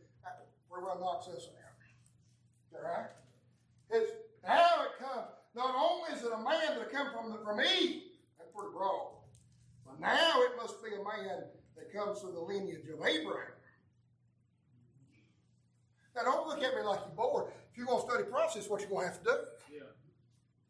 Where 0.70 0.82
well 0.82 1.00
knocks 1.00 1.28
us 1.28 1.50
out. 1.50 2.80
All 2.80 2.90
right? 2.90 3.10
It's 3.94 4.12
how 4.44 4.86
it 4.86 4.98
comes. 5.00 5.28
Not 5.56 5.76
only 5.76 6.18
is 6.18 6.24
it 6.24 6.32
a 6.34 6.38
man 6.38 6.80
that 6.80 6.92
come 6.92 7.08
from 7.14 7.32
the, 7.32 7.38
from 7.46 7.62
Eve, 7.62 8.02
that's 8.38 8.50
pretty 8.50 8.74
broad, 8.74 9.14
but 9.86 10.00
now 10.00 10.42
it 10.42 10.58
must 10.58 10.84
be 10.84 10.90
a 10.90 11.04
man 11.04 11.44
that 11.78 11.94
comes 11.94 12.20
from 12.20 12.34
the 12.34 12.40
lineage 12.40 12.90
of 12.90 13.06
Abraham. 13.06 13.54
Now, 16.16 16.24
don't 16.24 16.48
look 16.48 16.62
at 16.62 16.76
me 16.76 16.82
like 16.82 17.00
you're 17.06 17.16
bored. 17.16 17.52
If 17.72 17.78
you're 17.78 17.88
going 17.88 18.02
to 18.02 18.08
study 18.08 18.24
process, 18.24 18.70
what 18.70 18.82
you're 18.82 18.90
going 18.90 19.08
to 19.08 19.14
have 19.14 19.24
to 19.24 19.30
do. 19.30 19.38
Yeah. 19.74 19.80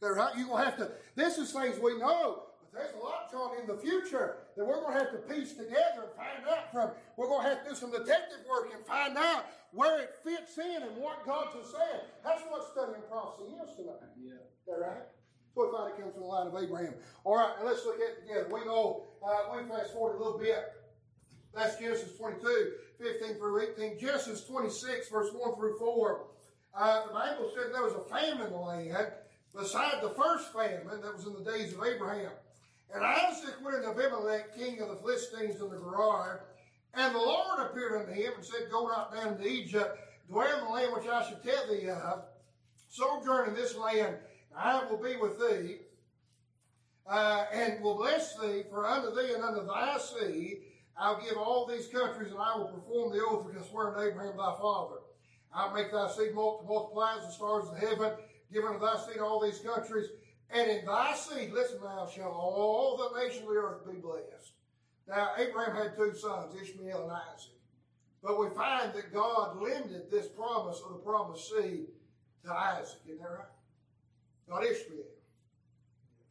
They're 0.02 0.14
right. 0.14 0.34
You're 0.38 0.48
going 0.48 0.64
to 0.64 0.70
have 0.70 0.78
to. 0.78 0.92
This 1.16 1.38
is 1.38 1.52
things 1.52 1.80
we 1.80 1.98
know, 1.98 2.44
but 2.60 2.72
there's 2.72 2.94
a 2.94 2.98
lot, 2.98 3.32
John, 3.32 3.52
in 3.60 3.68
the 3.68 3.76
future 3.76 4.38
that 4.56 4.66
we're 4.66 4.82
going 4.82 4.94
to 4.94 5.00
have 5.00 5.12
to 5.12 5.22
piece 5.34 5.54
together 5.54 6.10
and 6.10 6.14
find 6.16 6.44
out 6.50 6.72
from. 6.72 6.92
We're 7.18 7.28
going 7.28 7.44
to 7.44 7.50
have 7.50 7.64
to 7.64 7.70
do 7.70 7.76
some 7.76 7.92
detective 7.92 8.46
work 8.50 8.70
and 8.74 8.86
find 8.86 9.18
out 9.18 9.46
where 9.72 10.02
it 10.02 10.16
fits 10.24 10.58
in 10.58 10.84
and 10.84 10.98
what 10.98 11.26
God 11.26 11.48
has 11.56 11.72
said. 11.72 12.06
That's 12.24 12.42
what 12.50 12.70
studying 12.72 13.02
prophecy 13.10 13.54
is 13.58 13.76
tonight. 13.76 14.14
Yeah. 14.22 14.34
All 14.68 14.80
right. 14.80 15.10
So 15.54 15.66
we 15.66 15.78
find 15.78 15.94
it 15.94 16.02
comes 16.02 16.14
from 16.14 16.22
the 16.22 16.28
line 16.28 16.48
of 16.48 16.56
Abraham. 16.56 16.94
All 17.24 17.38
right, 17.38 17.54
and 17.60 17.68
let's 17.68 17.86
look 17.86 17.98
at 17.98 18.18
it 18.18 18.28
together. 18.28 18.50
We 18.52 18.66
know, 18.66 19.06
uh, 19.26 19.54
we 19.54 19.70
fast 19.70 19.94
forward 19.94 20.16
a 20.16 20.24
little 20.24 20.40
bit. 20.40 20.58
That's 21.54 21.78
Genesis 21.78 22.18
22, 22.18 22.72
15 23.00 23.36
through 23.36 23.62
18. 23.78 24.00
Genesis 24.00 24.46
26, 24.46 25.10
verse 25.10 25.30
1 25.32 25.56
through 25.56 25.78
4. 25.78 26.26
Uh, 26.76 27.08
the 27.08 27.14
Bible 27.14 27.52
said 27.54 27.72
there 27.72 27.84
was 27.84 27.94
a 27.94 28.10
famine 28.10 28.48
in 28.48 28.52
the 28.52 28.58
land 28.58 29.12
beside 29.56 30.02
the 30.02 30.10
first 30.10 30.52
famine 30.52 31.02
that 31.02 31.16
was 31.16 31.28
in 31.28 31.34
the 31.34 31.52
days 31.52 31.74
of 31.74 31.84
Abraham. 31.86 32.32
And 32.94 33.04
Isaac 33.04 33.56
went 33.64 33.78
into 33.78 33.90
Abimelech, 33.90 34.56
king 34.56 34.80
of 34.82 34.90
the 34.90 34.96
Philistines, 34.98 35.60
in 35.60 35.70
the 35.70 35.78
Gerar. 35.78 36.46
And 36.94 37.16
the 37.16 37.20
Lord 37.20 37.60
appeared 37.60 38.02
unto 38.02 38.14
him 38.14 38.34
and 38.36 38.46
said, 38.46 38.70
Go 38.72 38.88
not 38.88 39.14
down 39.14 39.38
to 39.38 39.48
Egypt, 39.48 39.98
dwell 40.30 40.60
in 40.60 40.66
the 40.66 40.72
land 40.72 40.94
which 40.94 41.08
I 41.08 41.24
shall 41.24 41.40
tell 41.40 41.68
thee 41.68 41.90
of. 41.90 42.26
Sojourn 42.90 43.50
in 43.50 43.56
this 43.56 43.76
land, 43.76 44.18
I 44.56 44.84
will 44.86 45.02
be 45.02 45.16
with 45.16 45.40
thee, 45.40 45.78
uh, 47.10 47.46
and 47.52 47.84
will 47.84 47.98
bless 47.98 48.38
thee, 48.38 48.64
for 48.70 48.86
unto 48.86 49.16
thee 49.16 49.34
and 49.34 49.44
unto 49.44 49.66
thy 49.66 49.98
seed 49.98 50.62
I'll 50.96 51.20
give 51.20 51.38
all 51.38 51.66
these 51.66 51.88
countries, 51.88 52.32
and 52.32 52.40
I 52.40 52.56
will 52.56 52.68
perform 52.68 53.12
the 53.12 53.24
oath 53.26 53.46
which 53.46 53.58
I 53.58 53.68
swore 53.68 53.88
unto 53.88 54.08
Abraham 54.08 54.38
thy 54.38 54.56
father. 54.62 54.98
I'll 55.52 55.74
make 55.74 55.92
thy 55.92 56.10
seed 56.10 56.34
multiply 56.36 57.18
as 57.18 57.26
the 57.26 57.32
stars 57.32 57.66
of 57.70 57.78
heaven, 57.78 58.14
give 58.52 58.64
unto 58.64 58.80
thy 58.80 58.98
seed 58.98 59.20
all 59.20 59.42
these 59.42 59.60
countries, 59.60 60.10
and 60.54 60.70
in 60.70 60.86
thy 60.86 61.16
seed, 61.16 61.52
listen 61.52 61.80
now, 61.84 62.08
shall 62.08 62.32
all 62.32 62.98
the 62.98 63.20
nations 63.20 63.44
of 63.44 63.50
the 63.50 63.56
earth 63.56 63.86
be 63.86 63.98
blessed. 63.98 64.54
Now, 65.08 65.32
Abraham 65.38 65.76
had 65.76 65.98
two 65.98 66.14
sons, 66.14 66.56
Ishmael 66.56 67.04
and 67.04 67.12
Isaac. 67.12 67.50
But 68.22 68.40
we 68.40 68.48
find 68.56 68.94
that 68.94 69.14
God 69.14 69.62
limited 69.62 70.10
this 70.10 70.28
promise 70.28 70.82
of 70.86 70.94
the 70.94 71.00
promised 71.00 71.50
seed 71.50 71.88
to 72.46 72.54
Isaac. 72.54 73.00
Isn't 73.06 73.20
that 73.20 73.30
right? 73.30 73.48
Not 74.48 74.64
Ishmael. 74.64 75.04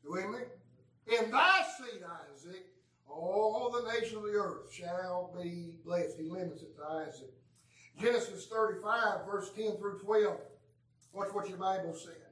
You 0.04 0.10
with 0.10 0.28
me? 0.30 1.18
In 1.18 1.30
thy 1.30 1.62
seed, 1.76 2.02
Isaac, 2.32 2.66
all 3.08 3.70
the 3.70 3.92
nations 3.92 4.14
of 4.14 4.22
the 4.22 4.30
earth 4.30 4.72
shall 4.72 5.34
be 5.38 5.72
blessed. 5.84 6.16
He 6.18 6.30
limits 6.30 6.62
it 6.62 6.76
to 6.76 6.84
Isaac. 6.84 7.32
Genesis 8.00 8.46
35, 8.46 9.26
verse 9.26 9.50
10 9.54 9.76
through 9.76 9.98
12. 9.98 10.38
Watch 11.12 11.28
what 11.32 11.48
your 11.48 11.58
Bible 11.58 11.94
said. 11.94 12.31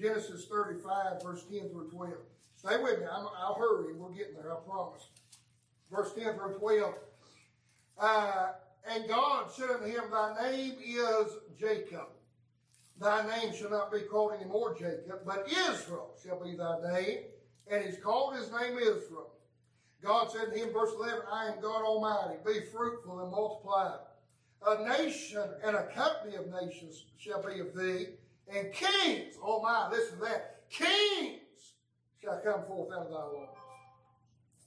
Genesis 0.00 0.46
35, 0.46 1.22
verse 1.22 1.44
10 1.50 1.70
through 1.70 1.90
12. 1.90 2.12
Stay 2.56 2.82
with 2.82 3.00
me. 3.00 3.06
i 3.06 3.18
will 3.20 3.54
hurry. 3.54 3.94
We're 3.94 4.10
getting 4.10 4.34
there, 4.34 4.52
I 4.52 4.60
promise. 4.60 5.08
Verse 5.90 6.12
10 6.14 6.34
through 6.34 6.58
12. 6.58 6.94
Uh, 7.98 8.46
and 8.88 9.08
God 9.08 9.50
said 9.50 9.70
unto 9.70 9.86
him, 9.86 10.04
Thy 10.10 10.50
name 10.50 10.74
is 10.84 11.32
Jacob. 11.58 12.08
Thy 13.00 13.26
name 13.26 13.54
shall 13.54 13.70
not 13.70 13.92
be 13.92 14.00
called 14.00 14.32
any 14.38 14.48
more 14.48 14.74
Jacob, 14.74 15.20
but 15.24 15.46
Israel 15.48 16.14
shall 16.24 16.42
be 16.42 16.56
thy 16.56 16.92
name. 16.92 17.18
And 17.70 17.84
he's 17.84 17.98
called 17.98 18.34
his 18.34 18.50
name 18.50 18.78
Israel. 18.78 19.30
God 20.02 20.30
said 20.30 20.52
to 20.52 20.58
him, 20.58 20.72
verse 20.72 20.92
11, 20.96 21.20
I 21.30 21.46
am 21.48 21.60
God 21.60 21.82
Almighty. 21.82 22.38
Be 22.44 22.60
fruitful 22.72 23.20
and 23.20 23.30
multiply. 23.30 23.96
A 24.66 24.88
nation 24.88 25.44
and 25.64 25.76
a 25.76 25.86
company 25.94 26.36
of 26.36 26.46
nations 26.62 27.04
shall 27.18 27.42
be 27.42 27.60
of 27.60 27.74
thee, 27.74 28.06
and 28.54 28.72
kings, 28.72 29.34
oh 29.42 29.60
my, 29.62 29.88
listen 29.90 30.18
to 30.18 30.24
that, 30.24 30.62
kings 30.70 31.40
shall 32.22 32.40
come 32.40 32.64
forth 32.66 32.92
out 32.92 33.06
of 33.06 33.10
thy 33.10 33.16
loins. 33.16 33.48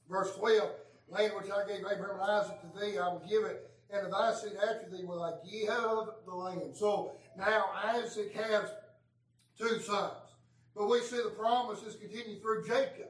Verse 0.09 0.35
12, 0.35 0.69
land 1.09 1.33
which 1.35 1.51
I 1.51 1.67
gave 1.67 1.79
Abraham 1.79 2.19
and 2.19 2.31
Isaac 2.31 2.57
to 2.61 2.79
thee, 2.79 2.97
I 2.97 3.07
will 3.07 3.23
give 3.29 3.43
it, 3.43 3.69
and 3.91 4.05
to 4.05 4.09
thy 4.09 4.33
seed 4.33 4.53
after 4.57 4.89
thee 4.89 5.03
will 5.03 5.23
I 5.23 5.33
give 5.49 5.67
the 6.25 6.33
land. 6.33 6.75
So 6.75 7.13
now 7.37 7.65
Isaac 7.83 8.33
has 8.35 8.69
two 9.57 9.79
sons. 9.79 10.13
But 10.75 10.89
we 10.89 10.99
see 11.01 11.17
the 11.17 11.31
promises 11.37 11.95
continue 11.95 12.39
through 12.39 12.65
Jacob. 12.65 13.09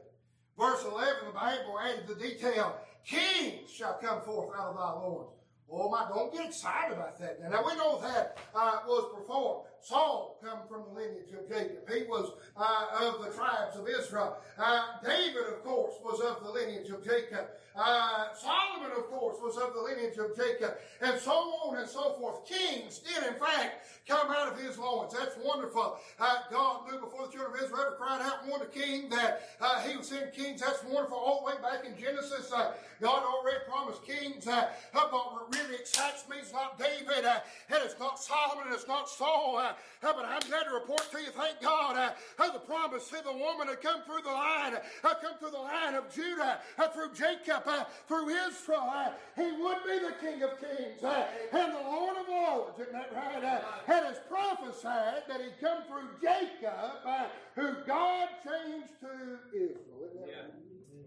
Verse 0.58 0.84
11, 0.84 1.14
the 1.28 1.32
Bible 1.34 1.80
added 1.80 2.08
the 2.08 2.16
detail, 2.16 2.76
kings 3.06 3.70
shall 3.72 3.98
come 4.02 4.22
forth 4.22 4.56
out 4.58 4.70
of 4.70 4.76
thy 4.76 4.92
loins. 4.92 5.30
Oh 5.72 5.90
my, 5.90 6.06
don't 6.10 6.34
get 6.34 6.48
excited 6.48 6.94
about 6.98 7.18
that. 7.20 7.42
Now, 7.42 7.50
now 7.50 7.66
we 7.66 7.76
know 7.76 8.02
that 8.02 8.38
uh, 8.54 8.80
was 8.86 9.10
performed. 9.16 9.68
Saul 9.82 10.38
come 10.44 10.60
from 10.70 10.84
the 10.90 11.02
lineage 11.02 11.32
of 11.34 11.48
Jacob. 11.50 11.90
He 11.92 12.04
was 12.04 12.32
uh, 12.56 13.08
of 13.08 13.26
the 13.26 13.32
tribes 13.32 13.76
of 13.78 13.88
Israel. 13.88 14.38
Uh, 14.58 14.84
David, 15.04 15.48
of 15.48 15.64
course, 15.64 15.96
was 16.04 16.22
of 16.22 16.44
the 16.44 16.52
lineage 16.52 16.90
of 16.90 17.04
Jacob. 17.04 17.48
Uh, 17.76 18.34
Solomon, 18.34 18.92
of 18.98 19.06
course, 19.08 19.38
was 19.42 19.58
of 19.58 19.74
the 19.74 19.82
lineage 19.82 20.18
of 20.18 20.36
Jacob. 20.36 20.78
And 21.02 21.20
so 21.20 21.32
on 21.32 21.78
and 21.78 21.90
so 21.90 22.14
forth. 22.20 22.46
Kings 22.46 23.00
did, 23.00 23.24
in 23.24 23.40
fact, 23.40 23.88
come 24.08 24.30
out 24.30 24.52
of 24.52 24.60
his 24.60 24.78
loins. 24.78 25.14
That's 25.14 25.36
wonderful. 25.44 25.98
Uh, 26.20 26.38
God 26.52 26.92
knew 26.92 27.00
before 27.00 27.28
the 27.28 27.32
children 27.32 27.58
of 27.58 27.64
Israel 27.64 27.82
ever 27.88 27.96
cried 27.96 28.22
out 28.22 28.44
and 28.44 28.52
wanted 28.52 28.68
a 28.68 28.72
king 28.72 29.10
that 29.10 29.50
uh, 29.62 29.80
he 29.82 29.96
would 29.96 30.06
send 30.06 30.34
kings. 30.34 30.62
That's 30.62 30.84
wonderful. 30.84 31.18
All 31.18 31.40
the 31.40 31.56
way 31.56 31.62
back 31.62 31.86
in 31.86 31.98
Genesis, 31.98 32.52
uh, 32.52 32.74
God 33.00 33.24
already 33.24 33.60
promised 33.70 34.06
kings. 34.06 34.48
Uh, 34.48 34.70
but 34.94 35.12
what 35.12 35.56
really 35.56 35.76
excites 35.76 36.28
me 36.30 36.38
is 36.38 36.52
not 36.52 36.78
David, 36.78 37.26
and 37.26 37.80
it's 37.84 38.00
not 38.00 38.20
Solomon, 38.20 38.66
and 38.66 38.76
it's 38.76 38.88
not 38.88 39.10
Saul. 39.10 39.62
Uh, 40.04 40.14
but 40.14 40.26
I'm 40.26 40.42
glad 40.50 40.64
to 40.64 40.74
report 40.74 41.08
to 41.12 41.20
you, 41.20 41.30
thank 41.32 41.62
God, 41.62 41.96
uh, 41.98 42.52
the 42.52 42.60
promise 42.60 43.08
to 43.10 43.22
the 43.24 43.34
woman 43.34 43.68
had 43.68 43.82
come 43.82 44.02
through 44.04 44.22
the 44.24 44.32
line, 44.32 44.76
uh, 44.76 45.14
come 45.22 45.38
through 45.40 45.52
the 45.52 45.58
line 45.58 45.96
of 45.96 46.14
Judah, 46.14 46.60
uh, 46.78 46.88
through 46.90 47.14
Jacob, 47.14 47.64
uh, 47.66 47.86
through 48.08 48.30
Israel. 48.30 48.90
Uh, 48.92 49.12
he 49.36 49.52
would 49.52 49.78
be 49.86 50.00
the 50.00 50.14
King 50.20 50.44
of 50.44 50.60
Kings 50.60 51.04
uh, 51.04 51.28
and 51.54 51.74
the 51.74 51.80
Lord 51.80 52.18
of 52.18 52.28
Lords, 52.28 52.80
isn't 52.80 52.94
that 52.94 53.14
right? 53.14 53.44
Uh, 53.44 53.94
and 53.94 54.06
it's 54.08 54.20
prophesied 54.30 55.24
that 55.28 55.42
he'd 55.42 55.60
come 55.62 55.84
through 55.88 56.10
Jacob, 56.22 57.30
who 57.56 57.76
God 57.86 58.30
changed 58.44 58.94
to 59.02 59.40
Israel. 59.54 60.26
Yeah. 60.28 60.42
right? 60.42 60.52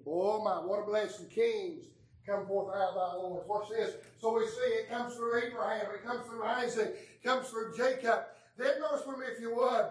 Oh 0.07 0.43
my, 0.45 0.57
what 0.65 0.81
a 0.81 0.87
blessing. 0.87 1.27
Kings 1.29 1.87
come 2.27 2.47
forth 2.47 2.75
out 2.75 2.91
of 2.91 2.95
thy 2.95 3.17
loins. 3.17 3.45
Watch 3.47 3.69
this. 3.71 3.95
So 4.19 4.37
we 4.37 4.47
see 4.47 4.73
it 4.81 4.91
comes 4.91 5.15
through 5.15 5.43
Abraham, 5.43 5.87
it 5.95 6.05
comes 6.05 6.27
through 6.27 6.45
Isaac, 6.45 6.97
it 6.97 7.27
comes 7.27 7.49
through 7.49 7.77
Jacob. 7.77 8.25
Then 8.57 8.81
notice 8.81 9.07
with 9.07 9.19
me, 9.19 9.27
if 9.33 9.41
you 9.41 9.55
would, 9.55 9.87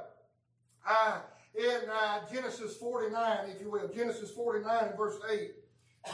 uh, 0.88 1.20
in 1.55 1.89
uh, 1.89 2.22
Genesis 2.32 2.76
49, 2.78 3.49
if 3.49 3.61
you 3.61 3.70
will, 3.70 3.88
Genesis 3.89 4.32
49 4.32 4.86
and 4.86 4.97
verse 4.97 5.18
8. 5.30 5.51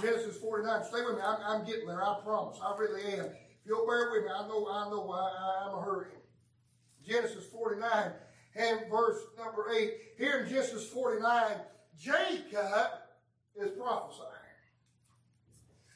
Genesis 0.01 0.37
49. 0.37 0.83
Stay 0.83 1.01
with 1.03 1.15
me. 1.15 1.21
I'm, 1.23 1.37
I'm, 1.45 1.65
getting 1.65 1.87
there. 1.87 2.03
I 2.03 2.19
promise. 2.23 2.59
I 2.63 2.77
really 2.77 3.01
am. 3.13 3.25
If 3.25 3.65
you'll 3.65 3.87
bear 3.87 4.11
with 4.11 4.25
me, 4.25 4.29
I 4.29 4.47
know 4.47 4.67
I 4.69 4.89
know 4.89 5.11
I, 5.11 5.67
I'm 5.67 5.77
a 5.77 5.81
hurry. 5.81 6.07
Genesis 7.07 7.45
49 7.47 8.11
and 8.55 8.81
verse 8.89 9.17
number 9.37 9.71
8. 9.71 9.93
Here 10.17 10.39
in 10.41 10.49
Genesis 10.49 10.87
49, 10.89 11.55
Jacob 11.99 12.91
is 13.55 13.71
prophesying. 13.71 14.29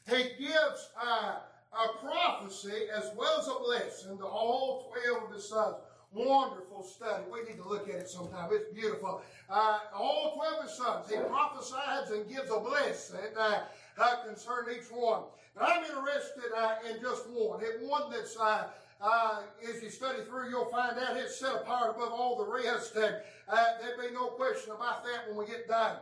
He 0.08 0.44
gives 0.44 0.90
uh, 1.00 1.36
a 1.72 1.98
prophecy 2.04 2.88
as 2.94 3.10
well 3.16 3.40
as 3.40 3.48
a 3.48 3.58
blessing 3.64 4.18
to 4.18 4.24
all 4.24 4.92
12 5.04 5.24
of 5.24 5.34
his 5.34 5.48
sons. 5.48 5.76
Wonderful 6.14 6.84
study. 6.84 7.24
We 7.32 7.42
need 7.42 7.60
to 7.60 7.68
look 7.68 7.88
at 7.88 7.96
it 7.96 8.08
sometime. 8.08 8.48
It's 8.52 8.72
beautiful. 8.72 9.20
Uh, 9.50 9.78
all 9.92 10.34
12 10.36 10.54
of 10.58 10.62
his 10.62 10.76
sons, 10.76 11.10
he 11.10 11.16
prophesies 11.16 12.10
and 12.10 12.28
gives 12.28 12.50
a 12.50 12.60
blessing 12.60 13.18
uh, 13.36 13.62
uh, 13.98 14.16
concerning 14.24 14.78
each 14.78 14.90
one. 14.92 15.24
But 15.56 15.68
I'm 15.68 15.84
interested 15.84 16.52
uh, 16.56 16.74
in 16.88 17.02
just 17.02 17.28
one. 17.28 17.60
It 17.62 17.80
one 17.80 18.12
that's 18.12 18.38
uh, 18.38 18.68
uh, 19.00 19.40
as 19.68 19.82
you 19.82 19.90
study 19.90 20.22
through, 20.28 20.50
you'll 20.50 20.70
find 20.70 20.96
out 20.98 21.16
it's 21.16 21.38
set 21.38 21.54
apart 21.54 21.96
above 21.96 22.12
all 22.12 22.36
the 22.36 22.50
rest, 22.50 22.94
and 22.96 23.16
uh, 23.48 23.64
there'd 23.80 24.00
be 24.00 24.14
no 24.14 24.28
question 24.28 24.72
about 24.72 25.04
that 25.04 25.28
when 25.28 25.36
we 25.36 25.46
get 25.46 25.68
done. 25.68 25.96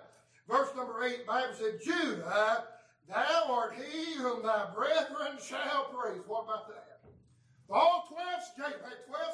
Verse 0.49 0.69
number 0.77 1.03
8, 1.03 1.27
Bible 1.27 1.55
said, 1.55 1.81
Judah, 1.83 2.65
thou 3.09 3.47
art 3.51 3.75
he 3.75 4.15
whom 4.15 4.43
thy 4.43 4.67
brethren 4.75 5.39
shall 5.43 5.85
praise. 5.93 6.21
What 6.27 6.45
about 6.45 6.69
that? 6.69 7.01
All 7.71 8.07
12, 8.09 8.27
Jacob 8.57 8.72
had 8.72 8.72
12 8.72 8.72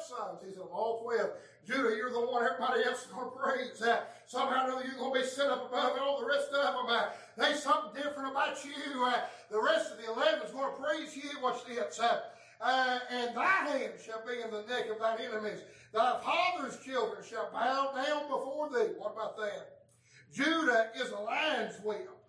sons. 0.09 0.41
He 0.45 0.51
said, 0.51 0.65
all 0.71 1.01
12. 1.03 1.29
Judah, 1.67 1.95
you're 1.95 2.11
the 2.11 2.19
one 2.19 2.43
everybody 2.43 2.83
else 2.83 3.05
is 3.05 3.11
going 3.13 3.29
to 3.29 3.37
praise. 3.37 3.81
Uh, 3.81 4.01
somehow 4.25 4.67
or 4.67 4.71
other, 4.71 4.85
you're 4.85 4.97
going 4.97 5.13
to 5.13 5.19
be 5.21 5.25
set 5.25 5.49
up 5.49 5.69
above 5.69 5.97
all 6.01 6.19
the 6.19 6.25
rest 6.25 6.49
of 6.49 6.73
them. 6.73 6.85
Uh, 6.87 7.09
there's 7.37 7.61
something 7.61 7.93
different 7.93 8.31
about 8.31 8.57
you. 8.65 9.05
Uh, 9.05 9.21
the 9.51 9.61
rest 9.61 9.91
of 9.91 9.97
the 9.97 10.11
11 10.11 10.47
is 10.47 10.51
going 10.51 10.73
to 10.73 10.81
praise 10.81 11.15
you. 11.15 11.29
Watch 11.41 11.65
this. 11.67 11.99
Uh, 11.99 12.19
uh, 12.61 12.99
and 13.11 13.35
thy 13.35 13.69
hand 13.69 13.93
shall 14.03 14.21
be 14.25 14.41
in 14.41 14.51
the 14.51 14.63
neck 14.67 14.89
of 14.91 14.99
thine 14.99 15.19
enemies. 15.21 15.61
Thy 15.93 16.19
father's 16.19 16.77
children 16.83 17.23
shall 17.27 17.49
bow 17.51 17.93
down 17.95 18.23
before 18.23 18.69
thee. 18.69 18.93
What 18.97 19.13
about 19.13 19.37
that? 19.37 19.85
Judah 20.33 20.89
is 20.95 21.09
a 21.11 21.19
lion's 21.19 21.75
whelp. 21.77 22.19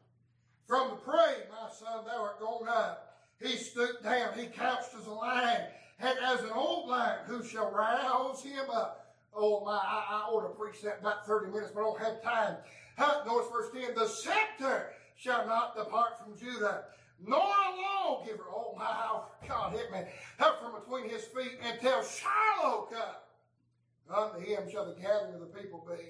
From 0.67 0.91
the 0.91 0.97
prey, 0.97 1.43
my 1.51 1.69
son, 1.73 2.05
thou 2.07 2.23
art 2.23 2.41
gone 2.41 2.69
up. 2.69 3.19
He 3.43 3.57
stooped 3.57 4.05
down. 4.05 4.39
He 4.39 4.47
couched 4.47 4.95
as 4.99 5.07
a 5.07 5.13
lion 5.13 5.63
and 6.01 6.19
as 6.25 6.41
an 6.41 6.51
old 6.55 6.89
lion 6.89 7.19
who 7.27 7.45
shall 7.45 7.71
rouse 7.71 8.43
him 8.43 8.71
up. 8.73 9.17
Oh 9.35 9.65
my, 9.65 9.73
I, 9.73 10.07
I 10.11 10.31
ought 10.31 10.43
to 10.43 10.55
preach 10.59 10.83
that 10.83 10.99
about 11.01 11.27
30 11.27 11.53
minutes, 11.53 11.71
but 11.75 11.81
I 11.81 11.85
don't 11.85 12.01
have 12.01 12.23
time. 12.23 12.57
Huh, 12.97 13.23
notice 13.27 13.49
verse 13.53 13.69
10, 13.73 13.95
the 13.95 14.07
scepter 14.07 14.91
shall 15.17 15.47
not 15.47 15.77
depart 15.77 16.15
from 16.23 16.37
Judah, 16.37 16.85
nor 17.25 17.39
a 17.39 18.09
lawgiver, 18.09 18.45
oh 18.53 18.75
my, 18.77 19.21
God 19.47 19.73
hit 19.73 19.93
me, 19.93 20.01
up 20.41 20.61
from 20.63 20.81
between 20.81 21.09
his 21.09 21.25
feet 21.27 21.59
until 21.63 22.03
Shiloh 22.03 22.89
come. 22.91 24.17
Unto 24.17 24.41
him 24.41 24.69
shall 24.71 24.87
the 24.87 25.01
gathering 25.01 25.35
of 25.35 25.41
the 25.41 25.47
people 25.47 25.87
be. 25.89 26.03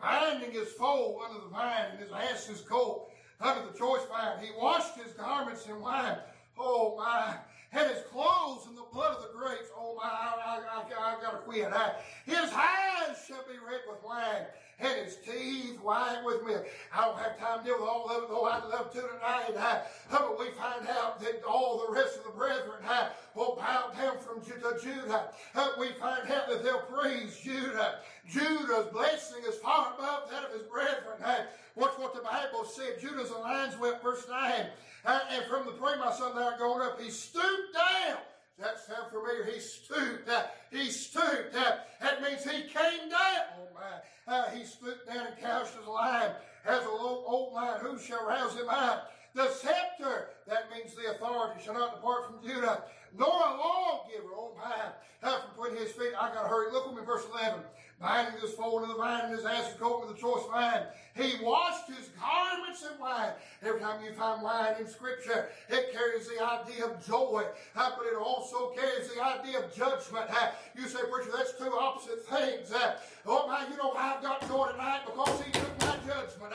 binding 0.00 0.50
his 0.50 0.72
foal 0.72 1.22
under 1.28 1.40
the 1.40 1.50
vine 1.50 1.92
and 1.92 2.00
his 2.00 2.10
ass's 2.10 2.62
colt 2.62 3.12
under 3.40 3.70
the 3.70 3.78
choice 3.78 4.00
vine. 4.08 4.42
He 4.42 4.50
washed 4.58 4.96
his 4.96 5.12
garments 5.12 5.66
in 5.66 5.80
wine. 5.80 6.18
Oh 6.58 6.96
my. 6.98 7.36
Had 7.70 7.88
his 7.88 8.02
clothes 8.10 8.66
in 8.68 8.74
the 8.74 8.86
blood 8.92 9.16
of 9.16 9.22
the 9.22 9.38
grapes. 9.38 9.70
Oh 9.76 9.94
my, 9.96 10.04
I, 10.04 10.34
I, 10.44 10.82
I, 10.82 11.14
I 11.14 11.22
gotta 11.22 11.38
quit. 11.38 11.70
I, 11.72 11.92
his 12.26 12.50
eyes 12.52 13.16
shall 13.26 13.44
be 13.46 13.58
red 13.64 13.80
with 13.88 14.02
wine 14.04 14.46
and 14.82 15.04
his 15.04 15.16
teeth 15.16 15.78
white 15.82 16.22
with 16.24 16.44
milk. 16.44 16.66
I 16.94 17.04
don't 17.04 17.18
have 17.18 17.38
time 17.38 17.58
to 17.60 17.64
deal 17.64 17.80
with 17.80 17.88
all 17.88 18.08
of 18.08 18.24
it, 18.24 18.28
though 18.28 18.44
I'd 18.44 18.64
love 18.64 18.92
to 18.92 19.00
tonight. 19.00 19.54
Uh, 19.56 19.80
but 20.10 20.38
we 20.38 20.46
find 20.52 20.88
out 20.88 21.20
that 21.20 21.42
all 21.44 21.84
the 21.86 21.92
rest 21.92 22.18
of 22.18 22.24
the 22.24 22.30
brethren 22.30 22.82
uh, 22.88 23.10
will 23.34 23.56
bow 23.56 23.92
down 23.96 24.18
from 24.18 24.42
Judah. 24.42 24.78
Judah. 24.82 25.30
We 25.78 25.88
find 26.00 26.30
out 26.30 26.48
that 26.48 26.64
they'll 26.64 26.82
praise 26.82 27.38
Judah. 27.42 28.00
Judah's 28.28 28.86
blessing 28.92 29.42
is 29.48 29.56
far 29.56 29.94
above 29.94 30.30
that 30.30 30.44
of 30.44 30.52
his 30.52 30.62
brethren. 30.62 31.22
Uh, 31.22 31.42
watch 31.74 31.92
what 31.98 32.14
the 32.14 32.22
Bible 32.22 32.64
said. 32.64 33.00
Judah's 33.00 33.30
lines 33.30 33.78
went, 33.78 34.02
verse 34.02 34.26
9. 34.28 34.66
And 35.04 35.44
from 35.46 35.66
the 35.66 35.72
prey, 35.72 35.96
my 35.98 36.12
son, 36.12 36.34
thou 36.34 36.56
going 36.58 36.82
up, 36.82 37.00
he 37.00 37.10
stooped 37.10 37.74
down 37.74 38.18
that 38.60 38.78
sound 38.78 39.10
familiar? 39.10 39.44
He 39.44 39.58
stooped. 39.58 40.28
Uh, 40.28 40.44
he 40.70 40.90
stooped. 40.90 41.54
Uh, 41.54 41.76
that 42.00 42.22
means 42.22 42.44
he 42.44 42.62
came 42.62 43.08
down. 43.08 43.44
Oh 43.58 43.68
my. 43.74 44.32
Uh, 44.32 44.50
he 44.50 44.64
stooped 44.64 45.06
down 45.06 45.26
and 45.26 45.38
couched 45.38 45.74
his 45.76 45.86
line 45.86 46.30
as 46.66 46.84
a 46.84 46.88
old, 46.88 47.24
old 47.26 47.54
lion. 47.54 47.80
Who 47.80 47.98
shall 47.98 48.26
rouse 48.26 48.54
him 48.54 48.68
up? 48.68 49.12
The 49.34 49.48
scepter, 49.50 50.30
that 50.46 50.70
means 50.74 50.94
the 50.94 51.12
authority, 51.12 51.62
shall 51.64 51.74
not 51.74 51.96
depart 51.96 52.26
from 52.26 52.42
Judah, 52.42 52.82
nor 53.16 53.28
a 53.28 53.56
lawgiver, 53.56 54.34
oh 54.34 54.56
my, 54.58 55.28
uh, 55.28 55.40
from 55.40 55.50
putting 55.56 55.76
his 55.76 55.92
feet. 55.92 56.12
I 56.20 56.34
gotta 56.34 56.48
hurry. 56.48 56.72
Look 56.72 56.88
with 56.88 56.98
me, 56.98 57.06
verse 57.06 57.24
11 57.32 57.60
binding 58.00 58.40
his 58.40 58.52
foal 58.52 58.82
in 58.82 58.88
the 58.88 58.94
vine 58.94 59.26
and 59.26 59.36
his 59.36 59.44
ass 59.44 59.74
coat 59.78 60.06
with 60.06 60.16
a 60.16 60.20
choice 60.20 60.42
vine. 60.50 60.82
He 61.14 61.44
washed 61.44 61.88
his 61.88 62.08
garments 62.18 62.82
in 62.82 62.98
wine. 62.98 63.32
Every 63.62 63.80
time 63.80 64.02
you 64.02 64.12
find 64.12 64.42
wine 64.42 64.76
in 64.80 64.86
Scripture, 64.86 65.50
it 65.68 65.92
carries 65.92 66.26
the 66.28 66.42
idea 66.42 66.86
of 66.86 67.06
joy, 67.06 67.44
uh, 67.76 67.90
but 67.96 68.06
it 68.06 68.16
also 68.16 68.70
carries 68.70 69.12
the 69.12 69.22
idea 69.22 69.58
of 69.58 69.74
judgment. 69.74 70.26
Uh, 70.30 70.50
you 70.74 70.88
say, 70.88 71.00
preacher, 71.12 71.30
that's 71.36 71.58
two 71.58 71.72
opposite 71.72 72.24
things. 72.24 72.72
Uh, 72.72 72.96
oh 73.26 73.46
my, 73.46 73.66
you 73.68 73.76
know 73.76 73.90
why 73.90 74.14
I've 74.16 74.22
got 74.22 74.48
joy 74.48 74.70
tonight? 74.70 75.02
Because 75.04 75.42
he 75.42 75.52
took 75.52 75.80
my 75.80 75.96
judgment. 76.06 76.54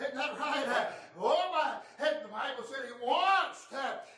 Isn't 0.00 0.16
that 0.16 0.38
right? 0.38 0.88
Oh 1.20 1.50
my, 1.52 2.06
and 2.06 2.24
the 2.24 2.28
Bible 2.28 2.64
said 2.68 2.84
he 2.86 3.06
washed 3.06 3.72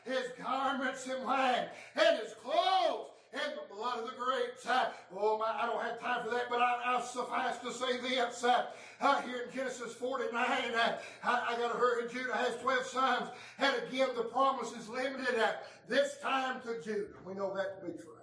his 0.04 0.32
garments 0.42 1.06
in 1.06 1.24
wine 1.24 1.66
and 1.96 2.18
his 2.18 2.34
clothes 2.42 3.17
and 3.32 3.52
the 3.54 3.74
blood 3.74 3.98
of 3.98 4.06
the 4.06 4.16
grapes. 4.16 4.66
Uh, 4.66 4.90
oh, 5.16 5.38
my, 5.38 5.46
I 5.60 5.66
don't 5.66 5.82
have 5.82 6.00
time 6.00 6.24
for 6.24 6.30
that, 6.30 6.44
but 6.48 6.60
I, 6.60 6.96
will 6.96 7.02
suffice 7.02 7.58
to 7.58 7.72
say 7.72 7.98
this. 7.98 8.44
Uh, 8.44 8.66
uh, 9.00 9.22
here 9.22 9.42
in 9.46 9.54
Genesis 9.54 9.94
49, 9.94 10.34
uh, 10.34 10.98
I, 11.24 11.54
I 11.54 11.58
got 11.58 11.72
to 11.72 11.78
hurry. 11.78 12.08
Judah 12.08 12.36
has 12.36 12.56
12 12.56 12.84
sons, 12.86 13.30
and 13.58 13.74
again, 13.86 14.08
the 14.16 14.24
promise 14.24 14.72
is 14.72 14.88
limited 14.88 15.40
this 15.88 16.18
time 16.22 16.60
to 16.62 16.80
Judah. 16.82 17.06
We 17.24 17.34
know 17.34 17.54
that 17.54 17.80
to 17.80 17.86
be 17.86 17.98
true. 17.98 18.14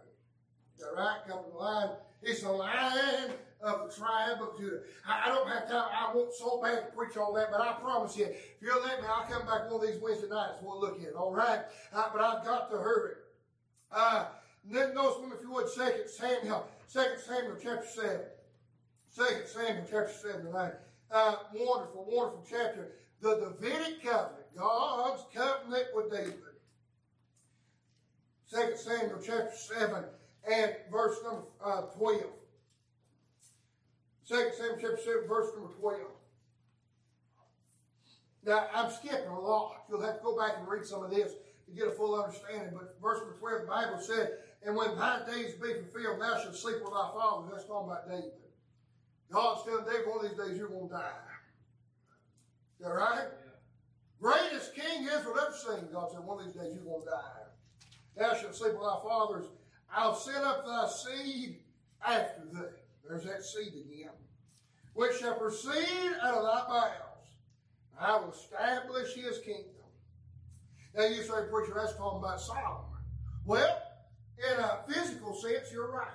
All 0.84 0.96
right, 0.96 1.20
come 1.28 1.44
to 1.44 1.52
the 1.52 1.58
line. 1.58 1.90
It's 2.22 2.42
the 2.42 2.52
line 2.52 3.32
of 3.62 3.88
the 3.88 3.96
tribe 3.96 4.42
of 4.42 4.58
Judah. 4.60 4.80
I, 5.08 5.30
don't 5.30 5.48
have 5.48 5.70
time. 5.70 5.90
I 5.94 6.14
won't 6.14 6.34
so 6.34 6.62
bad 6.62 6.86
to 6.88 6.92
preach 6.96 7.16
on 7.18 7.34
that, 7.36 7.50
but 7.52 7.62
I 7.62 7.74
promise 7.74 8.18
you, 8.18 8.26
if 8.26 8.56
you'll 8.62 8.82
let 8.82 9.02
me, 9.02 9.08
I'll 9.08 9.28
come 9.28 9.46
back 9.48 9.72
one 9.72 9.82
of 9.82 9.88
these 9.88 10.02
Wednesday 10.02 10.28
nights. 10.28 10.56
We'll 10.62 10.80
look 10.80 11.00
at 11.02 11.08
it. 11.10 11.16
All 11.16 11.34
right, 11.34 11.62
uh, 11.94 12.10
but 12.12 12.22
I've 12.22 12.44
got 12.46 12.70
to 12.72 12.78
hurry. 12.78 13.14
Uh, 13.92 14.26
then 14.70 14.94
notice 14.96 15.32
if 15.34 15.42
you 15.42 15.52
would, 15.52 15.68
2 15.74 16.08
Samuel, 16.08 16.68
2 16.92 17.00
Samuel 17.26 17.56
chapter 17.62 17.86
7. 17.88 18.20
2 19.16 19.24
Samuel 19.46 19.86
chapter 19.90 20.12
7 20.12 20.52
9. 20.52 20.72
Uh, 21.12 21.36
wonderful, 21.54 22.06
wonderful 22.10 22.46
chapter. 22.50 22.94
The 23.22 23.36
Davidic 23.62 24.04
covenant, 24.04 24.46
God's 24.58 25.24
covenant 25.34 25.88
with 25.94 26.12
David. 26.12 26.34
2 28.52 28.78
Samuel 28.78 29.20
chapter 29.24 29.52
7 29.56 30.04
and 30.52 30.76
verse 30.92 31.18
number 31.24 31.44
uh, 31.64 31.82
12. 31.98 32.22
2 34.28 34.36
Samuel 34.58 34.78
chapter 34.82 34.98
7, 34.98 35.28
verse 35.28 35.52
number 35.56 35.74
12. 35.80 36.02
Now, 38.46 38.68
I'm 38.74 38.92
skipping 38.92 39.28
a 39.28 39.40
lot. 39.40 39.84
You'll 39.90 40.02
have 40.02 40.18
to 40.18 40.24
go 40.24 40.38
back 40.38 40.58
and 40.60 40.68
read 40.68 40.86
some 40.86 41.04
of 41.04 41.10
this 41.10 41.34
to 41.66 41.72
get 41.72 41.88
a 41.88 41.92
full 41.92 42.22
understanding. 42.22 42.72
But 42.74 42.96
verse 43.02 43.20
number 43.20 43.38
12, 43.38 43.62
the 43.62 43.68
Bible 43.68 44.00
said, 44.00 44.38
and 44.66 44.76
when 44.76 44.98
thy 44.98 45.20
days 45.26 45.54
be 45.54 45.74
fulfilled, 45.74 46.20
thou 46.20 46.42
shalt 46.42 46.56
sleep 46.56 46.78
with 46.82 46.92
thy 46.92 47.10
fathers. 47.14 47.52
That's 47.54 47.66
talking 47.66 47.92
about 47.92 48.10
David. 48.10 48.32
God's 49.32 49.64
telling 49.64 49.86
David, 49.86 50.08
one 50.08 50.26
of 50.26 50.32
these 50.32 50.40
days 50.40 50.58
you're 50.58 50.70
going 50.70 50.88
to 50.88 50.94
die. 50.94 51.12
Is 52.80 52.86
that 52.86 52.94
right? 52.94 53.28
Yeah. 53.30 53.52
Greatest 54.20 54.74
king 54.76 55.04
Israel 55.04 55.36
ever 55.40 55.56
seen. 55.56 55.92
God 55.94 56.12
said, 56.12 56.24
one 56.24 56.40
of 56.40 56.46
these 56.46 56.56
days 56.56 56.74
you're 56.74 56.84
going 56.84 57.04
to 57.04 57.10
die. 57.10 57.46
Thou 58.18 58.34
shalt 58.36 58.56
sleep 58.56 58.74
with 58.74 58.82
thy 58.82 59.00
fathers. 59.04 59.46
I'll 59.94 60.16
set 60.16 60.44
up 60.44 60.66
thy 60.66 60.88
seed 60.88 61.60
after 62.06 62.42
thee. 62.52 62.76
There's 63.08 63.24
that 63.26 63.44
seed 63.44 63.74
again. 63.74 64.12
Which 64.94 65.20
shall 65.20 65.36
proceed 65.36 66.16
out 66.24 66.36
of 66.36 66.44
thy 66.44 66.68
bowels. 66.68 67.28
I 68.00 68.18
will 68.18 68.32
establish 68.32 69.14
his 69.14 69.40
kingdom. 69.40 69.72
Now 70.96 71.06
you 71.06 71.22
say, 71.22 71.34
preacher, 71.52 71.74
that's 71.76 71.96
talking 71.96 72.20
about 72.20 72.42
Solomon. 72.42 73.00
Well, 73.46 73.82
in 74.38 74.60
a 74.60 74.80
physical 74.88 75.34
sense, 75.34 75.72
you're 75.72 75.92
right. 75.92 76.08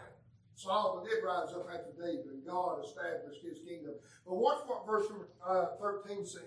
Solomon 0.54 1.08
did 1.08 1.24
rise 1.24 1.54
up 1.54 1.66
after 1.72 1.92
David, 1.98 2.26
and 2.26 2.46
God 2.46 2.84
established 2.84 3.42
his 3.42 3.58
kingdom. 3.66 3.94
But 4.26 4.34
watch 4.36 4.60
what 4.66 4.86
verse 4.86 5.06
uh, 5.46 5.76
13 5.80 6.26
says. 6.26 6.42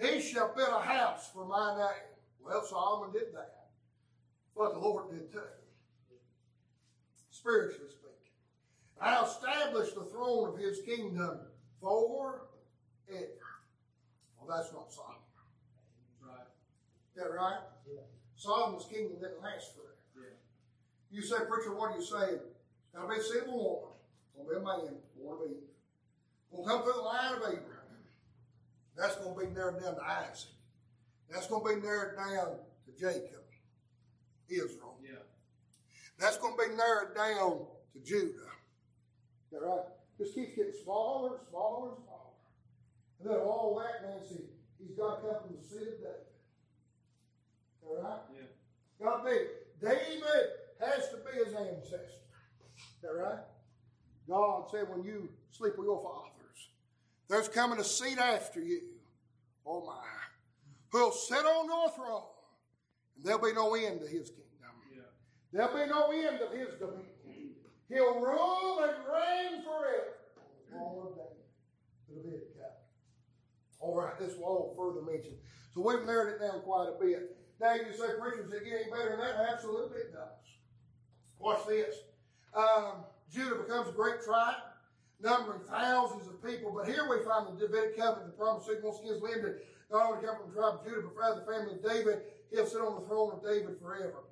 He 0.00 0.20
shall 0.22 0.54
build 0.56 0.70
a 0.70 0.80
house 0.80 1.30
for 1.32 1.44
my 1.44 1.76
name. 1.76 2.10
Well, 2.42 2.64
Solomon 2.64 3.12
did 3.12 3.34
that. 3.34 3.68
But 4.56 4.72
the 4.72 4.80
Lord 4.80 5.10
did 5.10 5.30
too. 5.30 5.40
Spiritually 7.30 7.90
speaking. 7.90 8.10
I'll 9.00 9.26
establish 9.26 9.92
the 9.92 10.04
throne 10.04 10.48
of 10.48 10.58
his 10.58 10.80
kingdom 10.80 11.40
forever. 11.80 12.48
Well, 14.38 14.56
that's 14.56 14.72
not 14.72 14.92
Solomon. 14.92 15.16
Right. 16.22 16.46
Is 17.14 17.22
that 17.22 17.30
right? 17.30 17.60
Yeah. 17.86 18.00
Solomon's 18.36 18.86
kingdom 18.86 19.20
didn't 19.20 19.42
last 19.42 19.74
forever. 19.74 19.89
You 21.10 21.22
say, 21.22 21.36
preacher, 21.48 21.74
what 21.74 21.92
are 21.92 21.96
you 21.96 22.04
saying? 22.04 22.38
To 22.94 23.08
be 23.08 23.20
a 23.20 23.22
single 23.22 23.58
woman. 23.58 23.96
To 24.36 24.48
be 24.48 24.56
a 24.56 24.64
man, 24.64 24.96
born 25.18 25.38
of 25.42 25.50
Eve. 25.50 25.56
To 26.54 26.68
come 26.68 26.82
through 26.82 26.92
the 26.92 27.00
line 27.00 27.34
of 27.34 27.38
Abraham. 27.38 27.80
That's 28.96 29.16
going 29.16 29.34
to 29.34 29.46
be 29.46 29.54
narrowed 29.54 29.82
down 29.82 29.96
to 29.96 30.02
Isaac. 30.02 30.50
That's 31.30 31.46
going 31.46 31.62
to 31.64 31.80
be 31.80 31.86
narrowed 31.86 32.16
down 32.16 32.58
to 32.86 32.92
Jacob, 32.98 33.42
Israel. 34.48 34.98
Yeah. 35.02 35.22
That's 36.18 36.38
going 36.38 36.56
to 36.56 36.68
be 36.68 36.76
narrowed 36.76 37.14
down 37.14 37.66
to 37.92 38.00
Judah. 38.04 38.50
Is 39.46 39.52
that 39.52 39.62
right? 39.62 39.86
Just 40.18 40.34
keeps 40.34 40.54
getting 40.54 40.72
smaller 40.84 41.36
and 41.38 41.46
smaller 41.48 41.90
and 41.90 41.98
smaller. 42.04 42.20
And 43.20 43.30
then 43.30 43.38
all 43.38 43.78
that 43.78 44.26
he, 44.28 44.36
he's 44.78 44.96
got 44.96 45.16
to 45.16 45.28
come 45.28 45.36
from 45.46 45.56
the 45.56 45.62
seed 45.66 45.88
of 45.88 45.98
David. 45.98 46.28
Is 47.82 47.88
that 47.88 48.02
right? 48.02 48.20
Yeah. 48.34 49.04
Got 49.04 49.24
to 49.24 49.30
be. 49.30 49.38
David 49.80 50.59
has 50.80 51.08
to 51.10 51.16
be 51.16 51.44
his 51.44 51.54
ancestor. 51.54 51.98
Is 52.76 53.02
that 53.02 53.14
right? 53.14 53.38
God 54.28 54.70
said, 54.70 54.88
when 54.88 55.04
you 55.04 55.28
sleep 55.50 55.74
with 55.76 55.86
your 55.86 56.02
fathers, 56.02 56.68
there's 57.28 57.48
coming 57.48 57.78
a 57.78 57.84
seed 57.84 58.18
after 58.18 58.60
you. 58.60 58.82
Oh 59.66 59.84
my. 59.84 60.02
Who'll 60.90 61.12
sit 61.12 61.44
on 61.44 61.66
your 61.66 61.90
throne. 61.90 62.22
And 63.16 63.24
there'll 63.24 63.42
be 63.42 63.52
no 63.52 63.74
end 63.74 64.00
to 64.00 64.06
his 64.06 64.30
kingdom. 64.30 64.74
Yeah. 64.94 65.02
There'll 65.52 65.74
be 65.74 65.90
no 65.90 66.10
end 66.10 66.40
of 66.40 66.52
his 66.52 66.74
dominion. 66.78 67.54
He'll 67.88 68.20
rule 68.20 68.84
and 68.84 68.94
reign 69.04 69.64
forever. 69.64 70.14
All 70.78 71.08
of 71.10 71.16
that. 71.16 71.34
It'll 72.10 72.22
be 72.22 72.36
a 72.36 72.58
cap. 72.58 72.86
All 73.80 73.96
right, 73.96 74.18
this 74.18 74.36
will 74.36 74.44
all 74.44 74.74
further 74.78 75.04
mention. 75.04 75.34
So 75.74 75.82
we've 75.82 76.06
narrowed 76.06 76.34
it 76.34 76.40
down 76.40 76.60
quite 76.62 76.88
a 76.88 76.98
bit. 77.00 77.36
Now 77.60 77.74
you 77.74 77.92
say, 77.92 78.14
preachers, 78.20 78.52
it 78.52 78.64
get 78.64 78.80
any 78.82 78.90
better 78.90 79.10
than 79.10 79.20
that? 79.20 79.52
Absolutely 79.52 79.98
it 79.98 80.12
does. 80.12 80.39
Watch 81.40 81.66
this. 81.66 81.94
Um, 82.54 83.04
Judah 83.32 83.56
becomes 83.56 83.88
a 83.88 83.92
great 83.92 84.22
tribe, 84.22 84.56
numbering 85.20 85.60
thousands 85.68 86.28
of 86.28 86.44
people. 86.44 86.72
But 86.76 86.86
here 86.86 87.08
we 87.08 87.24
find 87.24 87.46
the 87.46 87.66
Davidic 87.66 87.96
covenant, 87.96 88.26
the 88.26 88.44
promise 88.44 88.68
once 88.82 89.00
again 89.00 89.14
is 89.14 89.22
limited 89.22 89.60
not 89.90 90.06
only 90.06 90.26
come 90.26 90.36
from 90.36 90.50
the 90.50 90.54
tribe 90.54 90.78
of 90.80 90.84
Judah, 90.84 91.02
but 91.02 91.16
rather 91.16 91.40
the 91.40 91.46
family 91.46 91.74
of 91.74 91.82
David. 91.82 92.22
He'll 92.50 92.66
sit 92.66 92.80
on 92.80 93.00
the 93.00 93.06
throne 93.06 93.32
of 93.32 93.42
David 93.42 93.78
forever. 93.80 94.24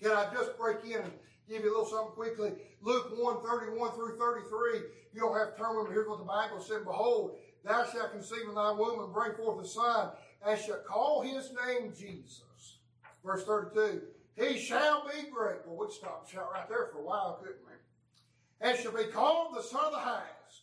Can 0.00 0.12
I 0.12 0.32
just 0.32 0.56
break 0.58 0.84
in 0.84 1.00
and 1.00 1.12
give 1.48 1.64
you 1.64 1.70
a 1.70 1.72
little 1.72 1.86
something 1.86 2.12
quickly? 2.12 2.52
Luke 2.82 3.12
1 3.16 3.42
31 3.42 3.92
through 3.92 4.18
33. 4.18 4.80
You 5.14 5.20
don't 5.20 5.36
have 5.38 5.56
to 5.56 5.62
turn 5.62 5.76
with 5.76 5.88
me. 5.88 5.94
Here's 5.94 6.08
what 6.08 6.18
the 6.18 6.24
Bible 6.24 6.60
said 6.60 6.84
Behold, 6.84 7.38
thou 7.64 7.84
shalt 7.84 8.12
conceive 8.12 8.48
in 8.48 8.54
thy 8.54 8.72
womb 8.72 9.00
and 9.00 9.12
bring 9.12 9.34
forth 9.34 9.64
a 9.64 9.68
son, 9.68 10.10
and 10.46 10.60
shalt 10.60 10.84
call 10.84 11.22
his 11.22 11.52
name 11.66 11.92
Jesus. 11.96 12.78
Verse 13.24 13.44
32. 13.44 14.02
He 14.36 14.58
shall 14.58 15.06
be 15.06 15.30
great. 15.30 15.58
Well, 15.66 15.76
we'd 15.76 15.92
stop 15.92 16.24
and 16.24 16.32
shout 16.32 16.50
right 16.52 16.68
there 16.68 16.88
for 16.92 16.98
a 16.98 17.04
while, 17.04 17.38
couldn't 17.40 17.60
we? 17.66 18.68
And 18.68 18.78
shall 18.78 18.92
be 18.92 19.04
called 19.04 19.56
the 19.56 19.62
Son 19.62 19.84
of 19.84 19.92
the 19.92 19.98
Highest. 19.98 20.62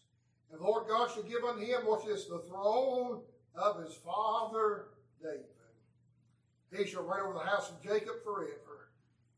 And 0.52 0.60
the 0.60 0.64
Lord 0.64 0.88
God 0.88 1.10
shall 1.14 1.24
give 1.24 1.44
unto 1.44 1.66
him, 1.66 1.86
watch 1.86 2.06
this, 2.06 2.26
the 2.26 2.44
throne 2.50 3.22
of 3.56 3.84
his 3.84 3.94
father 3.96 4.88
David. 5.22 5.46
He 6.76 6.90
shall 6.90 7.04
reign 7.04 7.22
over 7.24 7.34
the 7.34 7.50
house 7.50 7.70
of 7.70 7.82
Jacob 7.84 8.24
forever, 8.24 8.90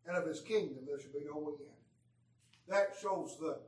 and 0.07 0.15
of 0.15 0.25
his 0.25 0.41
kingdom 0.41 0.85
there 0.87 0.99
shall 0.99 1.11
be 1.11 1.25
no 1.25 1.55
end. 1.59 1.69
That 2.67 2.95
shows 3.01 3.37
the 3.39 3.59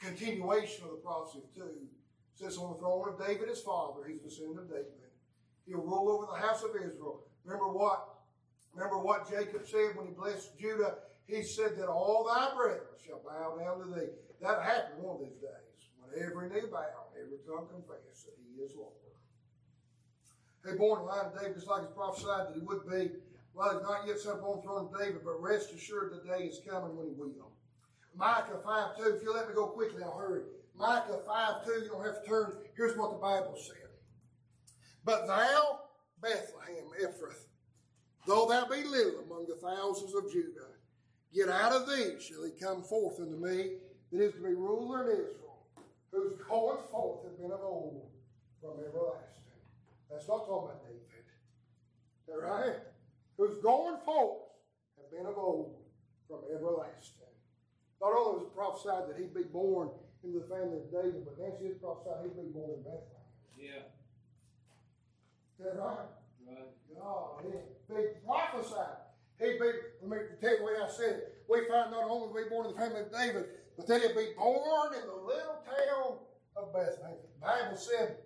continuation 0.00 0.84
of 0.84 0.90
the 0.90 0.96
prophecy 0.96 1.38
of 1.38 1.54
two. 1.54 1.86
Sits 2.34 2.56
on 2.56 2.72
the 2.72 2.78
throne 2.78 3.08
of 3.08 3.26
David 3.26 3.48
his 3.48 3.60
father, 3.60 4.00
he's 4.08 4.22
the 4.22 4.28
descendant 4.28 4.60
of 4.60 4.68
David. 4.68 4.86
He'll 5.66 5.82
rule 5.82 6.08
over 6.08 6.26
the 6.32 6.46
house 6.46 6.62
of 6.62 6.70
Israel. 6.70 7.22
Remember 7.44 7.68
what? 7.68 8.09
Remember 8.74 8.98
what 8.98 9.28
Jacob 9.28 9.66
said 9.66 9.96
when 9.96 10.06
he 10.06 10.12
blessed 10.12 10.58
Judah? 10.58 10.98
He 11.26 11.42
said 11.42 11.76
that 11.78 11.88
all 11.88 12.24
thy 12.24 12.54
brethren 12.54 12.94
shall 13.04 13.22
bow 13.22 13.56
down 13.58 13.78
to 13.80 13.94
thee. 13.94 14.10
That 14.40 14.62
happened 14.62 15.02
one 15.02 15.16
of 15.16 15.22
these 15.22 15.38
days 15.38 15.90
when 15.98 16.10
every 16.22 16.48
knee 16.48 16.66
bow, 16.70 17.12
every 17.14 17.38
tongue 17.46 17.68
confess 17.70 18.24
that 18.24 18.34
he 18.38 18.62
is 18.62 18.74
Lord. 18.76 18.94
He 20.66 20.76
born 20.76 21.00
in 21.00 21.06
line 21.06 21.26
of 21.26 21.38
David 21.38 21.54
just 21.54 21.66
like 21.66 21.82
he's 21.82 21.94
prophesied 21.94 22.48
that 22.48 22.54
he 22.54 22.60
would 22.60 22.84
be. 22.88 23.10
Well, 23.54 23.72
he's 23.72 23.82
not 23.82 24.06
yet 24.06 24.18
set 24.18 24.34
upon 24.34 24.56
the 24.56 24.62
throne 24.62 24.88
of 24.92 24.98
David, 24.98 25.22
but 25.24 25.40
rest 25.40 25.72
assured 25.72 26.12
the 26.12 26.28
day 26.28 26.44
is 26.44 26.60
coming 26.68 26.96
when 26.96 27.08
he 27.08 27.14
will. 27.14 27.50
Micah 28.14 28.60
5 28.62 28.96
2, 28.98 29.16
if 29.16 29.22
you 29.22 29.32
let 29.32 29.48
me 29.48 29.54
go 29.54 29.68
quickly, 29.68 30.02
I'll 30.02 30.18
hurry. 30.18 30.42
Micah 30.76 31.20
5 31.26 31.64
2, 31.64 31.72
you 31.84 31.88
don't 31.88 32.04
have 32.04 32.22
to 32.22 32.28
turn. 32.28 32.56
Here's 32.76 32.96
what 32.96 33.12
the 33.12 33.18
Bible 33.18 33.56
said. 33.56 33.88
But 35.04 35.26
thou, 35.26 35.80
Bethlehem, 36.20 36.84
Ephrath, 37.00 37.46
though 38.26 38.46
thou 38.48 38.66
be 38.66 38.84
little 38.84 39.20
among 39.20 39.46
the 39.46 39.56
thousands 39.56 40.14
of 40.14 40.30
Judah, 40.32 40.68
yet 41.32 41.48
out 41.48 41.72
of 41.72 41.88
thee 41.88 42.16
shall 42.20 42.44
he 42.44 42.52
come 42.60 42.82
forth 42.82 43.20
unto 43.20 43.36
me 43.36 43.76
that 44.12 44.22
is 44.22 44.32
to 44.34 44.40
be 44.40 44.54
ruler 44.54 45.10
in 45.10 45.12
Israel, 45.12 45.66
whose 46.10 46.34
going 46.48 46.82
forth 46.90 47.24
has 47.24 47.34
been 47.34 47.52
of 47.52 47.60
old 47.62 48.10
from 48.60 48.72
everlasting. 48.84 49.60
That's 50.10 50.28
not 50.28 50.46
talking 50.46 50.70
about 50.70 50.84
David. 50.84 51.00
That 52.26 52.40
right? 52.42 52.76
Whose 53.38 53.62
going 53.62 53.98
forth 54.04 54.42
have 54.98 55.10
been 55.10 55.26
of 55.26 55.38
old 55.38 55.76
from 56.28 56.40
everlasting. 56.54 57.20
Not 58.00 58.12
only 58.16 58.40
was 58.40 58.46
it 58.48 58.54
prophesied 58.54 59.08
that 59.08 59.18
he'd 59.18 59.34
be 59.34 59.44
born 59.44 59.90
into 60.24 60.40
the 60.40 60.46
family 60.46 60.78
of 60.78 60.90
David, 60.90 61.24
but 61.24 61.38
Nancy 61.38 61.66
is 61.66 61.78
prophesied 61.78 62.24
he'd 62.24 62.36
be 62.36 62.52
born 62.52 62.70
in 62.70 62.82
Bethlehem. 62.82 63.28
Yeah. 63.58 63.84
Is 65.58 65.64
that 65.64 65.78
right? 65.78 66.08
God, 67.00 67.44
be 67.88 67.94
prophesied. 68.24 69.00
He'd 69.40 69.58
be, 69.58 69.70
let 70.02 70.10
me 70.10 70.16
tell 70.40 70.58
you 70.58 70.64
way 70.64 70.72
I 70.82 70.88
said. 70.88 71.22
We 71.48 71.66
find 71.66 71.90
not 71.90 72.04
only 72.04 72.28
to 72.28 72.34
be 72.44 72.50
born 72.50 72.66
in 72.66 72.72
the 72.74 72.78
family 72.78 73.00
of 73.00 73.12
David, 73.12 73.46
but 73.76 73.86
that 73.88 74.02
he'd 74.02 74.14
be 74.14 74.36
born 74.36 74.94
in 74.94 75.06
the 75.08 75.16
little 75.16 75.64
town 75.64 76.20
of 76.56 76.72
Bethlehem. 76.72 77.16
The 77.40 77.40
Bible 77.40 77.76
said 77.76 78.16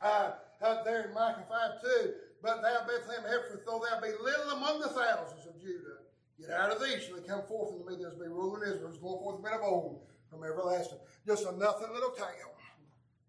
uh, 0.00 0.32
up 0.62 0.84
there 0.84 1.08
in 1.08 1.14
Micah 1.14 1.44
5 1.48 1.82
2, 1.82 2.12
but 2.42 2.62
thou 2.62 2.86
Bethlehem 2.86 3.24
Ephrath, 3.26 3.66
though 3.66 3.82
thou 3.82 4.00
be 4.00 4.14
little 4.22 4.56
among 4.56 4.80
the 4.80 4.88
thousands 4.88 5.46
of 5.46 5.60
Judah, 5.60 6.06
yet 6.38 6.50
out 6.50 6.70
of 6.70 6.80
thee 6.80 7.00
shall 7.00 7.16
they 7.16 7.26
come 7.26 7.42
forth 7.48 7.74
unto 7.74 7.90
me 7.90 8.02
that 8.02 8.12
is 8.12 8.14
be 8.14 8.28
ruler 8.28 8.64
in 8.64 8.70
Israel, 8.70 8.88
who's 8.88 8.98
going 8.98 9.18
forth 9.18 9.42
men 9.42 9.54
of 9.54 9.62
old 9.62 10.06
from 10.30 10.44
everlasting. 10.44 10.98
Just 11.26 11.46
a 11.46 11.52
nothing 11.56 11.92
little 11.92 12.10
town. 12.10 12.54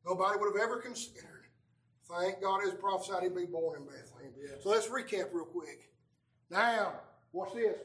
Nobody 0.05 0.37
would 0.39 0.53
have 0.53 0.63
ever 0.63 0.77
considered. 0.77 1.49
Thank 2.07 2.41
God 2.41 2.61
his 2.61 2.73
prophesied 2.75 3.23
he'd 3.23 3.35
be 3.35 3.45
born 3.45 3.81
in 3.81 3.85
Bethlehem. 3.85 4.14
Yeah. 4.37 4.55
So 4.61 4.69
let's 4.69 4.87
recap 4.87 5.33
real 5.33 5.45
quick. 5.45 5.89
Now, 6.49 6.93
watch 7.33 7.53
this. 7.53 7.77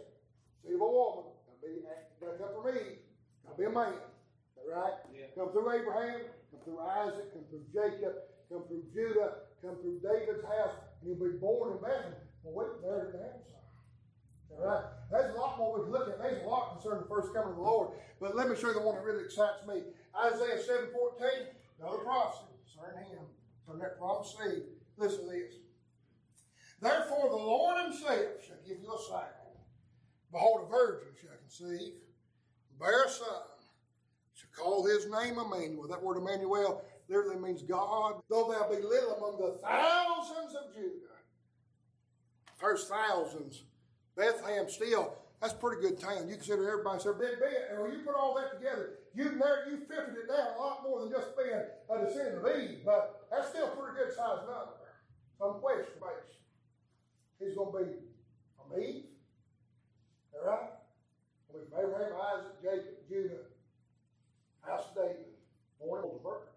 Seed 0.62 0.74
of 0.74 0.80
a 0.80 0.86
woman. 0.86 1.24
Gotta 1.46 1.60
be, 1.62 1.80
gotta 2.20 2.38
come 2.38 2.52
from 2.54 2.76
Eve. 2.76 2.98
Gotta 3.44 3.58
be 3.58 3.64
a 3.64 3.70
man. 3.70 3.94
Is 3.94 4.54
that 4.56 4.68
right? 4.68 4.96
Yeah. 5.12 5.32
Come 5.36 5.52
through 5.52 5.72
Abraham, 5.72 6.20
come 6.52 6.60
through 6.64 6.80
Isaac, 6.80 7.32
come 7.32 7.44
through 7.48 7.64
Jacob, 7.72 8.14
come 8.52 8.64
through 8.68 8.84
Judah, 8.92 9.48
come 9.64 9.76
through 9.80 10.00
David's 10.04 10.44
house, 10.44 10.76
and 11.00 11.08
he'll 11.08 11.20
be 11.20 11.36
born 11.40 11.76
in 11.76 11.78
Bethlehem. 11.80 12.20
Well, 12.44 12.54
wait, 12.56 12.82
there's 12.84 13.12
the 13.12 13.20
answer. 13.20 13.50
All 14.52 14.66
right. 14.66 14.84
There's 15.10 15.34
a 15.34 15.38
lot 15.38 15.58
more 15.58 15.78
we 15.78 15.84
can 15.84 15.92
look 15.92 16.08
at. 16.08 16.18
There's 16.18 16.42
a 16.44 16.48
lot 16.48 16.76
concerning 16.76 17.02
the 17.02 17.08
first 17.08 17.32
coming 17.32 17.50
of 17.50 17.56
the 17.56 17.62
Lord. 17.62 17.90
But 18.20 18.36
let 18.36 18.48
me 18.48 18.56
show 18.56 18.68
you 18.68 18.74
the 18.74 18.80
one 18.80 18.96
that 18.96 19.04
really 19.04 19.24
excites 19.24 19.66
me. 19.66 19.82
Isaiah 20.12 20.60
7 20.60 20.90
14, 20.92 21.48
another 21.80 21.98
prophecy 21.98 22.50
concerning 22.66 23.08
him, 23.08 23.24
concerning 23.64 23.82
that 23.82 23.98
promised 23.98 24.36
seed. 24.36 24.62
Listen 24.96 25.24
to 25.24 25.30
this. 25.30 25.54
Therefore, 26.80 27.28
the 27.28 27.36
Lord 27.36 27.84
himself 27.84 28.44
shall 28.46 28.56
give 28.66 28.78
you 28.82 28.92
a 28.92 28.98
sign. 29.10 29.28
Behold, 30.32 30.66
a 30.66 30.70
virgin 30.70 31.08
shall 31.20 31.36
conceive, 31.38 31.94
bear 32.78 33.04
a 33.04 33.08
son, 33.08 33.26
shall 34.34 34.64
call 34.64 34.86
his 34.86 35.06
name 35.06 35.38
Emmanuel. 35.38 35.88
That 35.88 36.02
word 36.02 36.18
Emmanuel 36.18 36.82
literally 37.08 37.40
means 37.40 37.62
God. 37.62 38.20
Though 38.30 38.52
thou 38.52 38.68
be 38.68 38.82
little 38.82 39.16
among 39.16 39.40
the 39.40 39.58
thousands 39.58 40.54
of 40.54 40.74
Judah. 40.74 41.18
First 42.56 42.88
thousands. 42.88 43.64
Bethlehem 44.16 44.68
still, 44.68 45.14
that's 45.40 45.54
a 45.54 45.56
pretty 45.56 45.80
good 45.80 45.98
town. 45.98 46.28
You 46.28 46.34
consider 46.34 46.68
everybody 46.68 47.00
so 47.00 47.14
big, 47.14 47.40
big, 47.40 47.56
and 47.70 47.82
when 47.82 47.92
you 47.92 48.00
put 48.00 48.14
all 48.14 48.34
that 48.34 48.58
together, 48.58 48.98
you 49.14 49.24
there 49.24 49.68
you 49.68 49.78
filtered 49.88 50.16
it 50.24 50.28
down 50.28 50.54
a 50.56 50.60
lot 50.60 50.82
more 50.84 51.00
than 51.00 51.10
just 51.10 51.36
being 51.36 51.50
a 51.50 52.04
descendant 52.04 52.44
of 52.44 52.60
Eve, 52.60 52.80
but 52.84 53.26
that's 53.30 53.48
still 53.48 53.66
a 53.66 53.76
pretty 53.76 53.96
good 53.96 54.14
sized 54.14 54.46
number. 54.46 54.76
Some 55.38 55.60
question 55.60 55.94
base. 56.00 56.39
He's 57.40 57.54
going 57.54 57.72
to 57.72 57.78
be 57.78 57.96
from 58.54 58.82
Eve, 58.82 59.04
all 60.34 60.46
right? 60.46 60.70
With 61.52 61.72
Abraham, 61.72 62.12
Isaac, 62.36 62.62
Jacob, 62.62 63.08
Judah, 63.08 63.48
house 64.60 64.84
of 64.90 64.94
David, 64.94 65.24
born 65.80 66.04
of 66.04 66.10
the 66.12 66.20
virgin. 66.22 66.52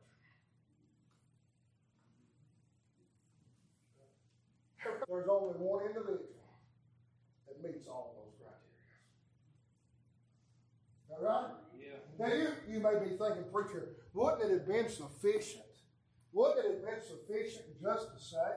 There's 5.07 5.27
only 5.29 5.53
one 5.59 5.86
individual 5.86 6.19
that 7.47 7.63
meets 7.63 7.88
all 7.88 8.15
those 8.19 8.36
criteria. 8.36 8.99
All 11.11 11.23
right? 11.23 11.51
Yeah. 11.79 11.99
Now 12.19 12.34
you, 12.34 12.49
you 12.67 12.79
may 12.81 12.99
be 12.99 13.15
thinking, 13.15 13.45
preacher, 13.53 13.95
wouldn't 14.13 14.43
it 14.43 14.51
have 14.51 14.67
been 14.67 14.89
sufficient? 14.89 15.63
Wouldn't 16.34 16.65
it 16.65 16.71
have 16.71 16.84
been 16.84 17.01
sufficient 17.01 17.65
just 17.81 18.11
to 18.13 18.19
say 18.19 18.49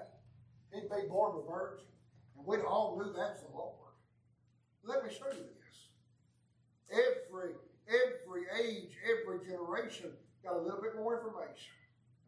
he'd 0.73 0.91
be 0.91 1.09
born 1.09 1.37
of 1.37 1.45
a 1.45 1.49
virgin? 1.49 1.85
We'd 2.47 2.63
all 2.63 2.97
knew 2.97 3.13
that's 3.13 3.43
the 3.43 3.51
Lord. 3.53 3.75
Let 4.85 5.05
me 5.05 5.11
show 5.11 5.27
you 5.27 5.43
this. 5.43 5.91
Every 6.91 7.55
every 7.89 8.43
age, 8.63 8.97
every 9.03 9.45
generation 9.45 10.11
got 10.45 10.55
a 10.55 10.63
little 10.63 10.81
bit 10.81 10.95
more 10.95 11.19
information. 11.19 11.75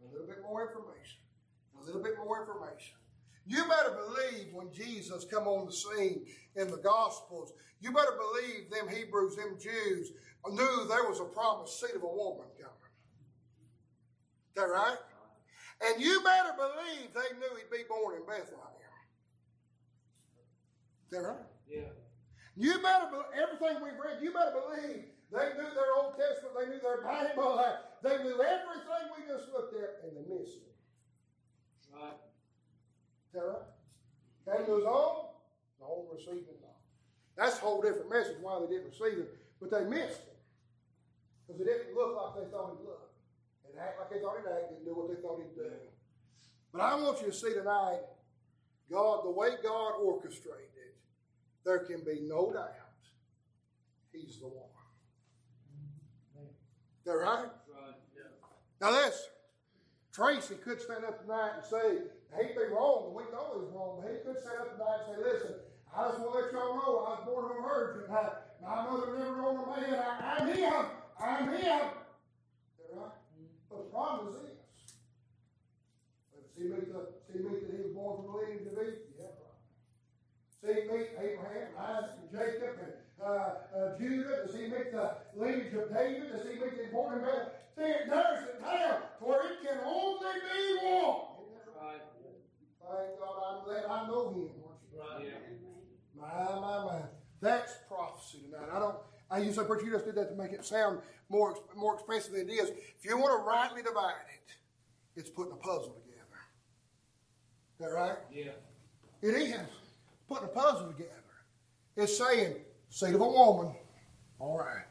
A 0.03 0.13
little 0.13 0.27
bit 0.27 0.43
more 0.43 0.67
information. 0.67 1.21
A 1.81 1.85
little 1.87 2.03
bit 2.03 2.19
more 2.19 2.41
information. 2.41 2.97
You 3.47 3.65
better 3.65 3.97
believe 3.97 4.53
when 4.53 4.73
Jesus 4.73 5.25
come 5.25 5.47
on 5.47 5.67
the 5.67 5.73
scene 5.73 6.27
in 6.57 6.71
the 6.71 6.77
Gospels, 6.79 7.53
you 7.81 7.93
better 7.93 8.19
believe 8.19 8.71
them 8.71 8.95
Hebrews, 8.95 9.37
them 9.37 9.57
Jews 9.59 10.13
knew 10.51 10.87
there 10.89 11.09
was 11.09 11.21
a 11.21 11.25
promised 11.25 11.81
seed 11.81 11.95
of 11.95 12.03
a 12.03 12.07
woman 12.07 12.47
coming. 12.59 12.91
Is 14.51 14.55
that 14.57 14.69
right? 14.69 14.99
And 15.87 16.03
you 16.03 16.21
better 16.25 16.55
believe 16.57 17.15
they 17.15 17.39
knew 17.39 17.55
he'd 17.57 17.71
be 17.71 17.85
born 17.89 18.17
in 18.17 18.27
Bethlehem. 18.27 18.68
Is 21.09 21.17
that 21.17 21.25
right? 21.25 21.49
Yeah. 21.69 21.89
You 22.57 22.77
better 22.85 23.09
believe 23.09 23.33
everything 23.33 23.81
we've 23.81 23.97
read. 23.97 24.21
You 24.21 24.33
better 24.33 24.53
believe 24.53 25.09
they 25.33 25.49
knew 25.57 25.71
their 25.73 25.93
Old 25.97 26.21
Testament. 26.21 26.53
They 26.53 26.69
knew 26.69 26.81
their 26.85 27.01
Bible. 27.01 27.65
They 28.03 28.17
knew 28.21 28.37
everything 28.37 29.03
we 29.17 29.25
just 29.25 29.49
looked 29.53 29.73
at, 29.73 30.05
and 30.05 30.13
they 30.13 30.25
missed 30.29 30.61
it. 30.61 30.77
Right. 31.95 32.13
Is 32.13 33.33
that 33.33 33.41
right? 33.41 33.69
Came 34.45 34.67
to 34.67 34.75
his 34.77 34.85
the 34.85 35.85
own 35.85 36.05
receiving 36.13 36.45
it 36.45 36.61
not. 36.61 36.77
That's 37.37 37.57
a 37.57 37.61
whole 37.61 37.81
different 37.81 38.11
message 38.11 38.37
why 38.41 38.61
they 38.61 38.67
didn't 38.67 38.93
receive 38.93 39.19
it, 39.19 39.37
but 39.61 39.71
they 39.71 39.85
missed 39.85 40.27
it 40.27 40.39
because 41.47 41.61
it 41.61 41.65
didn't 41.65 41.95
look 41.95 42.17
like 42.17 42.45
they 42.45 42.51
thought 42.51 42.77
he'd 42.77 43.71
And 43.71 43.79
act 43.81 44.01
like 44.01 44.11
they 44.11 44.21
thought 44.21 44.37
he'd 44.41 44.51
act. 44.51 44.69
Didn't 44.69 44.85
do 44.85 44.95
what 44.95 45.09
they 45.09 45.21
thought 45.23 45.41
he'd 45.41 45.57
do. 45.57 45.71
But 46.73 46.83
I 46.83 46.95
want 46.97 47.21
you 47.21 47.29
to 47.29 47.33
see 47.33 47.55
tonight, 47.55 48.05
God, 48.91 49.25
the 49.25 49.31
way 49.31 49.57
God 49.63 50.01
orchestrated 50.03 50.68
it, 50.68 50.68
there 51.69 51.81
can 51.81 52.01
be 52.01 52.25
no 52.25 52.51
doubt 52.51 52.73
He's 54.11 54.41
the 54.41 54.49
one. 54.49 54.73
That 57.05 57.13
right? 57.13 57.45
Right. 57.45 57.95
Yeah. 58.17 58.33
Now 58.81 58.91
listen, 58.91 59.29
Tracy 60.13 60.55
could 60.57 60.81
stand 60.81 61.05
up 61.05 61.21
tonight 61.21 61.53
and 61.57 61.65
say, 61.65 62.09
he'd 62.41 62.57
be 62.57 62.73
wrong, 62.73 63.13
we 63.15 63.23
know 63.31 63.61
he's 63.61 63.69
wrong, 63.71 64.01
but 64.01 64.11
he 64.11 64.17
could 64.25 64.41
stand 64.43 64.61
up 64.65 64.73
tonight 64.73 65.07
and 65.07 65.17
say, 65.17 65.23
listen, 65.23 65.55
I 65.95 66.09
just 66.09 66.21
want 66.21 66.33
to 66.33 66.41
let 66.41 66.53
y'all 66.53 66.75
know 66.75 67.05
I 67.05 67.21
was 67.21 67.25
born 67.29 67.45
of 67.45 67.51
a 67.53 67.61
virgin. 67.63 68.11
My 68.11 68.83
mother 68.89 69.19
never 69.19 69.45
owned 69.45 69.61
a 69.61 69.81
man. 69.81 69.95
I, 69.95 70.37
I'm 70.41 70.49
him. 70.49 70.85
I'm 71.21 71.49
him. 71.53 71.81
Right? 72.97 73.15
But 73.71 73.77
the 73.77 73.91
problem 73.93 74.29
is 74.29 74.41
this. 74.41 74.57
See 76.57 76.65
me, 76.65 76.81
the, 76.91 77.13
see 77.29 77.39
me 77.39 77.61
that 77.61 77.71
he 77.71 77.83
was 77.85 77.93
born 77.95 78.17
from 78.17 78.27
the 78.27 78.33
lineage 78.33 78.67
of 78.67 78.73
Eve? 78.83 78.99
Yeah, 79.17 79.31
right. 79.31 79.59
See 80.69 80.75
me, 80.75 81.01
Abraham, 81.17 81.69
Isaac, 81.81 82.11
and 82.21 82.31
Jacob, 82.31 82.77
and 82.85 82.93
uh, 83.25 83.29
uh, 83.75 83.99
Judah? 83.99 84.45
Does 84.45 84.55
he 84.55 84.67
make 84.67 84.93
the 84.93 85.17
lineage 85.35 85.73
of 85.73 85.89
David? 85.89 86.31
Does 86.31 86.47
he 86.47 86.61
make 86.61 86.77
the 86.77 86.93
born 86.93 87.15
in 87.15 87.25
Bethlehem? 87.25 87.49
See, 87.75 87.85
it 87.85 88.07
narrows 88.07 88.43
it 88.45 88.61
down 88.61 89.01
to 89.01 89.25
where 89.25 89.41
it 89.51 89.59
can 89.65 89.79
only 89.87 90.27
be 90.45 90.87
one. 90.87 91.17
Right. 91.81 92.03
Thank 92.85 93.19
God 93.19 93.37
I'm 93.49 93.65
glad 93.65 93.85
I 93.89 94.07
know 94.09 94.29
him. 94.29 94.51
Right. 94.93 95.25
Yeah. 95.25 96.21
My, 96.21 96.61
my, 96.61 96.85
my. 96.85 97.01
That's 97.41 97.73
prophecy 97.89 98.41
tonight. 98.45 98.69
I 98.71 98.79
don't, 98.79 98.97
I 99.31 99.39
use 99.39 99.57
that, 99.57 99.69
but 99.69 99.83
you 99.83 99.91
just 99.91 100.05
did 100.05 100.17
that 100.17 100.29
to 100.29 100.37
make 100.37 100.53
it 100.53 100.67
sound 100.67 100.99
more, 101.31 101.57
more 101.77 101.95
expensive 101.95 102.35
than 102.35 102.51
it 102.51 102.53
is. 102.53 102.73
If 102.99 103.07
you 103.07 103.17
want 103.17 103.41
to 103.41 103.49
rightly 103.49 103.83
divide 103.83 104.27
it, 104.35 104.53
it's 105.19 105.31
putting 105.31 105.53
a 105.53 105.57
puzzle 105.57 105.97
together. 106.05 106.41
Is 107.73 107.87
that 107.87 107.93
right? 107.95 108.19
Yeah. 108.31 108.51
It 109.23 109.35
is. 109.35 109.88
Putting 110.29 110.45
a 110.45 110.49
puzzle 110.49 110.89
together. 110.89 111.13
It's 111.97 112.17
saying, 112.17 112.55
seed 112.91 113.15
of 113.15 113.21
a 113.21 113.29
woman. 113.29 113.75
All 114.39 114.59
right. 114.59 114.85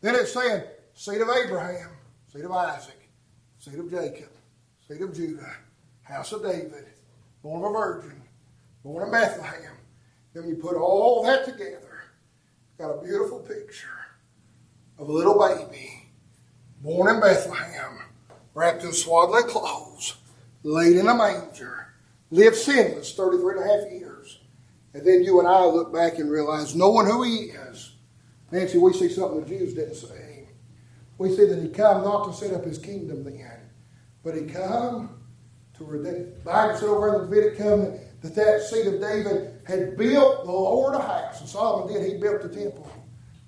Then 0.00 0.14
it's 0.14 0.32
saying, 0.32 0.62
seed 0.94 1.20
of 1.20 1.28
Abraham, 1.28 1.90
seed 2.32 2.44
of 2.44 2.52
Isaac, 2.52 3.08
seed 3.58 3.78
of 3.78 3.90
Jacob, 3.90 4.30
seed 4.86 5.02
of 5.02 5.14
Judah, 5.14 5.56
house 6.02 6.32
of 6.32 6.42
David, 6.42 6.86
born 7.42 7.64
of 7.64 7.70
a 7.70 7.72
virgin, 7.72 8.22
born 8.82 9.06
in 9.06 9.12
Bethlehem. 9.12 9.76
Then 10.32 10.48
you 10.48 10.56
put 10.56 10.76
all 10.76 11.24
that 11.24 11.44
together, 11.44 12.04
got 12.78 12.90
a 12.90 13.02
beautiful 13.02 13.40
picture 13.40 13.88
of 14.98 15.08
a 15.08 15.12
little 15.12 15.38
baby 15.38 16.00
born 16.82 17.14
in 17.14 17.20
Bethlehem, 17.20 18.00
wrapped 18.54 18.82
in 18.82 18.92
swaddling 18.92 19.44
clothes, 19.44 20.16
laid 20.62 20.96
in 20.96 21.08
a 21.08 21.14
manger, 21.14 21.94
lived 22.30 22.56
sinless 22.56 23.14
33 23.14 23.58
and 23.58 23.64
a 23.64 23.68
half 23.68 23.92
years. 23.92 24.09
And 24.92 25.06
then 25.06 25.22
you 25.22 25.38
and 25.38 25.48
I 25.48 25.64
look 25.64 25.92
back 25.92 26.18
and 26.18 26.30
realize 26.30 26.74
knowing 26.74 27.06
who 27.06 27.22
he 27.22 27.36
is. 27.50 27.94
Nancy, 28.50 28.78
we 28.78 28.92
see 28.92 29.08
something 29.08 29.40
the 29.40 29.46
Jews 29.46 29.74
didn't 29.74 29.94
say. 29.94 30.48
We 31.18 31.34
see 31.36 31.46
that 31.46 31.62
he 31.62 31.68
come 31.68 32.02
not 32.02 32.26
to 32.26 32.32
set 32.32 32.54
up 32.54 32.64
his 32.64 32.78
kingdom 32.78 33.24
then, 33.24 33.60
but 34.24 34.34
he 34.34 34.42
come 34.42 35.20
to 35.76 35.84
redeem. 35.84 36.32
The 36.34 36.40
Bible 36.44 36.76
said 36.76 36.88
over 36.88 37.14
in 37.14 37.30
the 37.30 37.36
Davidic 37.36 37.58
covenant 37.58 38.00
that 38.22 38.34
that 38.34 38.62
seed 38.62 38.86
of 38.86 39.00
David 39.00 39.60
had 39.66 39.96
built 39.96 40.44
the 40.44 40.50
Lord 40.50 40.94
a 40.94 41.00
house. 41.00 41.40
And 41.40 41.48
Solomon 41.48 41.92
did, 41.92 42.10
he 42.10 42.18
built 42.18 42.42
the 42.42 42.48
temple. 42.48 42.90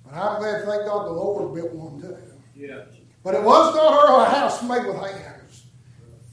But 0.05 0.13
I'm 0.13 0.39
glad, 0.39 0.65
thank 0.65 0.85
God, 0.85 1.07
the 1.07 1.11
Lord 1.11 1.53
built 1.53 1.73
one 1.73 2.01
too. 2.01 2.15
Yeah. 2.55 2.83
But 3.23 3.35
it 3.35 3.43
was 3.43 3.75
not 3.75 4.27
a 4.27 4.29
house 4.29 4.61
made 4.63 4.85
with 4.85 4.95
hands. 4.95 5.65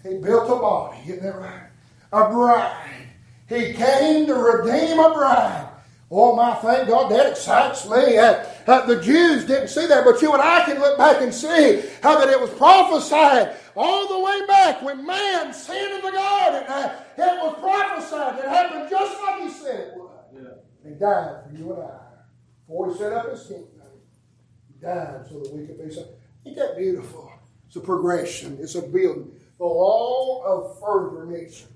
He 0.02 0.18
built 0.18 0.44
a 0.44 0.60
body, 0.60 0.98
isn't 1.06 1.22
that 1.22 1.36
right? 1.36 1.68
A 2.12 2.30
bride. 2.30 2.99
He 3.50 3.72
came 3.72 4.26
to 4.26 4.34
redeem 4.34 5.00
a 5.00 5.12
bride. 5.12 5.68
Oh 6.08 6.36
my, 6.36 6.54
thank 6.54 6.88
God, 6.88 7.10
that 7.10 7.32
excites 7.32 7.84
me. 7.88 8.16
Uh, 8.16 8.44
uh, 8.66 8.86
the 8.86 9.00
Jews 9.00 9.44
didn't 9.44 9.68
see 9.68 9.86
that, 9.86 10.04
but 10.04 10.22
you 10.22 10.32
and 10.32 10.40
I 10.40 10.64
can 10.64 10.78
look 10.78 10.96
back 10.96 11.20
and 11.20 11.34
see 11.34 11.82
how 12.00 12.18
that 12.18 12.28
it 12.28 12.40
was 12.40 12.50
prophesied 12.50 13.56
all 13.74 14.06
the 14.06 14.20
way 14.20 14.46
back 14.46 14.82
when 14.82 15.04
man 15.04 15.52
sinned 15.52 15.94
in 15.94 16.00
the 16.00 16.12
garden. 16.12 16.64
Uh, 16.68 16.94
it 17.18 17.42
was 17.42 17.56
prophesied. 17.58 18.38
It 18.38 18.48
happened 18.48 18.88
just 18.88 19.20
like 19.20 19.42
he 19.42 19.50
said 19.50 19.80
it 19.80 19.94
would. 19.96 20.10
Yeah. 20.32 20.88
He 20.88 20.94
died 20.94 21.44
for 21.44 21.56
you 21.56 21.72
and 21.72 21.82
I. 21.82 21.98
Before 22.68 22.92
he 22.92 22.98
set 22.98 23.12
up 23.12 23.30
his 23.30 23.46
kingdom, 23.46 23.68
he 24.68 24.80
died 24.80 25.26
so 25.28 25.40
that 25.40 25.52
we 25.52 25.66
could 25.66 25.84
be 25.84 25.92
so. 25.92 26.06
Ain't 26.46 26.56
that 26.56 26.76
beautiful? 26.76 27.32
It's 27.66 27.74
a 27.74 27.80
progression. 27.80 28.58
It's 28.60 28.76
a 28.76 28.82
building. 28.82 29.32
The 29.58 29.64
law 29.64 30.42
of 30.44 30.80
further 30.80 31.26
mission. 31.26 31.68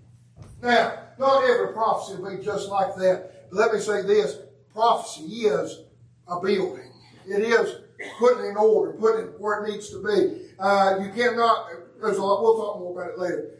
Now, 0.65 0.99
not 1.19 1.45
every 1.45 1.75
prophecy 1.75 2.21
will 2.21 2.37
be 2.37 2.43
just 2.43 2.71
like 2.71 2.97
that. 2.97 3.51
But 3.51 3.59
let 3.59 3.75
me 3.75 3.81
say 3.81 4.01
this: 4.01 4.39
prophecy 4.73 5.25
is 5.45 5.83
a 6.27 6.41
building. 6.41 6.91
It 7.27 7.43
is 7.43 7.83
putting 8.19 8.47
in 8.47 8.57
order, 8.57 8.95
putting 8.95 9.27
it 9.27 9.41
where 9.41 9.62
it 9.62 9.71
needs 9.71 9.91
to 9.91 10.03
be. 10.03 10.49
Uh, 10.59 11.01
you 11.03 11.12
cannot. 11.12 11.69
There's 12.01 12.17
a 12.17 12.23
lot. 12.23 12.43
We'll 12.43 12.57
talk 12.57 12.79
more 12.79 12.99
about 12.99 13.12
it 13.12 13.19
later. 13.19 13.51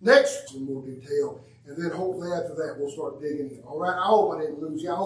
Next, 0.00 0.54
in 0.54 0.64
more 0.64 0.82
detail, 0.82 1.44
and 1.66 1.76
then 1.76 1.90
hopefully 1.90 2.32
after 2.32 2.54
that 2.54 2.76
we'll 2.78 2.90
start 2.90 3.20
digging 3.20 3.50
in. 3.50 3.62
All 3.66 3.78
right. 3.78 3.94
I 3.94 4.06
hope 4.06 4.36
I 4.36 4.40
didn't 4.40 4.60
lose 4.60 4.82
you. 4.82 4.90
I 4.90 4.96
hope. 4.96 5.04